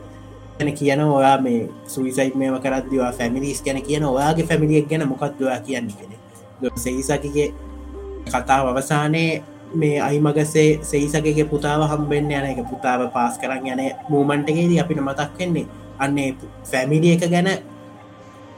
ගැන 0.57 0.73
කියන 0.73 1.01
ඔයා 1.01 1.37
මේ 1.39 1.69
සුවිසයි් 1.87 2.31
මේම 2.35 2.57
කරදවා 2.59 3.11
ෆැමිලිස් 3.11 3.61
ගැන 3.61 3.81
කියන 3.81 4.05
ඔයාගේ 4.05 4.45
ෆැමිලියක් 4.45 4.87
ගැන 4.87 5.07
මොකක්දවා 5.07 5.59
කියන්න 5.61 5.89
කෙන 5.91 6.11
සෙහිසකිගේ 6.77 7.47
කතාව 8.27 8.67
අවසානයේ 8.67 9.43
මේ 9.73 9.99
අයිමගසේ 9.99 10.79
සෙහිසකගේ 10.83 11.45
පුතාව 11.45 11.85
හම්බෙන්න්න 11.91 12.31
යන 12.31 12.49
එක 12.49 12.59
පුතාව 12.69 13.07
පාස් 13.13 13.37
කරන්න 13.37 13.67
යන 13.69 13.81
මූමන්ටගේදී 14.09 14.79
අපිට 14.79 15.01
මතක් 15.01 15.39
වෙන්නේ. 15.39 15.65
අන්නේ 15.99 16.35
ෆැමිලිය 16.71 17.13
එක 17.15 17.25
ගැන 17.29 17.49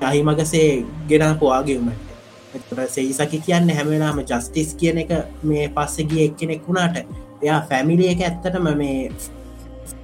අහිමගසේ 0.02 0.86
ගෙන 1.08 1.38
පවාගේමට 1.40 2.90
සෙහිසකි 2.90 3.40
කියන්න 3.40 3.70
හැමලාම 3.70 4.20
ජස්ටිස් 4.22 4.74
කියන 4.76 4.98
එක 4.98 5.12
මේ 5.44 5.70
පස්සගේ 5.70 6.26
එක්කෙනෙක් 6.26 6.68
වුණාට 6.68 6.98
එයා 7.42 7.62
ෆැමිලිය 7.70 8.12
එක 8.12 8.22
ඇත්තටම 8.22 8.68
මේ 8.78 9.12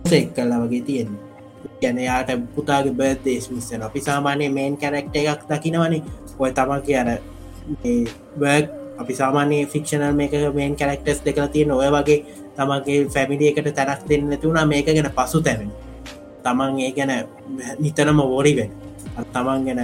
සෙක් 0.10 0.34
කල්ලා 0.36 0.64
වගේ 0.64 0.82
තියෙන 0.82 1.20
ගැන 1.82 1.98
යාට 2.00 2.32
පුතාගේ 2.56 2.94
බර්දේශ 2.94 3.50
මිස්සන 3.52 3.84
අපි 3.84 4.02
සාමානය 4.02 4.50
මේන් 4.50 4.78
කැරක්ට 4.78 5.16
එකක් 5.16 5.48
දකිනවනේ. 5.50 6.04
ඔය 6.40 6.52
තමන් 6.52 6.82
කියන 6.82 7.10
බර්ක් 8.40 8.81
අපි 9.02 9.14
සාමානය 9.14 9.60
ෆික්ෂනල් 9.68 10.14
මේක 10.14 10.34
මේන් 10.56 10.76
කැරක්ටස් 10.76 11.22
දෙකල 11.26 11.48
තියෙන 11.48 11.72
ඔය 11.74 11.90
වගේ 11.90 12.20
තමන්ගේ 12.58 13.06
ෆැමිලියකට 13.10 13.72
තැනක් 13.76 14.04
දෙන්න 14.10 14.34
තුුණා 14.38 14.66
මේක 14.66 14.86
ගැන 14.88 15.12
පසු 15.12 15.42
තැවෙන 15.42 15.72
තමන් 16.44 16.80
ඒ 16.80 16.92
ගැන 16.92 17.12
නිතනම 17.80 18.20
වෝරිවෙන් 18.26 18.70
තමන් 19.30 19.66
ගැන 19.68 19.82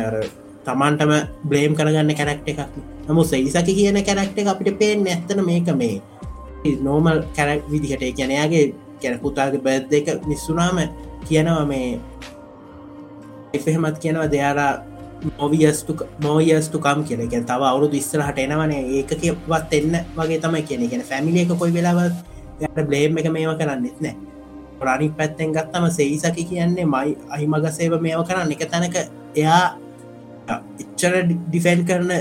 තමන්ටම 0.65 1.11
බ්ලේම් 1.43 1.76
කරගන්න 1.76 2.11
කැරක්ට 2.13 2.47
එකක්. 2.47 2.61
නමු 3.07 3.24
සයිසකි 3.24 3.74
කියන 3.74 3.99
කැරක්ට 4.01 4.38
එක 4.38 4.47
අපිට 4.47 4.76
පේෙන් 4.76 5.07
ඇත්තන 5.07 5.39
මේක 5.45 5.70
මේ 5.74 6.01
නෝමල් 6.82 7.24
කැරක් 7.36 7.63
විදිහට. 7.72 8.03
කියනයාගේ 8.11 8.74
කැන 9.01 9.20
පුතාගේ 9.20 9.61
බැද් 9.61 9.88
දෙක 9.89 10.07
නිස්සුනාම 10.26 10.78
කියනවා 11.28 11.65
මේ 11.65 11.99
එෆහෙමත් 13.53 13.97
කියනවා 13.99 14.28
දෙයාරා 14.28 14.74
මොවියස්තු 15.39 15.97
මෝයස්තුකම් 16.22 17.03
කියල. 17.03 17.22
ගැන් 17.28 17.45
තව 17.45 17.61
අවුරු 17.63 17.89
ඉස්සරහට 17.93 18.38
එනවනේ. 18.38 18.82
ඒක 18.97 19.11
කිවත් 19.15 19.74
එන්න 19.74 19.93
වගේ 20.15 20.39
තමයි 20.39 20.63
කියන 20.63 20.89
ගැන 20.89 21.03
ෆැමිලි 21.03 21.41
එක 21.41 21.53
කොයි 21.57 21.74
වෙලාවත් 21.74 22.15
යට 22.61 22.88
බ්ලේම් 22.88 23.18
එක 23.18 23.30
මේව 23.30 23.57
කරන්නෙත් 23.57 24.01
නෑ. 24.01 24.15
රනි 24.80 25.09
පැත්තෙන් 25.09 25.53
ගත්තම 25.53 25.89
සෙයිසකි 25.89 26.43
කියන්නේ 26.45 26.86
මයි 26.86 27.18
අහිමගසේව 27.30 27.99
මේව 28.01 28.24
කරන්න. 28.24 28.51
එක 28.51 28.70
තැනක 28.70 28.95
එයා 29.36 29.78
එච්චර 30.80 31.13
ඩිෆැන් 31.26 31.86
කරන 31.86 32.11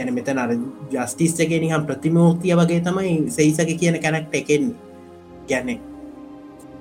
ඇන 0.00 0.14
මෙත 0.14 0.28
අර 0.28 0.50
ජස්ටිස්සගේ 0.92 1.60
නිහම් 1.60 1.86
ප්‍රතිමෝතිය 1.86 2.54
වගේ 2.54 2.80
තමයි 2.80 3.30
සෙයිසක 3.30 3.70
කියන 3.76 3.96
කැනක්ට 3.98 4.34
එකෙන් 4.34 4.74
ගැන්නේ 5.48 5.89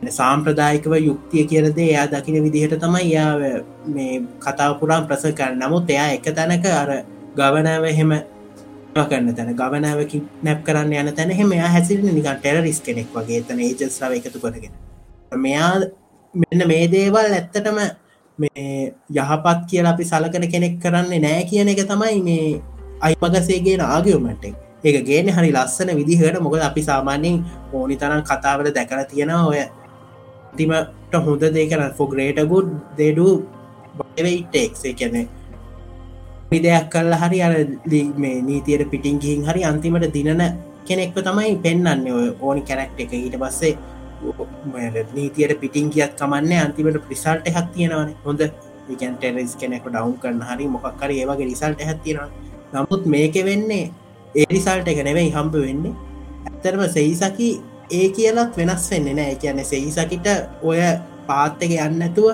සාම්ප්‍රදායිකව 0.07 0.93
යුක්තිය 0.97 1.45
කියරදේ 1.45 1.91
එයා 1.91 2.07
දකින 2.07 2.43
විදිහට 2.43 2.79
තමයි 2.79 3.11
යා 3.11 3.37
මේ 3.87 4.21
කතාපුරාම් 4.39 5.07
ප්‍රස 5.07 5.23
කරන්න. 5.31 5.59
නමුත් 5.59 5.89
එයා 5.89 6.11
එක 6.11 6.27
තැනක 6.35 6.65
අර 6.65 6.91
ගවනාව 7.35 7.83
එහෙම 7.85 8.13
කරන්න 8.95 9.35
තැන 9.35 9.55
ගවනාවකි 9.55 10.21
නැප් 10.43 10.63
කරන්න 10.63 10.93
යන 10.93 11.15
තැන 11.15 11.31
හෙම 11.31 11.51
හැසිරෙන 11.51 12.05
නිකන් 12.09 12.37
ටෙරරිස් 12.37 12.79
කෙනෙක් 12.81 13.11
වගේ. 13.13 13.41
තන 13.41 13.59
ඒජස්ාව 13.59 14.13
එකතු 14.13 14.39
කරගෙන. 14.39 14.71
මෙයා 15.37 15.73
මෙන්න 16.33 16.67
මේ 16.67 16.87
දේවල් 16.87 17.17
ඇත්තටම 17.29 17.79
මේ 18.39 18.93
යහපත් 19.11 19.59
කියලා 19.69 19.93
අපි 19.93 20.03
සලකන 20.05 20.47
කෙනෙක් 20.47 20.79
කරන්නේ 20.79 21.19
නෑ 21.19 21.43
කියන 21.43 21.69
එක 21.69 21.83
තමයි 21.85 22.21
මේ 22.23 22.61
අයිමගසේගෙන 23.01 23.81
ආගියමට 23.81 24.45
ඒක 24.83 25.05
ගේන 25.05 25.29
හරි 25.29 25.51
ලස්සන 25.51 25.91
විදිහට 25.95 26.39
මොකද 26.39 26.61
අපි 26.61 26.81
සාමාන්‍යෙන් 26.81 27.43
ඕනි 27.73 27.97
තරම් 27.97 28.23
කතාවට 28.23 28.71
දැකර 28.73 29.03
තියෙන 29.11 29.31
ඔය 29.31 29.59
තිමට 30.57 31.13
හොඳ 31.25 31.43
දෙකන 31.49 31.83
ෆොග්‍රේටගුඩ් 31.97 32.69
දෙඩු 32.97 33.27
බටෙක්සේ 33.97 34.93
කැනෙ 34.93 35.21
විදයක් 36.51 36.89
කල්ල 36.89 37.13
හරි 37.13 37.39
අර 37.41 37.53
මේ 38.17 38.41
නීතියට 38.41 38.89
පිටින් 38.91 39.19
ගිහින් 39.19 39.45
හරි 39.45 39.61
අන්තිමට 39.63 40.09
දිනන 40.13 40.41
කෙනෙක්ව 40.87 41.17
තමයි 41.21 41.55
පෙන්න්න 41.63 42.07
ඔය 42.11 42.27
ඕනි 42.41 42.61
කැරක්ට 42.61 42.99
එක. 42.99 43.13
ඊට 43.13 43.37
පස්සේ 43.37 43.77
නීතියට 45.15 45.59
පිටින් 45.61 45.89
ගියත් 45.89 46.17
කමන්න 46.19 46.51
අන්තිමට 46.65 46.99
ප්‍රිසල්ට 47.07 47.47
හැක් 47.49 47.67
තියෙනවන. 47.73 48.11
හොඳ. 48.25 48.41
ටෙරස් 48.89 49.53
කෙනෙක 49.55 49.83
ඩව් 49.85 50.13
කරන්න 50.21 50.41
හරි 50.41 50.67
මොක්කර 50.67 51.11
ඒවගේ 51.11 51.45
රිසල්ට 51.45 51.81
හැත්තිෙනවා 51.81 52.29
නමුත් 52.73 53.03
මේක 53.05 53.35
වෙන්නේ 53.45 53.91
ඒරිසල්ට 54.35 54.87
එක 54.87 55.01
නෙවෙයි 55.03 55.29
හම්ප 55.31 55.53
වෙන්නේ. 55.65 55.93
ඇත්තරම 56.47 56.81
සෙයිසකි 56.89 57.49
ඒ 57.91 58.09
කියලත් 58.09 58.57
වෙනස් 58.57 58.91
වෙන්න 58.91 59.15
නෑ. 59.15 59.35
කියන්න 59.35 59.65
සෙයිසකිට 59.65 60.27
ඔය 60.63 60.79
පාත්තක 61.27 61.71
යන්නඇතුව 61.77 62.27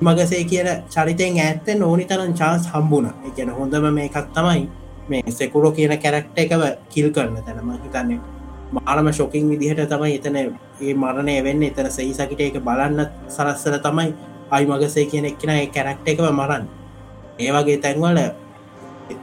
මගසේ 0.00 0.44
කියල 0.44 0.68
චරිතයෙන් 0.88 1.38
ඇත්තෙන් 1.38 1.82
ඕනි 1.82 2.04
තරන් 2.04 2.34
චාන්ස් 2.34 2.66
හම්බුණ. 2.72 3.08
එකන 3.28 3.50
හොඳම 3.50 3.86
මේකක් 3.94 4.16
තමයි 4.34 4.68
මේ 5.08 5.22
සෙකුරෝ 5.30 5.72
කියන 5.72 5.96
කැරක්ට 5.98 6.38
එකව 6.38 6.62
කිල් 6.88 7.08
කරන 7.10 7.38
තැනම 7.46 7.70
හිතන්නේ 7.84 8.20
මාරම 8.72 9.12
ශොකින් 9.12 9.48
විදිහට 9.50 9.88
තමයි 9.88 10.18
එතන 10.18 10.36
ඒ 10.36 10.94
මරණය 10.94 11.36
වෙන්න. 11.44 11.62
එතන 11.62 11.90
සෙහිසකිට 11.90 12.40
එක 12.40 12.60
බලන්න 12.60 13.06
සරස්සර 13.28 13.78
තමයි 13.78 14.14
අයි 14.50 14.66
මගසේ 14.66 15.06
කියන 15.06 15.24
එක්කෙන 15.24 15.56
කැරක්ට 15.74 16.08
එකව 16.08 16.28
මරන්න. 16.32 16.68
ඒවගේ 17.38 17.78
තැන්වල 17.78 18.20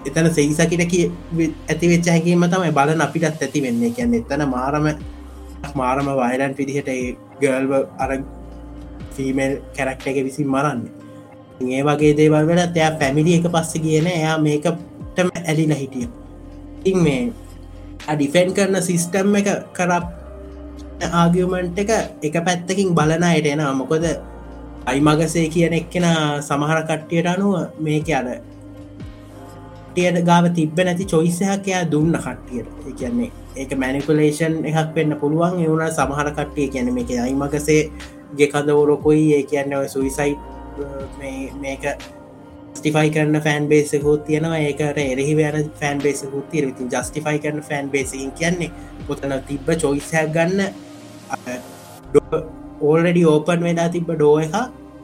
එතන 0.06 0.32
සෙයිසකිට 0.32 0.82
ඇති 0.82 1.86
වෙච්ච 1.88 2.10
හැකීම 2.10 2.48
තමයි 2.48 2.72
බලන 2.72 3.02
අපිටත් 3.02 3.44
ඇති 3.44 3.62
වෙන්නේ. 3.62 3.92
කියන්න 3.92 4.14
එතන 4.14 4.44
මාරම 4.50 4.90
මාරම 5.76 6.08
වයිලන් 6.20 6.54
පිදිහට 6.58 6.90
ගල්ව 7.42 7.74
අර 7.98 8.12
ෆීමල් 9.16 9.54
කැරක්ට 9.76 10.08
එක 10.08 10.20
විසින් 10.28 10.48
මරන්න. 10.48 10.82
ඒ 11.68 11.82
වගේ 11.84 12.14
දේවල් 12.20 12.46
වෙලත් 12.50 12.78
එයා 12.78 12.92
පැමිලි 13.02 13.38
එක 13.40 13.50
පස්ස 13.50 13.74
කියන 13.84 14.08
එයා 14.10 14.38
මේකටම 14.40 15.30
ඇලිල 15.42 15.74
හිටිය. 15.74 16.08
ඉන් 16.86 16.98
මේ 17.04 17.22
අඩිෆෙන් 18.08 18.54
කරන 18.54 18.82
සිිස්ටම් 18.82 19.36
එක 19.42 19.50
කරප් 19.74 20.06
ආගියමන්ට් 21.14 21.80
එක 21.80 21.92
එක 22.24 22.36
පැත්තකින් 22.46 22.94
බලනයට 22.98 23.48
එන 23.48 23.64
මොකොද 23.78 24.06
අයිමගසේ 24.86 25.48
කියන 25.50 25.74
එක්කෙන 25.74 26.06
සමහර 26.42 26.80
කට්ටියට 26.84 27.28
අනුව 27.28 27.56
මේක 27.80 28.10
අද 28.12 28.30
කට්ටියට 29.98 30.26
ගාව 30.26 30.46
තිබ 30.54 30.78
නැති 30.80 31.06
චොයිසයක් 31.06 31.68
එයා 31.68 31.84
දුන්න 31.92 32.14
කට්ටියට. 32.16 32.68
කියන්නේ 32.98 33.32
ඒක 33.58 33.72
මැනිකුලේෂන් 33.78 34.60
එකක් 34.66 34.94
වෙන්න 34.96 35.16
පුළුවන්. 35.22 35.64
එවුණ 35.64 35.90
සමහර 35.92 36.30
කට්ටිය 36.32 36.68
කියන 36.70 36.94
මේක 36.94 37.10
අයිමකසේ 37.18 37.82
ගෙකඳවරොකොයි 38.36 39.26
ඒ 39.34 39.44
කියන්න 39.46 39.74
ඔය 39.74 39.88
සුවිසයි 39.88 40.38
මේක 41.62 41.84
ස්ටිෆයි 42.76 43.10
කරන 43.10 43.42
ෆෑන් 43.42 43.68
බේසකුත් 43.68 44.26
තියෙනවා. 44.26 44.60
ඒකට 44.60 44.98
එරෙහි 45.04 45.38
වැන 45.38 45.72
ෆෑන් 45.82 46.00
බේසකුත් 46.00 46.50
තිර 46.52 46.66
විති 46.66 46.90
ජස්ටිෆයි 46.94 47.40
කරන 47.40 47.62
ෆෑන් 47.62 47.90
බේසින් 47.90 48.32
කියන්නේ 48.34 48.72
පොතන 49.08 49.34
තිබ්බ 49.48 49.68
චොයිසයක් 49.78 50.34
ගන්න. 50.34 50.62
ඕල්ඩඩි 52.82 53.26
ඕපන් 53.26 53.64
වෙලා 53.64 53.90
තිබ්බ 53.90 54.10
ඩෝ 54.12 54.40
එක 54.40 54.56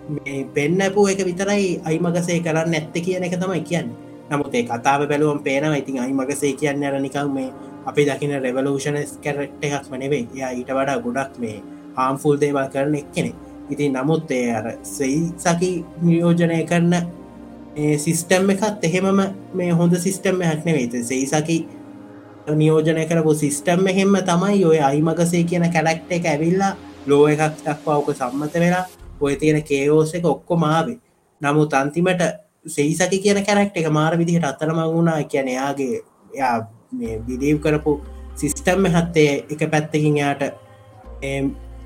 මේ 0.10 0.46
පෙන්නපු 0.56 1.08
එක 1.08 1.26
විතරයි 1.26 1.68
අයිමගසේ 1.86 2.40
කරන්න 2.40 2.76
ඇත්ත 2.76 2.96
කියන 2.96 3.24
එක 3.24 3.38
තමයි 3.38 3.62
කියන්න. 3.64 3.94
නමුත් 4.30 4.56
ඒ 4.56 4.64
කතාව 4.64 5.08
බැලුවම් 5.08 5.40
පේනවා. 5.42 5.78
ඉතින් 5.78 6.00
අයිමගසේ 6.00 6.54
කියන්න 6.54 6.84
අර 6.84 7.00
නිකම් 7.00 7.34
මේ 7.34 7.50
අපි 7.86 8.06
දකින 8.06 8.34
රෙවලූෂණ 8.38 8.98
කැරට් 9.24 9.64
එකක් 9.64 9.90
වනෙවේ 9.92 10.28
යා 10.34 10.52
ඊට 10.52 10.70
වඩා 10.70 11.00
ගොඩක් 11.00 11.38
මේ 11.40 11.58
හාම්ෆුල් 11.96 12.40
දේවල් 12.40 12.70
කරන 12.70 12.96
එක් 12.96 13.12
කෙනෙ 13.12 13.32
ඉතින් 13.70 13.94
නමුත් 13.94 14.32
ඒ 14.32 14.48
අර 14.52 14.66
සෙයි 14.84 15.22
සකි 15.38 15.72
නියෝජනය 16.02 16.60
කරන්න 16.64 16.96
සිිස්ටම් 17.98 18.50
එකත් 18.50 18.84
එහෙමම 18.84 19.22
මේ 19.54 19.72
හොඳ 19.74 19.96
සිිස්ටම් 19.98 20.42
හැක්නෙවෙත 20.42 20.98
සෙයිසකි 21.04 21.58
නියෝජනය 22.54 23.06
කරපු 23.06 23.36
සිිස්ටම් 23.36 23.88
එහෙම 23.88 24.20
තමයි 24.24 24.66
ඔය 24.66 24.80
අයිමගසේ 24.82 25.44
කියන 25.46 25.70
කැලක්ට 25.70 26.12
එක 26.12 26.26
ඇවිල්ලා 26.26 26.74
ලෝ 27.08 27.24
එකක් 27.28 27.64
දක්වාවක 27.66 28.14
සම්මත 28.14 28.54
වෙලා 28.58 28.86
ඔය 29.20 29.36
තියෙන 29.36 29.64
කේෝස 29.64 30.16
එක 30.16 30.26
ඔක්කො 30.26 30.56
මාවේ 30.58 31.00
නමුත් 31.42 31.74
අන්තිමට 31.74 32.22
සෙයිසකි 32.66 33.20
කියන 33.20 33.44
කැරක්ට 33.44 33.78
එක 33.78 33.90
මාර 33.92 34.18
විදිහට 34.18 34.44
අත්තරම 34.44 34.80
වුණා. 34.86 35.24
කියන 35.24 35.48
එයාගේ 35.48 36.04
යා 36.34 36.68
බිලීව් 37.28 37.60
කරපු 37.60 37.92
සිිස්ටම්ම 38.36 38.86
හත්තේ 38.96 39.46
එක 39.50 39.62
පැත්තකින් 39.72 40.18
යාට 40.18 40.42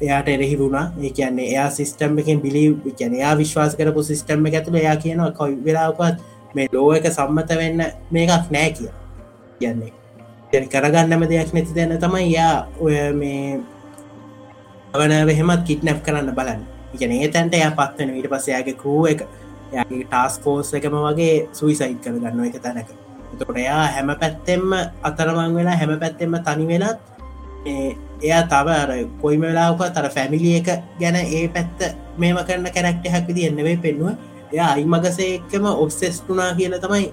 එයාට 0.02 0.28
එරෙහි 0.28 0.60
වුණා. 0.60 0.86
ඒ 1.04 1.10
කියන්නේ 1.10 1.50
එයා 1.52 1.70
සිිස්ටම් 1.70 2.18
එකින් 2.18 2.42
බිලි 2.42 2.64
කියන 2.98 3.14
එයා 3.14 3.38
විශ්වාස 3.38 3.76
කරපු 3.76 4.04
සිිස්ටම්ම 4.04 4.46
ඇතුළ 4.46 4.76
එයා 4.76 4.96
කියනවා 4.96 5.32
කොයි 5.32 5.58
වෙලාකත් 5.66 6.26
මේ 6.56 6.68
ලෝ 6.74 6.94
එක 6.94 7.08
සම්මත 7.12 7.50
වෙන්න 7.62 7.84
මේකක් 8.12 8.52
නෑ 8.52 8.72
කිය 8.72 8.92
කියන්නේ 9.60 9.92
කරගන්නම 10.52 11.28
දෙයක් 11.30 11.54
නැති 11.54 11.76
දෙන්න 11.76 11.98
තමයි 12.00 12.30
යා 12.34 12.68
ඔය 12.80 12.96
මේ 13.14 13.60
අවන 14.94 15.12
එහෙමත් 15.12 15.64
කිට්නැප් 15.68 16.00
කරන්න 16.04 16.36
බලන්න. 16.36 16.62
ඉගන 16.94 17.12
ඒ 17.12 17.28
තැන්ට 17.28 17.54
එයා 17.54 17.74
පත්වන 17.80 18.16
ඊට 18.16 18.30
පස්සයාගේ 18.32 18.78
කූ 18.84 19.02
එක 19.08 19.26
යාගේ 19.74 20.06
ටාස් 20.06 20.40
කෝස් 20.40 20.74
එකම 20.74 20.96
වගේ 21.04 21.36
සුයිසයිට් 21.54 22.02
කරගන්න 22.04 22.46
එක 22.48 22.62
තැනක. 22.62 23.07
තොට 23.40 23.58
එයා 23.58 23.86
හැම 23.90 24.10
පැත්තෙම 24.16 24.64
අතරමං 25.04 25.56
වෙලා 25.56 25.76
හැම 25.76 25.94
පැත්තෙම 26.00 26.34
තනි 26.46 26.66
වෙලත් 26.68 27.00
එයා 28.20 28.44
තව 28.46 28.68
අර 28.74 28.90
කොයිම 29.22 29.42
වෙලාවක 29.42 29.82
තර 29.90 30.10
ෆැමිලිය 30.10 30.58
එක 30.60 30.70
ගැන 31.00 31.16
ඒ 31.18 31.48
පැත්ත 31.50 31.80
මේම 32.18 32.38
කරන්න 32.40 32.68
කැරක්ට 32.70 33.08
හැක්විදි 33.08 33.48
එන්නවේ 33.50 33.78
පෙන්නුව. 33.78 34.16
එයා 34.54 34.70
අයිමගසේ 34.74 35.30
එක්කම 35.36 35.66
ඔබ්සෙස්ටුනා 35.76 36.52
කියල 36.54 36.78
තමයි 36.78 37.06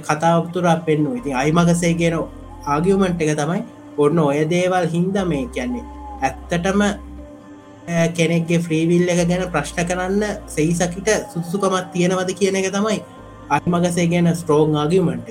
කතාවතුරා 0.00 0.76
පෙන්නුව. 0.78 1.16
ඉතින් 1.16 1.34
අයිමගසේ 1.34 1.94
ගෙන 1.94 2.16
ආගියමන්ට් 2.66 3.20
එක 3.22 3.34
තමයි 3.36 3.60
ඔන්න 3.98 4.18
ඔය 4.20 4.38
දේවල් 4.46 4.86
හින්ද 4.88 5.16
මේ 5.24 5.44
කියන්නේ. 5.48 5.84
ඇත්තටම 6.22 6.80
කෙනෙක්ගේ 8.10 8.58
ෆ්‍රීවිල් 8.58 9.08
එක 9.08 9.28
ගැන 9.28 9.44
ප්‍රශ්න 9.50 9.84
කරන්න 9.84 10.22
සෙයිසකිට 10.48 11.08
සුදුසුකමත් 11.32 11.92
තියෙනවද 11.92 12.32
කියන 12.34 12.56
එක 12.56 12.72
තමයි 12.72 12.98
අත්මගසේ 13.50 14.06
ගැන 14.06 14.28
ස්ට්‍රෝං 14.34 14.76
ආගිමට 14.76 15.28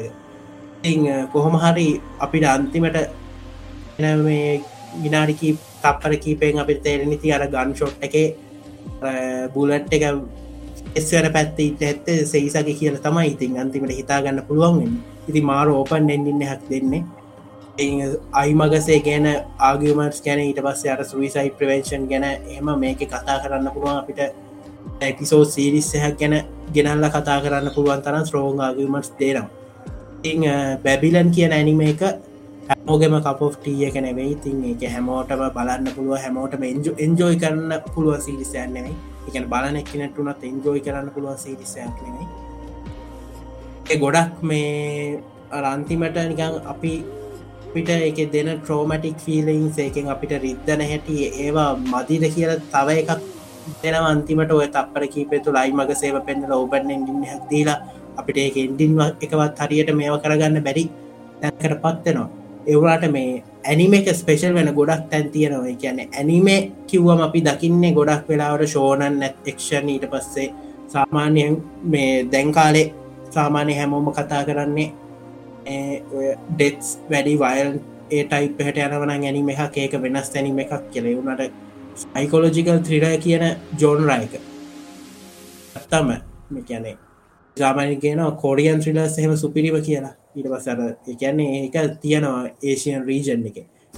කොහොම 1.31 1.55
හරි 1.57 1.87
අපිට 2.19 2.45
අන්තිමට 2.45 2.97
මේ 4.21 4.61
විනාඩිකී 5.03 5.57
තප්පර 5.81 6.15
කීපෙන් 6.17 6.59
අපිට 6.59 6.81
තේරනිති 6.83 7.31
අර 7.31 7.47
ගන් 7.47 7.75
ෂොට් 7.75 7.97
එක 8.01 8.15
බුලට් 9.53 9.93
එක 9.93 10.05
එස්වර 10.95 11.27
පැත්ති 11.31 11.65
ඇත්ත 11.81 12.07
සෙයිසගේ 12.25 12.75
කියල 12.75 12.97
තමයි 12.99 13.27
ඉතින් 13.29 13.59
අන්තිමට 13.59 13.93
හිතාගන්න 13.93 14.41
පුළුවන් 14.47 14.97
ඉති 15.27 15.41
මාර 15.41 15.67
ඕපන් 15.69 16.09
එන්ඩින්න 16.09 16.41
හැක් 16.43 16.63
දෙන්නේ. 16.69 17.03
අයිමගසේ 18.33 18.99
ගැන 19.01 19.25
ආගමටස් 19.59 20.21
ගැන 20.21 20.39
ඊට 20.39 20.59
පස්සේ 20.61 20.91
අර 20.91 21.03
සුවිසයි 21.03 21.49
ප්‍රවේශන් 21.51 22.07
ගැන 22.07 22.23
එම 22.23 22.67
මේක 22.79 22.99
කතා 23.03 23.39
කරන්න 23.41 23.71
පුළුවන් 23.73 23.97
අපිට 23.97 24.19
ඇපිසෝ 25.01 25.43
සීරිස්සයක් 25.45 26.15
ගැන 26.17 26.35
ගෙනල්ල 26.73 27.05
කතා 27.09 27.41
කරන්න 27.43 27.73
පුළුවන් 27.75 28.01
තරම් 28.01 28.25
ස්රෝං 28.25 28.59
ආගමටස් 28.59 29.11
දේනම් 29.19 29.47
ඉං 30.23 30.41
බැබිලන් 30.83 31.29
කියන 31.31 31.51
ඇනිම 31.51 31.81
එක 31.81 32.01
හැමෝගෙම 32.69 33.15
කපෝට්ටිය 33.21 33.85
එක 33.87 33.97
නෙවෙයි. 33.97 34.31
ඉතින් 34.31 34.57
එක 34.71 34.83
හැමෝටම 34.93 35.43
බලන්න 35.57 35.91
පුළුව 35.95 36.17
හැමෝටම 36.23 36.63
එන්ජ 36.63 36.87
එන්ජෝයි 36.97 37.37
කරන්න 37.37 37.73
පුළුව 37.93 38.17
සිරිසයන් 38.19 38.73
නෙවෙයි. 38.73 38.95
එකන 39.27 39.45
බලන 39.51 39.75
එක්නටුනත් 39.81 40.41
එන්ජෝයි 40.43 40.81
කරන්න 40.81 41.13
පුළුවන් 41.15 41.37
සිරිසයක් 41.37 41.95
නෙවෙයි. 42.05 42.27
ගොඩක් 43.99 44.41
මේ 44.41 45.19
අරන්තිමට 45.51 46.17
නිකං 46.31 46.57
අපි 46.73 46.93
අපිට 47.67 47.89
එක 47.89 48.31
දෙන 48.31 48.49
ට්‍රෝමටික් 48.57 49.17
ෆිලිං 49.19 49.63
ඒකෙන් 49.77 50.07
අපිට 50.07 50.33
රිද්ධන 50.39 50.81
හැටි 50.81 51.15
ඒවා 51.43 51.71
මදිද 51.75 52.23
කියල 52.35 52.51
තව 52.73 52.87
එකක් 53.01 53.11
දෙන 53.81 53.95
අන්තිමට 54.03 54.51
ඔය 54.51 54.67
තපර 54.69 55.03
කීපෙතු 55.07 55.49
ලයි 55.51 55.71
මග 55.71 55.91
සේව 55.95 56.17
පෙන්න්නල 56.21 56.53
ඕපන්න 56.53 56.91
ඉන්න 56.93 57.23
හැදීලා 57.25 57.77
අපිට 58.17 58.37
ඒක 58.37 58.57
එන්ඩින් 58.59 58.97
එකවත් 59.03 59.61
හරියට 59.61 59.91
මේව 59.93 60.17
කරගන්න 60.19 60.65
බැරි 60.67 60.83
තැන්කට 61.41 61.79
පත්වෙනවා 61.83 62.29
එවුලාට 62.67 63.05
මේ 63.09 63.43
ඇනිම 63.63 63.93
එක 63.93 64.11
ස්පේෂල් 64.11 64.53
වෙන 64.53 64.69
ගොඩක් 64.71 65.09
තැන් 65.09 65.29
තියෙනවා. 65.29 65.73
කියන්නේ 65.75 66.09
ඇනිමේ 66.11 66.59
කිව්වම 66.87 67.21
අපි 67.21 67.41
දකින්නේ 67.41 67.93
ගොඩක් 67.93 68.29
වෙලාවට 68.29 68.67
ෂෝනන් 68.67 69.19
නැත් 69.19 69.35
එක්ෂන් 69.45 69.89
ඊට 69.89 70.05
පස්සේ 70.11 70.47
සාමාන්‍යයෙන් 70.87 71.57
මේ 71.85 72.11
දැන්කාලේ 72.25 72.87
සාමාන්‍ය 73.31 73.73
හැමෝම 73.73 74.13
කතා 74.13 74.43
කරන්නේ 74.43 74.89
ඩෙත්ස් 76.51 76.97
වැඩි 77.11 77.37
වයිල් 77.39 77.69
ඒ 78.11 78.23
ටයිප් 78.25 78.59
හට 78.61 78.87
යනවන 78.87 79.13
ගැනීම 79.19 79.49
එකක් 79.49 79.77
ඒක 79.77 80.01
වෙනස් 80.01 80.29
තැනීම 80.29 80.59
එකක් 80.59 80.91
කෙලෙවුනට 80.93 81.64
සයිකෝලෝජිකල් 81.95 82.79
ත්‍රිඩ 82.85 83.23
කියන 83.23 83.43
ජෝන්රයක 83.81 84.33
ඇත්තම 85.75 86.09
කියනේ 86.69 86.97
ජාමනි 87.57 87.95
කියන 87.97 88.19
කෝඩියන් 88.41 88.81
ත්‍රිලස් 88.81 89.17
එහෙම 89.19 89.37
සුපිරිව 89.37 89.77
කියලා. 89.87 90.13
ඊට 90.35 90.49
පසර 90.51 90.79
එකන්නේ 91.07 91.61
ඒක 91.61 91.75
තියෙනවා 92.01 92.49
ඒසියන් 92.63 93.05
රීජන් 93.09 93.45
එක. 93.49 93.57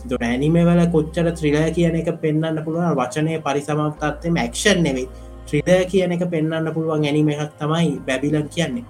දොට 0.10 0.24
ඇනිම 0.24 0.58
වල 0.68 0.84
කොච්චර 0.96 1.32
ත්‍රිලය 1.40 1.64
කියන 1.78 1.96
එක 2.02 2.12
පෙන්න්න 2.22 2.62
පුළුවන් 2.66 2.96
වචනය 3.00 3.42
පරිසමත්තත්ම 3.46 4.38
ක්ෂන් 4.46 4.84
නෙවෙයි. 4.84 5.08
ත්‍රිඩ 5.48 5.90
කියන 5.92 6.12
එක 6.12 6.30
පෙන්න්න 6.34 6.72
පුළුවන් 6.76 7.06
ඇනිම 7.06 7.30
එකක් 7.30 7.60
තමයි 7.60 7.94
බැබිලන් 8.08 8.50
කියන්නේ. 8.50 8.86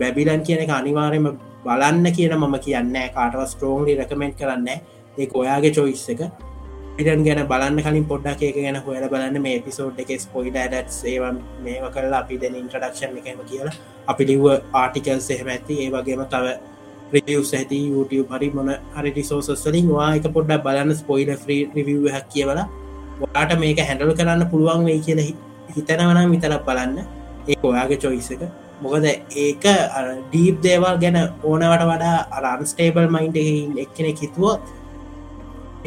බැබිලන් 0.00 0.42
කියන 0.42 0.64
එක 0.64 0.76
අනිවාරයම 0.80 1.26
බලන්න 1.64 2.14
කියන 2.16 2.38
මම 2.38 2.56
කියන්න 2.66 2.94
කාටව 3.16 3.44
ස්ට්‍රෝන්ලි 3.46 3.98
රකමෙන්ට් 4.00 4.38
කරන්න 4.38 4.68
ඒ 4.68 5.28
ඔයාගේ 5.34 5.74
චොයිස් 5.76 6.08
එක. 6.08 6.22
ඉටන් 6.98 7.22
ගැන 7.26 7.40
බලන්න 7.52 7.82
කලින් 7.84 8.06
පොඩ්ඩක් 8.10 8.42
එක 8.48 8.56
ගැන 8.56 8.78
හොල 8.86 9.06
බලන්න. 9.12 9.38
මේ 9.42 9.60
පිසෝඩ් 9.66 10.00
එක 10.02 10.10
ස්පොයිඩ 10.24 10.56
ඩත් 10.56 10.98
ඒව 11.12 11.24
මේව 11.64 11.86
කරලා 11.94 12.20
අපි 12.24 12.38
දෙන 12.42 12.58
ඉන්ට්‍රඩක්ෂන් 12.62 13.16
එකම 13.20 13.40
කියලා. 13.50 13.74
අපි 14.08 14.28
ලිව්ව 14.30 14.46
ආටිකල් 14.82 15.20
සෙහම 15.28 15.48
ඇති. 15.54 15.78
ඒ 15.84 15.90
වගේම 15.94 16.24
තව 16.34 16.56
රිියස් 17.14 17.52
ඇති 17.60 17.78
YouTube 17.92 18.34
හරි 18.34 18.50
මොන 18.56 18.72
හරි 18.96 19.10
රිසෝසස්ලින් 19.18 19.88
වායක 19.98 20.26
පොඩ්ඩක් 20.36 20.64
බලන්න 20.66 20.98
ස්පොයිඩ 21.02 21.46
්‍රී 21.46 21.62
රිවිව් 21.76 22.10
හ 22.14 22.24
කියවලා 22.34 22.66
වාට 23.22 23.54
මේක 23.62 23.80
හැඩල් 23.90 24.12
කරන්න 24.18 24.50
පුළුවන් 24.54 24.84
වෙයි 24.88 25.00
කියල 25.06 25.22
හිතනවනම් 25.76 26.34
විතරක් 26.34 26.66
බලන්න. 26.68 26.98
ඒ 27.50 27.56
ඔයාගේ 27.70 28.02
චොයිස 28.04 28.30
එක. 28.34 28.42
මොකද 28.82 29.06
ඒක 29.06 29.64
ඩීප් 30.32 30.60
දේවල් 30.66 30.96
ගැන 31.02 31.18
ඕනවට 31.44 31.82
වඩා 31.90 32.18
අරන්ස්ටේබල් 32.50 33.08
මයින්ඩ 33.16 33.40
එක්කෙනෙ 33.84 34.12
හිතුවොත් 34.20 34.60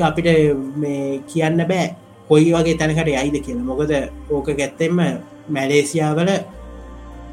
අපිට 0.01 0.27
මේ 0.75 1.21
කියන්න 1.27 1.67
බෑ. 1.67 1.95
කොයි 2.29 2.51
වගේ 2.53 2.77
තැනකට 2.77 3.07
යයිද 3.07 3.37
කියලා. 3.45 3.65
මොකද 3.65 3.91
ඕක 4.29 4.47
ගැත්තෙම 4.59 5.01
මැලේසියාවල 5.49 6.29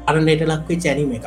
අරනට 0.07 0.43
ලක්වේ 0.43 0.79
චැනීම 0.79 1.13
එක 1.13 1.25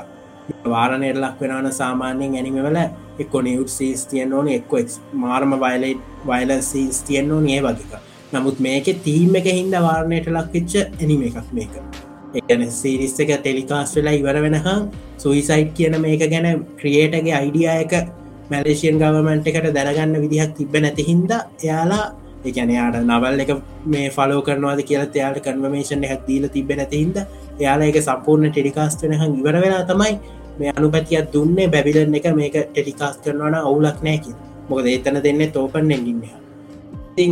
වාරණයට 0.67 1.19
ලක් 1.19 1.41
වෙනවන 1.41 1.73
සාමාන්‍යයෙන් 1.73 2.35
ඇනිමවල 2.37 2.79
එක්කො 3.19 3.43
නිව් 3.43 3.69
සීස් 3.69 4.07
තියන්න 4.07 4.33
ඕන 4.33 4.49
එක්කො 4.49 4.81
මාර්ම 5.15 5.55
වයිලයිට් 5.61 6.03
වයිල 6.27 6.53
සීස් 6.63 6.99
තියන්න 7.03 7.33
ඕන 7.33 7.49
ඒ 7.49 7.61
වගේක 7.63 7.95
නමුත් 8.33 8.59
මේක 8.61 8.91
තීම 9.05 9.37
එක 9.37 9.47
හින්ද 9.51 9.77
වාරණයට 9.79 10.29
ලක්වෙච්ච 10.29 10.75
ඇනිම 10.81 11.23
එකක් 11.29 11.53
මේක. 11.53 11.75
එකන 12.35 12.63
සිරිස් 12.71 13.15
එක 13.21 13.31
ටෙලිකාස් 13.37 13.95
වෙලා 13.97 14.15
ඉවර 14.21 14.39
වෙනහා 14.45 14.77
සුයිසයිට් 15.19 15.73
කියන 15.79 15.97
මේක 16.01 16.25
ගැන 16.33 16.49
ක්‍රියේටගේ 16.81 17.35
අයිඩිය 17.41 17.69
එක 17.75 17.93
මැලේෂයන් 18.51 18.99
ගවමන්ට 18.99 19.49
එකට 19.51 19.73
දැනගන්න 19.75 20.21
විදිහක් 20.21 20.55
තිබ 20.57 20.77
නැති 20.77 21.07
හින්ද 21.09 21.33
එයාලා 21.33 22.05
එකනයාට 22.45 22.97
නවල් 23.01 23.41
එක 23.41 23.53
මේ 23.87 24.09
ෆලෝ 24.11 24.41
කරනවාද 24.43 24.81
කියලත් 24.83 25.15
එයාට 25.15 25.41
කන්වමේෂන් 25.41 26.07
එකක් 26.07 26.25
දීල 26.27 26.47
තිබෙන 26.49 26.83
තිහින්ද 26.87 27.17
එයාලා 27.21 27.91
එක 27.91 28.01
සම්පූර්ණ 28.01 28.51
ටෙලිකාස් 28.51 28.99
වෙනහ 29.03 29.25
ඉවර 29.31 29.57
වෙලා 29.59 29.85
තමයි 29.85 30.15
මේ 30.59 30.73
අනුපතියක් 30.73 31.31
දුන්නේ 31.33 31.69
බැබිලන් 31.69 32.19
එක 32.21 32.27
මේක 32.35 32.59
ටෙලිකාස් 32.65 33.17
කරනවන 33.21 33.61
ඔවුලක් 33.63 34.03
නෑකි 34.03 34.35
මොකද 34.69 34.91
එතන 34.91 35.23
දෙන්න 35.23 35.47
තෝපන් 35.53 35.95
එගින්න 35.97 36.27
ති 37.17 37.27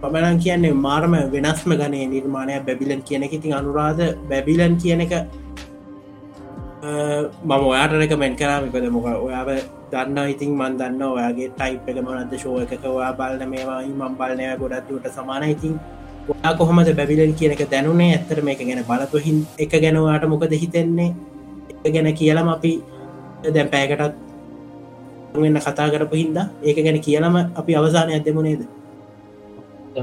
පමණන් 0.00 0.38
කියන්නේ 0.38 0.74
මාර්ම 0.78 1.14
වෙනස්ම 1.32 1.72
ගනේ 1.74 2.06
නිර්මාණය 2.06 2.58
බැබිලන් 2.62 3.00
කියන 3.02 3.22
එක. 3.22 3.32
ඉතින් 3.32 3.52
අනුරාධ 3.52 4.02
බැබිලන් 4.30 4.76
කියන 4.76 5.00
එක 5.00 5.12
මම 6.78 7.50
ඔයාට 7.50 7.92
රෙකමෙන්ට් 7.92 8.38
කරමිකද 8.38 8.86
මොක 8.88 9.06
ඔයාව 9.18 9.48
දන්න 9.92 10.30
ඉතින් 10.30 10.50
මන් 10.52 10.74
දන්න 10.78 11.02
ඔයාගේ 11.04 11.48
ටයිප් 11.50 11.88
එක 11.90 11.98
මනද 11.98 12.38
ශෝය 12.38 12.62
එකක 12.64 12.84
ඔයා 12.86 13.12
බලන 13.12 13.50
මේවායි 13.50 13.90
මම් 13.90 14.14
බලනය 14.14 14.46
ගොඩත්තුට 14.56 15.08
සමාන 15.10 15.42
ඉතින් 15.44 15.74
ඔයා 16.28 16.54
කොහොමද 16.54 16.90
බැබිලන් 16.94 17.34
කියන 17.34 17.52
එක 17.52 17.64
දැනුනේ? 17.72 18.12
ඇත්තර 18.12 18.42
මේක 18.42 18.60
ගැන 18.60 18.84
බලතුහින් 18.84 19.42
එක 19.58 19.74
ගැනවාට 19.74 20.28
මොකද 20.28 20.54
හිතෙන්නේ? 20.54 21.14
එක 21.68 21.92
ගැන 21.94 22.08
කියලම 22.14 22.48
අපි 22.48 22.72
දැන් 23.48 23.68
පෑකටත් 23.68 24.14
වෙන්න 25.34 25.60
කතා 25.60 25.90
කරපු 25.90 26.14
හින්දා 26.14 26.46
ඒක 26.62 26.78
ගැන 26.78 27.00
කියලම 27.00 27.34
අපි 27.56 27.72
අවසානය 27.74 28.14
ඇදමුණේද 28.14 28.62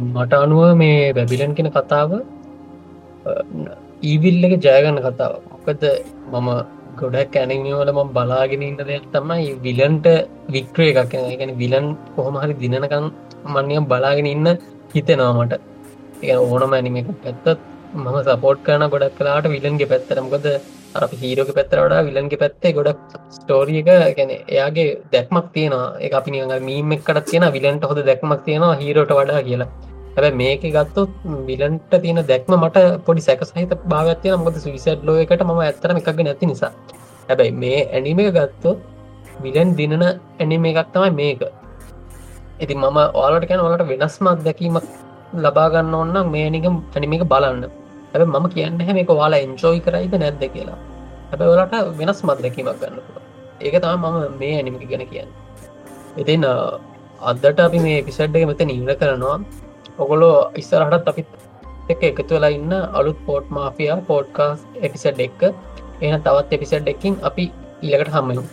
මට 0.04 0.34
අනුව 0.36 0.76
මේ 0.76 1.14
බැබිලන් 1.14 1.56
කෙන 1.56 1.72
කතාව 1.72 2.20
ඊවිල් 4.04 4.44
එක 4.44 4.60
ජයගන්න 4.62 5.06
කතාව 5.08 5.55
මොකද 5.68 5.86
මම 6.34 6.50
ගොඩක් 7.00 7.32
කැනවල 7.34 7.92
ම 7.92 8.02
බලාගෙන 8.18 8.62
ඉන්න 8.62 8.82
දෙයක් 8.82 9.06
තමයි 9.14 9.54
විලන්ට 9.66 10.08
වික්‍රය 10.50 10.88
එකක් 10.94 11.14
ගැන 11.14 11.54
විලන් 11.58 11.88
කොහොමහරි 12.16 12.56
දිනනකම් 12.56 13.06
මන්නියම් 13.48 13.86
බලාගෙන 13.86 14.28
ඉන්න 14.28 14.50
හිතෙනවාමට 14.94 15.56
ඒ 16.24 16.38
ඕනම 16.38 16.76
ඇනිම 16.78 16.98
එක 17.02 17.10
පැත්තත් 17.24 17.60
මම 17.96 18.18
සපෝට් 18.24 18.64
කරන 18.64 18.86
ගොඩක් 18.94 19.18
කලාට 19.20 19.48
විලන්ගේ 19.48 19.92
පැත්තරමකද 19.92 20.48
අ 20.96 21.08
හීරෝක 21.14 21.50
පැත්තරට 21.58 21.96
විලන්ගේ 22.08 22.42
පැත්තේ 22.44 22.74
ගොඩක් 22.74 23.16
ස්ටෝරිය 23.38 23.82
එක 23.82 24.16
ගැන 24.18 24.32
එයාගේ 24.32 24.88
දැක්මක් 25.14 25.48
තියෙනවා. 25.54 25.98
එක 26.00 26.14
අපි 26.14 26.32
නිග 26.32 26.54
මීම 26.62 26.92
එකට 26.92 27.20
තියෙන 27.26 27.46
විලන්ට 27.56 27.90
හොද 27.90 28.00
දැක්මක් 28.10 28.42
තියෙනවා 28.46 28.80
හීරෝට 28.82 29.12
වඩා 29.12 29.42
කියලා. 29.42 29.70
හැබ 30.18 30.36
මේක 30.42 30.62
ගත්තොත් 30.76 31.12
විලන්ට 31.48 31.94
තියෙන 32.04 32.20
දැක්ම 32.32 32.54
මට 32.58 32.84
පොඩි 33.06 33.22
සැක 33.22 33.42
සහිත 33.44 33.72
භාවත්වය 33.92 34.36
මොද 34.44 34.58
විසට් 34.66 35.02
ලෝ 35.08 35.18
එකට 35.24 35.44
ම 35.44 35.52
ඇතරම 35.60 35.98
එකක් 36.02 36.20
නැති 36.28 36.46
නිසා. 36.52 36.72
හැබැයි 37.30 37.56
මේ 37.64 37.80
ඇනිම 37.96 38.20
එක 38.24 38.30
ගත්තොත් 38.38 38.78
විලන් 39.44 39.70
දිනන 39.80 40.04
ඇනිම 40.04 40.66
එකක් 40.72 40.92
තමයි 40.94 41.12
මේක. 41.20 41.42
ඉති 42.64 42.74
මම 42.76 43.00
ඕලට 43.22 43.48
කැන 43.50 43.66
ඔලට 43.68 43.84
වෙනස්මත් 43.92 44.40
දැකීමක් 44.48 44.86
ලබාගන්න 45.46 45.96
ඔන්න 46.02 46.16
මේ 46.34 46.48
නිකම් 46.56 46.76
ඇනිමික 46.96 47.24
බලන්න. 47.34 47.64
හැබ 48.14 48.28
මම 48.28 48.46
කියන්න 48.56 48.80
හැම 48.88 48.98
එක 49.04 49.12
වාලා 49.22 49.44
එන්ජෝයි 49.46 49.84
කරයිද 49.86 50.16
නැද්ද 50.24 50.44
කියලා. 50.54 50.80
හැබ 51.32 51.42
ඔලට 51.52 51.76
වෙනස් 52.00 52.20
මත් 52.28 52.40
දැකීමක් 52.46 52.80
ගන්න 52.82 52.98
ඒක 53.62 53.76
තම 53.84 54.04
මම 54.04 54.40
මේ 54.40 54.56
ඇනිමික 54.60 54.88
ගැන 54.90 55.04
කියන්න. 55.12 55.30
ඉතින් 56.18 56.48
අදට 57.22 57.60
අපි 57.60 57.80
මේ 57.80 58.02
පිසට්ක 58.08 58.44
මෙත 58.50 58.62
නිවල 58.72 58.96
කරනවා. 59.02 59.38
ඔගොලෝ 59.98 60.38
ඉස්සරහටත් 60.58 61.08
අපිත් 61.08 61.30
එක 61.90 62.02
එකතු 62.04 62.36
වෙලා 62.36 62.52
ඉන්න 62.52 62.74
අලුත් 62.94 63.20
පෝට් 63.26 63.48
මාෆියා 63.50 63.98
පෝඩ්කාස් 64.08 64.60
එපිසඩ් 64.82 65.20
එක්ක 65.20 65.42
එන 66.02 66.22
තවත් 66.22 66.50
එපිසඩ් 66.52 66.88
එකින් 66.88 67.16
අපි 67.22 67.46
ඉලකට 67.82 68.16
හම්මයු 68.16 68.44